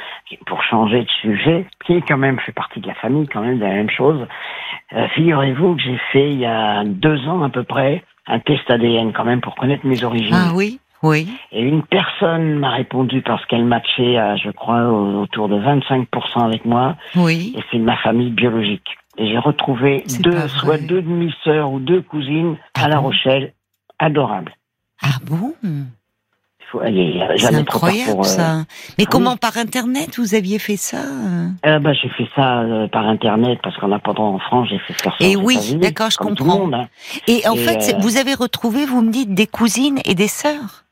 pour 0.47 0.63
changer 0.65 1.01
de 1.03 1.09
sujet, 1.21 1.67
qui 1.85 2.01
quand 2.03 2.17
même 2.19 2.39
fait 2.41 2.53
partie 2.53 2.81
de 2.81 2.87
la 2.87 2.95
famille, 2.95 3.27
quand 3.29 3.41
même 3.43 3.59
de 3.59 3.65
la 3.65 3.71
même 3.73 3.91
chose. 3.91 4.27
Euh, 4.95 5.09
Figurez-vous 5.15 5.77
que 5.77 5.83
j'ai 5.83 5.99
fait 6.13 6.31
il 6.31 6.39
y 6.39 6.47
a 6.47 6.85
deux 6.85 7.27
ans 7.29 7.43
à 7.43 7.49
peu 7.51 7.65
près 7.65 8.03
un 8.27 8.39
test 8.39 8.71
ADN 8.71 9.13
quand 9.13 9.25
même 9.25 9.41
pour 9.41 9.55
connaître 9.57 9.85
mes 9.87 10.05
origines. 10.05 10.33
Ah 10.35 10.53
oui, 10.55 10.79
Oui. 11.03 11.29
Et 11.51 11.61
une 11.63 11.83
personne 11.83 12.55
m'a 12.61 12.71
répondu 12.71 13.21
parce 13.23 13.45
qu'elle 13.47 13.65
matchait, 13.65 14.17
à, 14.17 14.37
je 14.37 14.51
crois, 14.51 14.85
au- 14.85 15.23
autour 15.23 15.49
de 15.49 15.57
25% 15.59 16.45
avec 16.45 16.65
moi. 16.65 16.95
Oui. 17.17 17.53
Et 17.59 17.63
c'est 17.71 17.79
ma 17.79 17.97
famille 17.97 18.31
biologique. 18.31 18.87
Et 19.19 19.27
j'ai 19.29 19.39
retrouvé 19.39 20.05
deux, 20.21 20.39
soit 20.49 20.79
deux 20.79 21.03
demi-sœurs 21.03 21.71
ou 21.73 21.81
deux 21.81 22.01
cousines 22.01 22.57
Ah 22.77 22.85
à 22.85 22.89
La 22.89 22.97
bon 22.97 23.03
Rochelle, 23.09 23.53
adorables. 23.99 24.53
Ah 25.03 25.19
bon 25.25 25.53
C'est 26.71 27.55
incroyable 27.55 28.11
pour, 28.13 28.21
euh, 28.21 28.25
ça. 28.25 28.65
Mais 28.99 29.05
ah 29.07 29.11
comment 29.11 29.33
oui. 29.33 29.39
par 29.41 29.57
internet 29.59 30.17
vous 30.19 30.35
aviez 30.35 30.59
fait 30.59 30.77
ça 30.77 30.99
euh 30.99 31.49
Euh, 31.67 31.79
bah, 31.81 31.93
j'ai 31.93 32.09
fait 32.11 32.29
ça 32.35 32.61
euh, 32.61 32.89
par 32.89 33.07
internet 33.09 33.59
parce 33.63 33.77
qu'en 33.79 33.93
attendant 33.93 34.35
en 34.35 34.39
France, 34.39 34.69
j'ai 34.71 34.79
fait 34.79 34.95
faire 34.95 35.15
ça. 35.19 35.25
Et 35.27 35.37
aux 35.37 35.43
oui, 35.43 35.77
d'accord, 35.77 36.11
je 36.11 36.17
comprends. 36.19 36.73
hein. 36.73 36.89
Et 37.27 37.43
en 37.47 37.55
Et, 37.55 37.59
fait, 37.59 37.97
vous 38.01 38.17
avez 38.17 38.35
retrouvé, 38.35 38.87
vous 38.87 39.03
me 39.03 39.11
dites, 39.11 39.35
des 39.35 39.47
cousines 39.47 39.99
et 40.07 40.15
des 40.15 40.29
sœurs? 40.29 40.85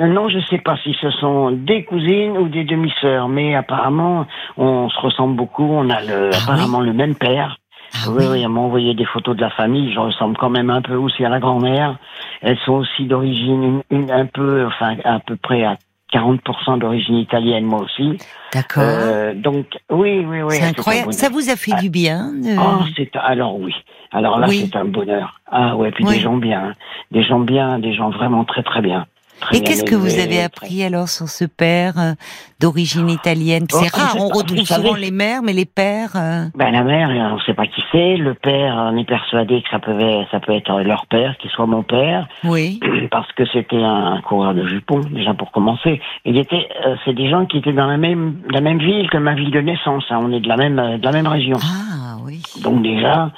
Non, 0.00 0.28
je 0.28 0.38
sais 0.48 0.58
pas 0.58 0.76
si 0.84 0.94
ce 1.00 1.10
sont 1.10 1.50
des 1.50 1.84
cousines 1.84 2.38
ou 2.38 2.48
des 2.48 2.62
demi-sœurs, 2.62 3.28
mais 3.28 3.56
apparemment, 3.56 4.26
on 4.56 4.88
se 4.88 5.00
ressemble 5.00 5.34
beaucoup. 5.34 5.64
On 5.64 5.90
a 5.90 6.00
le, 6.02 6.30
Ah 6.32 6.38
apparemment 6.42 6.80
le 6.80 6.92
même 6.92 7.16
père. 7.16 7.58
Ah 7.94 8.10
oui, 8.10 8.24
oui, 8.30 8.42
elle 8.42 8.48
m'a 8.48 8.60
envoyé 8.60 8.94
des 8.94 9.04
photos 9.06 9.34
de 9.36 9.40
la 9.40 9.50
famille. 9.50 9.92
Je 9.92 9.98
ressemble 9.98 10.36
quand 10.36 10.50
même 10.50 10.70
un 10.70 10.82
peu 10.82 10.94
aussi 10.94 11.24
à 11.24 11.28
la 11.28 11.40
grand-mère. 11.40 11.96
Elles 12.42 12.58
sont 12.64 12.74
aussi 12.74 13.06
d'origine, 13.06 13.82
une, 13.90 13.98
une- 14.02 14.10
un 14.10 14.26
peu, 14.26 14.66
enfin, 14.66 14.96
à 15.04 15.20
peu 15.20 15.36
près 15.36 15.64
à 15.64 15.76
40% 16.12 16.78
d'origine 16.78 17.16
italienne, 17.16 17.64
moi 17.64 17.80
aussi. 17.82 18.18
D'accord. 18.54 18.82
Euh, 18.86 19.34
donc, 19.34 19.66
oui, 19.90 20.24
oui, 20.26 20.42
oui. 20.42 20.54
c'est 20.56 20.64
incroyable. 20.64 21.12
Ça 21.12 21.28
vous 21.28 21.50
a 21.50 21.56
fait 21.56 21.74
du 21.80 21.90
bien 21.90 22.32
de... 22.32 22.58
Oh, 22.58 22.84
c'est 22.96 23.10
alors 23.16 23.58
oui. 23.58 23.74
Alors 24.12 24.38
là, 24.38 24.46
Oui. 24.48 24.66
c'est 24.70 24.78
un 24.78 24.86
bonheur. 24.86 25.40
Ah 25.50 25.76
ouais, 25.76 25.90
puis 25.90 26.04
Oui. 26.06 26.14
des 26.14 26.20
gens 26.20 26.36
bien, 26.36 26.74
des 27.10 27.22
gens 27.22 27.40
bien, 27.40 27.78
des 27.78 27.92
gens 27.94 28.08
vraiment 28.10 28.44
très 28.44 28.62
très 28.62 28.80
bien. 28.80 29.06
Et 29.52 29.62
qu'est-ce 29.62 29.84
que 29.84 29.94
vous 29.94 30.18
avez 30.18 30.42
appris 30.42 30.82
alors 30.82 31.08
sur 31.08 31.28
ce 31.28 31.44
père 31.44 31.94
euh, 31.98 32.12
d'origine 32.60 33.08
italienne? 33.08 33.66
Oh, 33.72 33.78
C'est 33.80 33.94
rare, 33.94 34.14
je- 34.16 34.20
on 34.22 34.28
retrouve 34.28 34.62
savez- 34.64 34.82
souvent 34.88 34.94
les 34.96 35.10
mères, 35.10 35.42
mais 35.42 35.52
les 35.52 35.64
pères. 35.64 36.10
euh, 36.16 36.44
Ben 36.56 36.70
la 36.70 36.82
mère, 36.82 37.08
on 37.10 37.36
ne 37.36 37.40
sait 37.40 37.54
pas 37.54 37.66
qui 37.66 37.82
c'est. 37.92 38.16
Le 38.16 38.34
père, 38.34 38.74
on 38.92 38.96
est 38.96 39.04
persuadé 39.08 39.62
que 39.62 39.68
ça 39.70 39.78
peut, 39.78 39.96
ça 40.30 40.40
peut 40.40 40.52
être 40.54 40.80
leur 40.82 41.06
père, 41.06 41.36
qu'il 41.38 41.50
soit 41.50 41.66
mon 41.66 41.82
père, 41.82 42.26
Oui. 42.44 42.80
parce 43.10 43.30
que 43.32 43.44
c'était 43.52 43.82
un 43.82 44.20
coureur 44.22 44.54
de 44.54 44.66
jupons 44.66 45.00
déjà 45.00 45.34
pour 45.34 45.50
commencer. 45.52 46.00
Il 46.24 46.36
était, 46.36 46.68
euh, 46.86 46.96
c'est 47.04 47.14
des 47.14 47.30
gens 47.30 47.46
qui 47.46 47.58
étaient 47.58 47.72
dans 47.72 47.86
la 47.86 47.96
même, 47.96 48.38
la 48.50 48.60
même 48.60 48.78
ville 48.78 49.08
que 49.08 49.18
ma 49.18 49.34
ville 49.34 49.50
de 49.50 49.60
naissance. 49.60 50.04
hein. 50.10 50.18
On 50.20 50.32
est 50.32 50.40
de 50.40 50.48
la 50.48 50.56
même, 50.56 50.78
euh, 50.78 50.98
de 50.98 51.04
la 51.04 51.12
même 51.12 51.26
région. 51.28 51.56
Ah 51.62 52.16
oui. 52.24 52.42
Donc 52.62 52.82
déjà, 52.82 53.30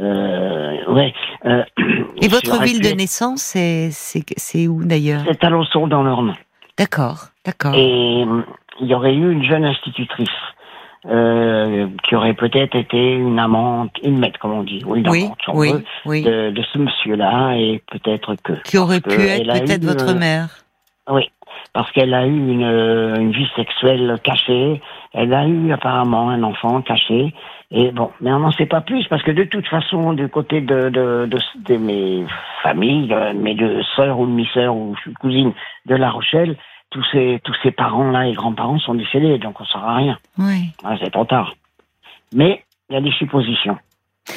euh, 0.00 0.92
ouais. 0.92 1.14
euh, 1.44 1.64
Et 2.22 2.28
votre 2.28 2.62
ville 2.62 2.80
de 2.80 2.94
naissance, 2.94 3.42
c'est 3.42 3.90
c'est 3.90 4.24
c'est 4.36 4.66
où 4.68 4.84
d'ailleurs? 4.84 5.22
C'est 5.26 5.42
à 5.44 5.50
Losson 5.50 5.86
dans 5.86 6.02
l'Orne. 6.02 6.34
D'accord, 6.78 7.28
d'accord. 7.44 7.74
Et 7.74 8.24
euh, 8.26 8.42
il 8.80 8.86
y 8.88 8.94
aurait 8.94 9.14
eu 9.14 9.32
une 9.32 9.42
jeune 9.42 9.64
institutrice 9.64 10.28
euh, 11.06 11.86
qui 12.02 12.14
aurait 12.14 12.34
peut-être 12.34 12.74
été 12.76 13.14
une 13.14 13.38
amante, 13.38 13.92
une 14.02 14.18
maître, 14.18 14.38
comme 14.38 14.52
on 14.52 14.62
dit, 14.62 14.82
ou 14.84 14.96
une 14.96 15.08
Oui, 15.08 15.24
amante, 15.24 15.38
si 15.44 15.50
on 15.50 15.56
oui, 15.56 15.72
veut, 15.72 15.84
oui. 16.04 16.22
de, 16.22 16.50
de 16.50 16.62
ce 16.72 16.78
monsieur-là, 16.78 17.54
et 17.56 17.82
peut-être 17.90 18.34
que. 18.42 18.52
Qui 18.62 18.76
aurait 18.78 19.00
pu 19.00 19.20
être 19.20 19.64
peut-être 19.64 19.82
eu, 19.82 19.86
votre 19.86 20.12
mère. 20.14 20.48
Oui, 21.08 21.30
parce 21.72 21.90
qu'elle 21.92 22.14
a 22.14 22.26
eu 22.26 22.36
une, 22.36 22.64
euh, 22.64 23.16
une 23.16 23.32
vie 23.32 23.48
sexuelle 23.56 24.18
cachée. 24.22 24.80
Elle 25.12 25.34
a 25.34 25.46
eu 25.46 25.72
apparemment 25.72 26.30
un 26.30 26.42
enfant 26.42 26.82
caché. 26.82 27.34
Et 27.70 27.90
bon, 27.90 28.10
mais 28.20 28.32
on 28.32 28.38
n'en 28.40 28.52
sait 28.52 28.66
pas 28.66 28.80
plus 28.80 29.06
parce 29.08 29.22
que 29.22 29.32
de 29.32 29.44
toute 29.44 29.66
façon, 29.66 30.12
du 30.12 30.28
côté 30.28 30.60
de, 30.60 30.88
de, 30.88 31.26
de, 31.26 31.38
de 31.64 31.76
mes 31.76 32.24
familles, 32.62 33.08
de 33.08 33.32
mes 33.32 33.54
deux 33.54 33.82
sœurs 33.96 34.18
ou 34.18 34.26
demi-sœurs 34.26 34.74
ou 34.74 34.94
cousines 35.20 35.52
de 35.86 35.96
La 35.96 36.10
Rochelle, 36.10 36.56
tous 36.90 37.04
ces, 37.10 37.40
tous 37.42 37.56
ces 37.62 37.72
parents-là 37.72 38.28
et 38.28 38.32
grands-parents 38.32 38.78
sont 38.78 38.94
décédés, 38.94 39.38
donc 39.38 39.60
on 39.60 39.64
ne 39.64 39.68
saura 39.68 39.96
rien. 39.96 40.18
Oui. 40.38 40.70
Ah, 40.84 40.94
c'est 41.02 41.10
trop 41.10 41.24
tard. 41.24 41.54
Mais 42.32 42.62
il 42.88 42.94
y 42.94 42.96
a 42.96 43.00
des 43.00 43.12
suppositions. 43.12 43.78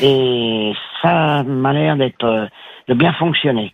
Et 0.01 0.73
ça 1.01 1.43
m'a 1.43 1.73
l'air 1.73 1.95
d'être, 1.97 2.23
euh, 2.23 2.47
de 2.87 2.93
bien 2.93 3.13
fonctionner. 3.13 3.73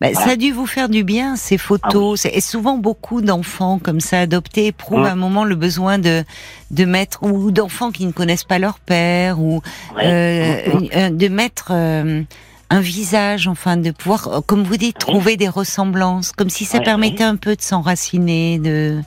Bah, 0.00 0.08
Voilà. 0.12 0.26
Ça 0.26 0.30
a 0.32 0.36
dû 0.36 0.52
vous 0.52 0.66
faire 0.66 0.88
du 0.88 1.04
bien, 1.04 1.36
ces 1.36 1.58
photos. 1.58 2.20
C'est- 2.20 2.34
Et 2.36 2.40
souvent, 2.40 2.76
beaucoup 2.78 3.20
d'enfants 3.22 3.78
comme 3.82 4.00
ça 4.00 4.20
adoptés 4.20 4.66
éprouvent 4.66 5.00
Mmh. 5.00 5.04
à 5.06 5.12
un 5.12 5.16
moment 5.16 5.44
le 5.44 5.54
besoin 5.54 5.98
de, 5.98 6.24
de 6.70 6.84
mettre, 6.84 7.22
ou 7.22 7.50
d'enfants 7.50 7.90
qui 7.90 8.06
ne 8.06 8.12
connaissent 8.12 8.44
pas 8.44 8.58
leur 8.58 8.78
père, 8.78 9.40
ou 9.40 9.62
euh, 10.02 10.56
Mmh, 10.66 10.78
mmh. 10.78 10.88
euh, 10.96 11.10
de 11.10 11.28
mettre 11.28 11.68
euh, 11.70 12.22
un 12.70 12.80
visage, 12.80 13.48
enfin, 13.48 13.76
de 13.76 13.90
pouvoir, 13.90 14.42
comme 14.46 14.62
vous 14.62 14.76
dites, 14.76 14.98
trouver 14.98 15.36
des 15.36 15.48
ressemblances, 15.48 16.32
comme 16.32 16.48
si 16.50 16.64
ça 16.64 16.78
permettait 16.80 17.24
un 17.24 17.36
peu 17.36 17.54
de 17.56 17.60
s'enraciner, 17.62 18.58
de... 18.58 19.00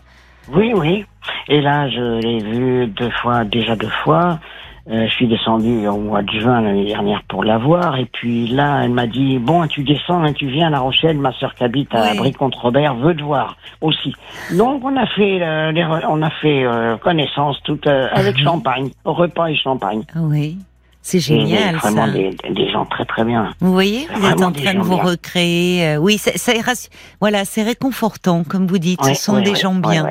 Oui, 0.53 0.71
oui. 0.75 1.05
Et 1.47 1.61
là, 1.61 1.89
je 1.89 2.19
l'ai 2.21 2.43
vu 2.43 2.87
deux 2.87 3.09
fois, 3.21 3.43
déjà 3.43 3.75
deux 3.75 3.89
fois. 4.03 4.39
Euh, 4.87 5.07
je 5.07 5.11
suis 5.13 5.27
descendu 5.27 5.87
au 5.87 5.97
mois 5.97 6.21
de 6.21 6.29
juin 6.39 6.61
l'année 6.61 6.85
dernière 6.85 7.23
pour 7.27 7.43
la 7.43 7.57
voir. 7.57 7.97
Et 7.97 8.05
puis 8.05 8.47
là, 8.49 8.81
elle 8.83 8.91
m'a 8.91 9.07
dit, 9.07 9.39
bon, 9.39 9.65
tu 9.67 9.83
descends, 9.83 10.23
hein, 10.23 10.31
tu 10.33 10.47
viens 10.47 10.67
à 10.67 10.69
La 10.69 10.79
Rochelle, 10.79 11.17
ma 11.17 11.33
sœur 11.33 11.55
qui 11.55 11.63
habite 11.63 11.93
à 11.95 12.11
Oui. 12.11 12.17
Brie-contre-Robert 12.17 12.93
veut 12.97 13.15
te 13.15 13.23
voir 13.23 13.57
aussi. 13.81 14.13
Donc 14.53 14.83
on 14.85 14.95
a 14.95 15.07
fait, 15.07 15.41
euh, 15.41 15.71
les 15.71 15.83
on 16.07 16.21
a 16.21 16.29
fait 16.29 16.63
euh, 16.65 16.97
connaissance 16.97 17.57
toute 17.63 17.87
euh, 17.87 18.07
avec 18.11 18.35
Ah 18.35 18.37
oui. 18.37 18.43
champagne, 18.43 18.89
repas 19.05 19.47
et 19.47 19.55
champagne. 19.55 20.03
Oui, 20.17 20.59
c'est 21.01 21.19
génial 21.19 21.77
vraiment 21.77 22.05
ça. 22.05 22.11
des, 22.11 22.29
des 22.51 22.69
gens 22.71 22.85
très 22.85 23.05
très 23.05 23.23
bien. 23.23 23.53
Vous 23.61 23.73
voyez, 23.73 24.07
vous 24.13 24.27
êtes 24.27 24.43
en 24.43 24.51
train 24.51 24.75
de 24.75 24.79
vous 24.81 24.95
bien. 24.97 25.03
recréer. 25.03 25.87
euh, 25.95 25.97
oui, 25.97 26.19
ça, 26.19 26.29
ça 26.35 26.53
est 26.53 26.61
rassu- 26.61 26.89
voilà, 27.19 27.43
c'est 27.43 27.63
réconfortant, 27.63 28.43
comme 28.43 28.67
vous 28.67 28.77
dites. 28.77 29.03
Ce 29.03 29.15
sont 29.15 29.41
des 29.41 29.55
gens 29.55 29.73
bien. 29.73 30.09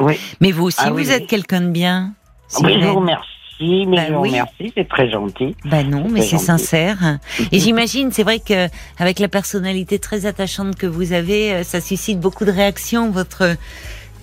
Oui, 0.00 0.14
Mais 0.40 0.50
vous 0.50 0.64
aussi, 0.64 0.78
Ah 0.82 0.92
vous 0.92 1.10
êtes 1.10 1.26
quelqu'un 1.26 1.60
de 1.60 1.70
bien. 1.70 2.12
oui, 2.62 2.78
je 2.80 2.86
vous 2.86 2.94
remercie, 3.00 3.28
mais 3.60 4.10
Bah 4.10 4.20
oui. 4.20 4.28
remercie, 4.30 4.72
c'est 4.76 4.88
très 4.88 5.10
gentil. 5.10 5.54
Bah 5.64 5.82
non, 5.82 6.06
mais 6.10 6.22
C'est 6.22 6.38
sincère. 6.38 7.18
Et 7.52 7.58
j'imagine, 7.58 8.10
c'est 8.12 8.22
vrai 8.22 8.38
que 8.38 8.68
avec 8.98 9.18
la 9.18 9.28
personnalité 9.28 9.98
très 9.98 10.26
attachante 10.26 10.76
que 10.76 10.86
vous 10.86 11.12
avez, 11.12 11.52
euh, 11.52 11.62
ça 11.62 11.80
suscite 11.80 12.20
beaucoup 12.20 12.44
de 12.44 12.52
réactions. 12.52 13.10
Votre 13.10 13.56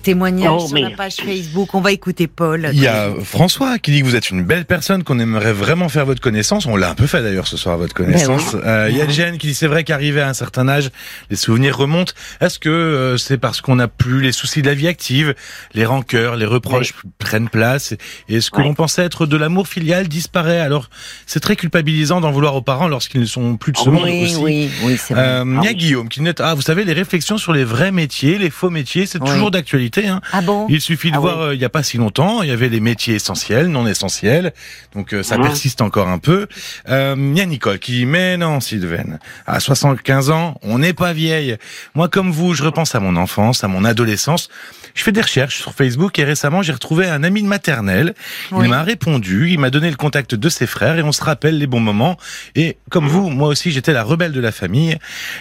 témoignage 0.06 0.50
Oh, 0.54 0.66
sur 0.66 0.74
mais- 0.74 0.82
la 0.82 0.90
page 0.90 1.16
Facebook. 1.16 1.74
On 1.74 1.80
va 1.80 1.90
écouter 1.92 2.28
Paul. 2.28 2.70
Il 2.72 2.80
y 2.80 2.86
a 2.86 3.10
François 3.24 3.78
qui 3.78 3.90
dit 3.90 4.00
que 4.02 4.06
vous 4.06 4.14
êtes 4.16 4.30
une 4.30 4.44
belle 4.44 4.64
personne, 4.64 5.02
qu'on 5.02 5.18
aimerait 5.18 5.52
vraiment 5.52 5.88
faire 5.88 6.06
votre 6.06 6.20
connaissance. 6.20 6.64
On 6.66 6.76
l'a 6.76 6.90
un 6.90 6.94
peu 6.94 7.06
fait 7.08 7.22
d'ailleurs 7.22 7.48
ce 7.48 7.56
soir 7.56 7.74
à 7.74 7.78
votre 7.78 7.92
connaissance. 7.94 8.54
Euh, 8.64 8.86
il 8.90 8.96
y 8.96 9.02
a 9.02 9.08
Jen 9.08 9.36
qui 9.36 9.48
dit 9.48 9.54
c'est 9.54 9.66
vrai 9.66 9.82
qu'arrivé 9.84 10.20
à 10.20 10.28
un 10.28 10.32
certain 10.34 10.68
âge, 10.68 10.90
les 11.30 11.36
souvenirs 11.36 11.76
remontent. 11.76 12.12
Est-ce 12.40 12.58
que 12.60 12.68
euh, 12.68 13.16
c'est 13.16 13.36
parce 13.38 13.60
qu'on 13.60 13.76
n'a 13.76 13.88
plus 13.88 14.20
les 14.22 14.30
soucis 14.32 14.62
de 14.62 14.68
la 14.68 14.74
vie 14.74 14.86
active, 14.88 15.34
les 15.74 15.84
rancœurs, 15.84 16.36
les 16.36 16.46
reproches 16.46 16.94
prennent 17.18 17.48
place? 17.48 17.94
Et 18.28 18.40
ce 18.40 18.50
que 18.52 18.58
Ouais. 18.58 18.62
l'on 18.64 18.74
pensait 18.74 19.02
être 19.02 19.26
de 19.26 19.36
l'amour 19.36 19.66
filial 19.66 20.06
disparaît? 20.08 20.60
Alors 20.60 20.88
c'est 21.26 21.40
très 21.40 21.56
culpabilisant 21.56 22.20
d'en 22.20 22.30
vouloir 22.30 22.54
aux 22.54 22.62
parents 22.62 22.86
lorsqu'ils 22.88 23.20
ne 23.20 23.26
sont 23.26 23.56
plus 23.56 23.72
de 23.72 23.78
ce 23.78 23.88
Oh, 23.88 23.92
monde 23.92 24.04
oui, 24.04 24.22
aussi. 24.24 24.36
oui, 24.36 24.70
oui, 24.84 24.96
c'est 25.04 25.14
vrai. 25.14 25.24
Euh, 25.24 25.44
il 25.46 25.52
y 25.54 25.56
a 25.56 25.60
Ah 25.60 25.64
oui. 25.70 25.74
Guillaume 25.74 26.08
qui 26.08 26.22
note 26.22 26.40
ah 26.40 26.54
vous 26.54 26.62
savez 26.62 26.84
les 26.84 26.92
réflexions 26.92 27.38
sur 27.38 27.52
les 27.52 27.64
vrais 27.64 27.90
métiers, 27.90 28.38
les 28.38 28.50
faux 28.50 28.70
métiers, 28.70 29.04
c'est 29.06 29.18
toujours 29.18 29.50
d'actualité. 29.50 29.95
Hein. 29.98 30.20
ah 30.32 30.42
bon 30.42 30.66
Il 30.68 30.80
suffit 30.80 31.10
de 31.10 31.16
Ah 31.16 31.20
voir, 31.20 31.38
oui. 31.38 31.44
euh, 31.44 31.54
il 31.54 31.58
n'y 31.58 31.64
a 31.64 31.68
pas 31.68 31.82
si 31.82 31.96
longtemps, 31.96 32.42
il 32.42 32.48
y 32.48 32.52
avait 32.52 32.68
les 32.68 32.80
métiers 32.80 33.14
essentiels, 33.14 33.68
non 33.68 33.86
essentiels, 33.86 34.52
donc 34.94 35.12
euh, 35.12 35.22
ça 35.22 35.36
Mhm. 35.38 35.44
persiste 35.44 35.80
encore 35.80 36.08
un 36.08 36.18
peu. 36.18 36.46
Euh, 36.88 37.14
Il 37.18 37.36
y 37.38 37.40
a 37.40 37.46
Nicole 37.46 37.78
qui 37.78 37.92
dit, 37.92 38.06
mais 38.06 38.36
non 38.36 38.60
Sylvain, 38.60 39.18
à 39.46 39.60
75 39.60 40.30
ans, 40.30 40.58
on 40.62 40.78
n'est 40.78 40.92
pas 40.92 41.12
vieille. 41.12 41.56
Moi 41.94 42.08
comme 42.08 42.30
vous, 42.30 42.54
je 42.54 42.62
repense 42.62 42.94
à 42.94 43.00
mon 43.00 43.16
enfance, 43.16 43.64
à 43.64 43.68
mon 43.68 43.84
adolescence. 43.84 44.48
Je 44.94 45.02
fais 45.02 45.12
des 45.12 45.20
recherches 45.20 45.56
sur 45.60 45.74
Facebook 45.74 46.18
et 46.18 46.24
récemment 46.24 46.62
j'ai 46.62 46.72
retrouvé 46.72 47.06
un 47.08 47.22
ami 47.22 47.42
de 47.42 47.48
maternelle. 47.48 48.14
Oui. 48.52 48.64
Il 48.66 48.70
m'a 48.70 48.82
répondu, 48.82 49.50
il 49.50 49.58
m'a 49.58 49.68
donné 49.70 49.90
le 49.90 49.96
contact 49.96 50.34
de 50.34 50.48
ses 50.48 50.66
frères 50.66 50.96
et 50.98 51.02
on 51.02 51.12
se 51.12 51.22
rappelle 51.22 51.58
les 51.58 51.66
bons 51.66 51.80
moments. 51.80 52.16
Et 52.54 52.78
comme 52.90 53.06
vous, 53.06 53.28
moi 53.28 53.48
aussi 53.48 53.70
j'étais 53.72 53.92
la 53.92 54.02
rebelle 54.02 54.32
de 54.32 54.40
la 54.40 54.52
famille. 54.52 54.96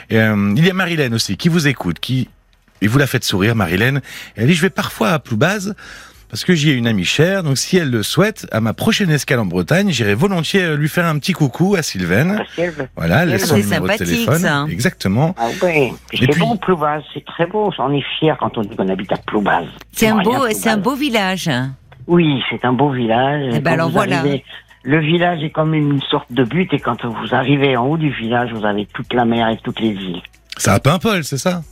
Et, 0.09 0.17
euh, 0.19 0.53
il 0.57 0.65
y 0.65 0.69
a 0.69 0.73
Marilène 0.73 1.13
aussi 1.13 1.37
qui 1.37 1.47
vous 1.49 1.67
écoute, 1.67 1.99
qui 1.99 2.27
et 2.81 2.87
vous 2.87 2.97
la 2.97 3.07
faites 3.07 3.23
sourire, 3.23 3.55
Marilène. 3.55 4.01
Et 4.37 4.41
elle 4.41 4.47
dit, 4.47 4.53
je 4.53 4.61
vais 4.61 4.69
parfois 4.69 5.09
à 5.09 5.19
Ploubaz 5.19 5.75
parce 6.29 6.43
que 6.43 6.53
j'y 6.53 6.71
ai 6.71 6.73
une 6.73 6.87
amie 6.87 7.05
chère. 7.05 7.43
Donc, 7.43 7.57
si 7.57 7.77
elle 7.77 7.89
le 7.91 8.03
souhaite, 8.03 8.45
à 8.51 8.59
ma 8.59 8.73
prochaine 8.73 9.09
escale 9.09 9.39
en 9.39 9.45
Bretagne, 9.45 9.89
j'irai 9.91 10.15
volontiers 10.15 10.63
euh, 10.63 10.75
lui 10.75 10.89
faire 10.89 11.05
un 11.05 11.17
petit 11.19 11.31
coucou 11.33 11.75
à 11.75 11.81
Sylvaine. 11.83 12.43
Voilà, 12.97 13.23
elle 13.23 13.29
laisse 13.29 13.45
son 13.47 13.55
C'est 13.55 13.63
numéro 13.63 13.87
de 13.87 13.93
téléphone. 13.93 14.39
ça, 14.39 14.55
hein. 14.57 14.67
Exactement. 14.67 15.33
Ah 15.37 15.47
ouais. 15.63 15.93
Et 16.11 16.17
c'est 16.17 16.27
puis- 16.27 16.39
bon, 16.39 16.57
Ploubaz, 16.57 17.03
c'est 17.13 17.23
très 17.23 17.45
beau. 17.45 17.71
On 17.77 17.93
est 17.93 18.03
fiers 18.19 18.33
quand 18.39 18.57
on 18.57 18.61
dit 18.61 18.75
qu'on 18.75 18.89
habite 18.89 19.11
à 19.13 19.17
Ploubaz. 19.17 19.65
C'est 19.93 20.07
un 20.07 20.17
beau, 20.21 20.47
c'est 20.51 20.69
un 20.69 20.77
beau 20.77 20.95
village. 20.95 21.49
Oui, 22.07 22.41
c'est 22.49 22.65
un 22.65 22.73
beau 22.73 22.91
village. 22.91 23.51
Eh 23.53 23.59
ben 23.59 23.63
Quand 23.63 23.71
alors 23.73 23.87
vous 23.87 23.93
voilà. 23.93 24.19
arrivez- 24.19 24.43
le 24.83 24.99
village 24.99 25.41
est 25.41 25.49
comme 25.49 25.73
une 25.73 25.99
sorte 26.01 26.31
de 26.31 26.43
but 26.43 26.71
et 26.73 26.79
quand 26.79 27.03
vous 27.05 27.33
arrivez 27.33 27.75
en 27.77 27.85
haut 27.87 27.97
du 27.97 28.11
village, 28.11 28.51
vous 28.53 28.65
avez 28.65 28.85
toute 28.93 29.11
la 29.13 29.25
mer 29.25 29.47
et 29.49 29.57
toutes 29.63 29.79
les 29.79 29.87
îles. 29.89 30.21
Ça 30.57 30.73
a 30.73 30.79
Paimpol, 30.79 31.23
c'est 31.23 31.37
ça? 31.39 31.63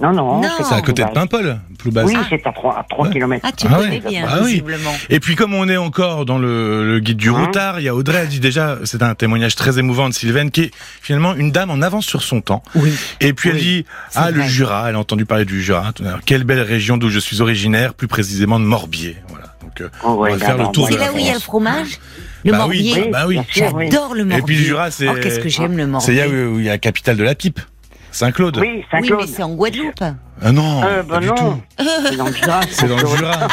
Non, 0.00 0.12
non. 0.12 0.40
Non. 0.42 0.48
C'est 0.62 0.74
à 0.74 0.82
côté 0.82 1.02
de. 1.04 1.08
Paimpol, 1.10 1.58
Ploubaz. 1.78 2.04
Oui, 2.06 2.14
c'est 2.28 2.46
à 2.46 2.52
3, 2.52 2.78
à 2.80 2.86
3 2.88 3.06
Ouais. 3.06 3.12
km. 3.12 3.40
Ah, 3.48 3.52
tu 3.56 3.66
Ah 3.70 3.76
connais 3.76 4.00
ouais. 4.02 4.08
bien, 4.10 4.26
Ah 4.28 4.38
oui. 4.42 4.50
visiblement. 4.50 4.92
Et 5.08 5.20
puis 5.20 5.36
comme 5.36 5.54
on 5.54 5.66
est 5.68 5.76
encore 5.78 6.26
dans 6.26 6.38
le, 6.38 6.84
le 6.86 7.00
guide 7.00 7.16
du 7.16 7.30
Hein 7.30 7.44
routard, 7.46 7.80
il 7.80 7.84
y 7.84 7.88
a 7.88 7.94
Audrey 7.94 8.18
a 8.18 8.26
dit 8.26 8.38
déjà, 8.40 8.76
c'est 8.84 9.02
un 9.02 9.14
témoignage 9.14 9.54
très 9.54 9.78
émouvant 9.78 10.08
de 10.10 10.14
Sylvaine, 10.14 10.50
qui 10.50 10.62
est 10.64 10.70
finalement 11.00 11.34
une 11.34 11.50
dame 11.50 11.70
en 11.70 11.80
avance 11.80 12.04
sur 12.04 12.22
son 12.22 12.42
temps. 12.42 12.62
Oui. 12.74 12.92
Et 13.20 13.32
puis 13.32 13.48
elle 13.48 13.54
Oui, 13.56 13.60
dit, 13.62 13.84
c'est 14.10 14.18
ah 14.18 14.30
le. 14.30 14.42
Jura, 14.42 14.88
elle 14.90 14.96
a 14.96 14.98
entendu 14.98 15.24
parler 15.24 15.44
du 15.46 15.62
Jura. 15.62 15.92
Alors, 16.04 16.20
Quelle 16.26 16.44
belle 16.44 16.60
région 16.60 16.98
d'où 16.98 17.08
je 17.08 17.18
suis 17.18 17.40
originaire, 17.40 17.94
plus 17.94 18.08
précisément 18.08 18.60
de 18.60 18.64
Morbier. 18.66 19.16
Voilà. 19.28 19.46
Donc 19.62 19.80
euh, 19.80 19.88
Oh, 20.04 20.12
ouais, 20.16 20.32
on 20.32 20.36
va 20.36 20.44
faire 20.44 20.58
le 20.58 20.66
tour 20.72 20.88
de 20.88 20.92
C'est 20.92 20.98
la 20.98 21.06
là 21.06 21.12
où 21.14 21.18
il 21.18 21.26
y 21.26 21.30
a 21.30 21.34
le 21.34 21.40
fromage 21.40 21.98
Le 22.44 22.52
Bah 22.52 22.58
morbier. 22.58 22.92
oui, 22.96 23.08
bah 23.10 23.24
oui. 23.26 23.38
oui. 23.38 23.44
J'adore 23.50 24.14
le 24.14 24.24
morbier. 24.24 24.38
Et 24.38 24.42
puis 24.42 24.56
le 24.56 24.62
Jura, 24.62 24.90
c'est 24.90 25.08
Oh, 25.08 25.14
qu'est-ce 25.22 25.40
que 25.40 25.48
j'aime 25.48 25.72
le 25.76 25.84
c'est 25.84 26.12
morbier. 26.12 26.14
là 26.16 26.28
où 26.28 26.54
où 26.56 26.58
il 26.58 26.64
y 26.66 26.68
a 26.68 26.72
la 26.72 26.78
capitale 26.78 27.16
de 27.16 27.24
la 27.24 27.34
pipe, 27.34 27.60
Saint-Claude. 28.16 28.56
Oui, 28.58 28.68
Oui, 28.76 28.84
Saint-Claude. 28.90 29.20
mais 29.20 29.26
c'est 29.26 29.42
en 29.42 29.54
Guadeloupe. 29.54 30.02
Ah 30.42 30.52
non, 30.52 30.82
Euh, 30.84 31.02
pas 31.02 31.14
bah 31.14 31.20
du 31.20 31.26
non. 31.28 31.34
tout. 31.34 31.60
C'est 32.08 32.16
dans 32.16 32.26
le 32.26 32.32
Jura. 32.32 32.60
C'est 32.70 32.88
dans 32.88 32.96
le 32.96 33.06
Jura. 33.06 33.32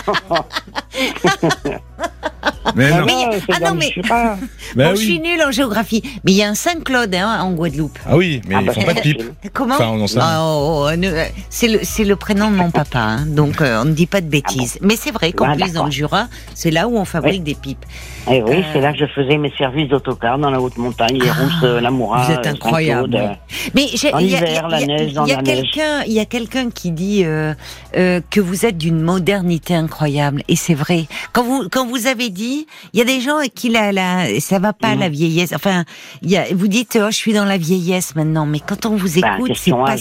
mais 2.76 2.89
Ah 2.91 2.99
non. 2.99 3.05
Mais- 3.05 3.39
ah 3.53 3.59
non, 3.59 3.76
mais- 3.76 3.93
bon, 4.76 4.89
oui. 4.91 4.95
je 4.95 5.01
suis 5.01 5.20
nulle 5.20 5.41
en 5.43 5.51
géographie. 5.51 6.01
Mais 6.24 6.32
il 6.32 6.38
y 6.38 6.43
a 6.43 6.49
un 6.49 6.55
Saint-Claude 6.55 7.14
hein, 7.16 7.39
en 7.41 7.51
Guadeloupe. 7.51 7.97
Ah 8.07 8.16
oui, 8.18 8.41
mais 8.47 8.55
Ah 8.55 8.61
ils 8.61 8.68
bah, 8.68 8.74
font 8.74 8.84
pas 8.84 8.93
de 8.93 8.99
pipe. 9.01 9.24
Comment 9.53 9.76
Enfin, 9.76 9.88
on 9.89 10.01
en 10.01 10.07
sait 10.07 10.20
rien. 10.20 10.28
Ah, 10.32 10.39
oh, 10.43 10.88
oh, 10.91 10.95
ne- 10.95 11.07
euh, 11.07 11.24
C'est 11.49 11.68
le, 11.68 11.80
c'est 11.84 12.03
le 12.05 12.16
prénom 12.16 12.49
de 12.51 12.55
mon 12.55 12.72
papa, 12.72 12.99
hein, 12.99 13.26
donc 13.28 13.61
euh, 13.61 13.82
on 13.82 13.86
ne 13.86 13.93
dit 13.93 14.07
pas 14.07 14.22
de 14.22 14.28
bêtises. 14.28 14.78
Mais 14.82 14.95
c'est 14.95 15.11
vrai 15.11 15.32
qu'en 15.32 15.49
Ah, 15.51 15.55
plus, 15.55 15.74
dans 15.74 15.86
le 15.86 15.91
Jura, 15.91 16.28
c'est 16.53 16.72
là 16.72 16.88
où 16.88 16.97
on 16.97 17.05
fabrique 17.05 17.43
des 17.43 17.55
pipes. 17.55 17.86
Eh 18.32 18.41
oui, 18.41 18.51
Euh, 18.57 18.61
c'est 18.72 18.80
là 18.82 18.93
que 18.93 18.99
je 18.99 19.05
faisais 19.05 19.38
mes 19.38 19.51
services 19.57 19.89
d'autocar 19.89 20.38
dans 20.39 20.49
la 20.49 20.61
haute 20.61 20.78
montagne, 20.78 21.20
les 21.22 21.30
rousses, 21.30 21.64
euh, 21.64 21.82
la 21.82 21.91
Moura. 21.91 22.24
vous 22.26 22.32
êtes 22.32 22.45
euh, 22.47 22.51
incroyable. 22.51 23.16
Euh, 23.16 23.28
Mais 23.76 23.84
En 24.14 24.20
il 24.20 24.28
y 24.30 24.36
a, 24.36 24.39
hiver, 24.39 24.68
y 24.70 24.74
a- 24.84 24.86
neige, 24.86 25.14
dans 25.14 25.26
il 25.26 25.30
y 25.30 25.34
a 25.34 25.36
la 25.38 25.41
neige. 25.41 25.61
quelqu'un, 25.72 26.03
il 26.07 26.14
y 26.14 26.20
a 26.20 26.26
quelqu'un 26.26 26.70
qui 26.70 26.91
dit 26.91 27.24
euh, 27.26 27.53
euh, 27.97 28.22
que 28.30 28.39
vous 28.39 28.66
êtes 28.66 28.78
d'une 28.78 29.01
modernité 29.01 29.76
incroyable, 29.76 30.43
et 30.47 30.55
c'est 30.55 30.74
vrai. 30.74 31.05
Quand 31.34 31.43
vous 31.43 31.68
quand 31.70 31.86
vous 31.86 32.07
avez 32.07 32.30
dit, 32.30 32.53
il 32.93 32.99
y 32.99 33.01
a 33.01 33.06
des 33.06 33.22
gens 33.22 33.38
à 33.38 33.47
qui 33.47 33.70
la, 33.70 33.91
la 33.91 34.39
ça 34.39 34.60
va 34.60 34.74
pas 34.74 34.93
Mhm. 34.93 34.99
la 34.99 35.10
vieillesse. 35.10 35.54
Enfin, 35.54 35.84
y 36.22 36.38
a, 36.38 36.45
vous 36.54 36.68
dites 36.68 36.97
oh 37.01 37.08
je 37.12 37.16
suis 37.16 37.34
dans 37.34 37.45
la 37.45 37.58
vieillesse 37.58 38.16
maintenant, 38.16 38.45
mais 38.45 38.60
quand 38.60 38.86
on 38.86 38.95
vous 38.95 39.20
Bah, 39.20 39.36
écoute, 39.38 39.47
c'est 39.56 39.72
question 39.72 39.84
pas 39.86 39.95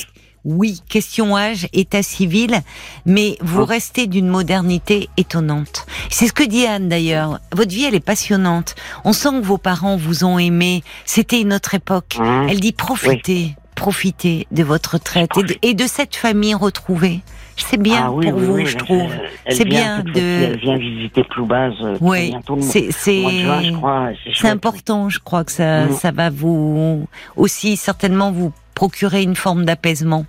oui, 0.44 0.80
question 0.88 1.36
âge, 1.36 1.68
état 1.72 2.02
civil, 2.02 2.62
mais 3.06 3.36
vous 3.40 3.60
Hein. 3.62 3.66
restez 3.68 4.08
d'une 4.08 4.26
modernité 4.26 5.08
étonnante. 5.16 5.86
C'est 6.10 6.26
ce 6.26 6.32
que 6.32 6.42
dit 6.42 6.66
Anne 6.66 6.88
d'ailleurs. 6.88 7.38
Votre 7.54 7.70
vie, 7.70 7.84
elle 7.84 7.94
est 7.94 8.00
passionnante. 8.00 8.74
On 9.04 9.12
sent 9.12 9.28
que 9.40 9.44
vos 9.44 9.56
parents 9.58 9.96
vous 9.96 10.24
ont 10.24 10.40
aimé. 10.40 10.82
C'était 11.04 11.40
une 11.40 11.52
autre 11.52 11.74
époque. 11.76 12.16
Hein. 12.18 12.48
Elle 12.50 12.58
dit 12.58 12.72
profitez, 12.72 13.54
profitez 13.76 14.48
de 14.50 14.64
votre 14.64 14.94
retraite 14.94 15.30
et 15.38 15.42
de, 15.44 15.54
et 15.62 15.74
de 15.74 15.86
cette 15.86 16.16
famille 16.16 16.54
retrouvée. 16.54 17.20
C'est 17.56 17.76
bien 17.80 18.04
Ah 18.06 18.10
oui, 18.12 18.30
pour 18.30 18.38
oui, 18.38 18.44
vous, 18.46 18.52
oui, 18.54 18.66
je 18.66 18.76
trouve. 18.76 19.10
C'est 19.48 19.64
bien 19.64 20.00
de- 20.00 20.10
Elle 20.20 20.58
vient 20.58 20.76
visiter 20.76 21.24
Ploubaz 21.24 21.72
euh, 21.82 21.96
Oui, 22.00 22.34
c'est 22.60 22.90
c'est 22.92 24.48
important. 24.48 25.08
Je 25.08 25.18
crois 25.18 25.44
que 25.44 25.52
ça 25.52 25.86
Mm. 25.86 25.92
ça 25.92 26.10
va 26.12 26.30
vous 26.30 27.06
aussi 27.36 27.76
certainement 27.76 28.30
vous 28.32 28.52
procurer 28.74 29.22
une 29.22 29.36
forme 29.36 29.64
d'apaisement. 29.64 30.24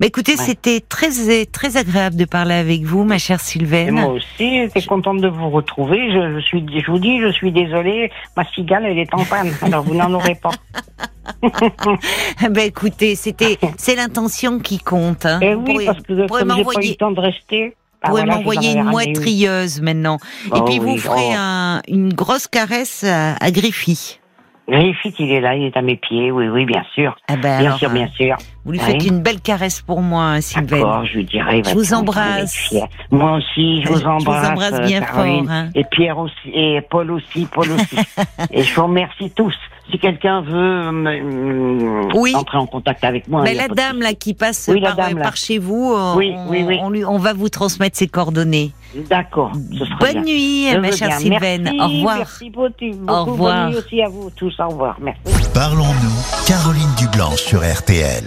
Mais 0.00 0.08
écoutez, 0.08 0.32
Ouais. 0.32 0.44
c'était 0.44 0.80
très 0.80 1.10
très 1.52 1.76
agréable 1.76 2.16
de 2.16 2.24
parler 2.24 2.54
avec 2.54 2.82
vous, 2.82 3.04
ma 3.04 3.18
chère 3.18 3.40
Et 3.40 3.44
Sylvaine. 3.44 3.94
moi 3.94 4.06
aussi, 4.12 4.24
j'étais 4.62 4.82
contente 4.82 5.20
de 5.20 5.28
vous 5.28 5.48
retrouver. 5.50 6.10
Je, 6.12 6.34
je 6.34 6.40
suis, 6.44 6.64
je 6.84 6.90
vous 6.90 6.98
dis, 6.98 7.20
je 7.20 7.30
suis 7.32 7.52
désolée. 7.52 8.10
Ma 8.36 8.44
cigale, 8.44 8.84
elle 8.86 8.98
est 8.98 9.14
en 9.14 9.24
panne. 9.24 9.52
Alors 9.62 9.84
vous 9.84 9.94
n'en 9.94 10.12
aurez 10.12 10.34
pas. 10.34 10.50
ben 12.50 12.58
écoutez, 12.66 13.14
c'était 13.16 13.58
c'est 13.76 13.94
l'intention 13.94 14.58
qui 14.58 14.78
compte. 14.78 15.26
Hein. 15.26 15.40
Et 15.40 15.54
Vous 15.54 15.64
Eh 15.68 15.76
oui, 15.76 15.84
parce 15.86 16.00
que 16.02 16.12
vous 16.12 16.26
comme 16.26 16.54
j'ai 16.56 16.64
pas 16.64 16.82
eu 16.82 16.88
le 16.88 16.94
temps 16.94 17.10
de 17.10 17.20
rester. 17.20 17.76
bah 18.02 18.10
Vous 18.10 18.16
pouvez 18.16 18.22
voilà, 18.22 18.24
vous 18.24 18.30
en 18.32 18.36
m'envoyer 18.38 18.70
une 18.72 18.78
ramené 18.78 18.90
mouette 18.92 19.18
rieuse 19.18 19.80
maintenant. 19.80 20.18
Et 20.46 20.50
Oh 20.52 20.64
puis 20.64 20.78
vous 20.78 20.96
ferez 20.96 21.30
oh. 21.30 21.36
un- 21.36 21.82
une 21.88 22.12
grosse 22.12 22.46
caresse 22.46 23.04
à, 23.04 23.34
à 23.36 23.50
Griffy. 23.50 24.18
Griffith, 24.68 25.14
il 25.20 25.30
est 25.30 25.40
là, 25.40 25.54
il 25.54 25.64
est 25.64 25.76
à 25.76 25.82
mes 25.82 25.96
pieds. 25.96 26.30
Oui, 26.32 26.48
oui, 26.48 26.64
bien 26.64 26.82
sûr. 26.94 27.16
Ah 27.28 27.36
ben 27.36 27.58
Bien 27.58 27.66
alors, 27.68 27.78
sûr, 27.78 27.88
euh, 27.90 27.92
bien 27.94 28.08
sûr. 28.08 28.36
Vous 28.64 28.72
lui 28.72 28.80
Oui. 28.80 28.84
faites 28.84 29.06
une 29.06 29.22
belle 29.22 29.40
caresse 29.40 29.80
pour 29.80 30.02
moi, 30.02 30.24
hein, 30.24 30.40
Sylvaine. 30.40 30.80
D'accord, 30.80 31.04
je 31.06 31.14
lui 31.18 31.24
dirai. 31.24 31.62
Je 31.64 31.72
vous 31.72 31.94
embrasse. 31.94 32.74
Moi 33.12 33.36
aussi, 33.36 33.82
je 33.82 33.86
Je 33.86 33.92
vous 33.92 33.98
vous 34.00 34.06
embrasse. 34.06 34.48
embrasse 34.50 34.72
euh, 34.72 34.86
bien 34.86 35.00
Caroline. 35.02 35.44
fort, 35.46 35.52
hein. 35.54 35.68
Et 35.76 35.84
Pierre 35.84 36.18
aussi, 36.18 36.50
et 36.52 36.80
Paul 36.80 37.12
aussi, 37.12 37.46
Paul 37.46 37.70
aussi. 37.70 37.96
et 38.50 38.62
je 38.64 38.74
vous 38.74 38.82
remercie 38.86 39.30
tous. 39.30 39.54
Si 39.90 39.98
quelqu'un 40.00 40.40
veut 40.42 40.90
Oui. 42.14 42.34
entrer 42.34 42.58
en 42.58 42.66
contact 42.66 43.04
avec 43.04 43.28
moi. 43.28 43.42
Mais 43.42 43.54
la 43.54 43.68
dame 43.68 44.00
là 44.00 44.14
qui 44.14 44.34
passe 44.34 44.68
Oui, 44.72 44.80
par, 44.80 44.96
dame, 44.96 45.18
là. 45.18 45.22
par 45.24 45.36
chez 45.36 45.58
vous, 45.58 45.92
euh, 45.94 46.14
Oui, 46.16 46.34
on, 46.36 46.50
oui, 46.50 46.64
oui. 46.66 46.78
on 46.82 46.90
lui, 46.90 47.04
on 47.04 47.18
va 47.18 47.32
vous 47.32 47.48
transmettre 47.48 47.96
ses 47.96 48.08
coordonnées. 48.08 48.72
D'accord, 49.08 49.52
ce 49.78 49.84
sera 49.84 49.96
Bonne 50.00 50.12
bien. 50.12 50.22
nuit, 50.22 50.68
Je 50.72 50.78
ma 50.78 50.90
chère 50.92 51.08
bien. 51.08 51.18
Sylvaine. 51.18 51.62
Merci, 51.64 51.80
Au 51.80 51.88
revoir. 51.98 52.16
Merci 52.18 52.50
beaucoup. 52.50 53.08
Au 53.08 53.24
revoir. 53.24 53.54
Bonne 53.66 53.70
nuit 53.72 53.78
aussi 53.78 54.02
à 54.02 54.08
vous 54.08 54.30
tous. 54.34 54.58
Au 54.58 54.68
revoir. 54.68 54.96
Merci. 55.00 55.20
Parlons-nous. 55.54 56.46
Caroline 56.46 56.94
Dublanche 56.98 57.42
sur 57.42 57.60
RTL. 57.60 58.24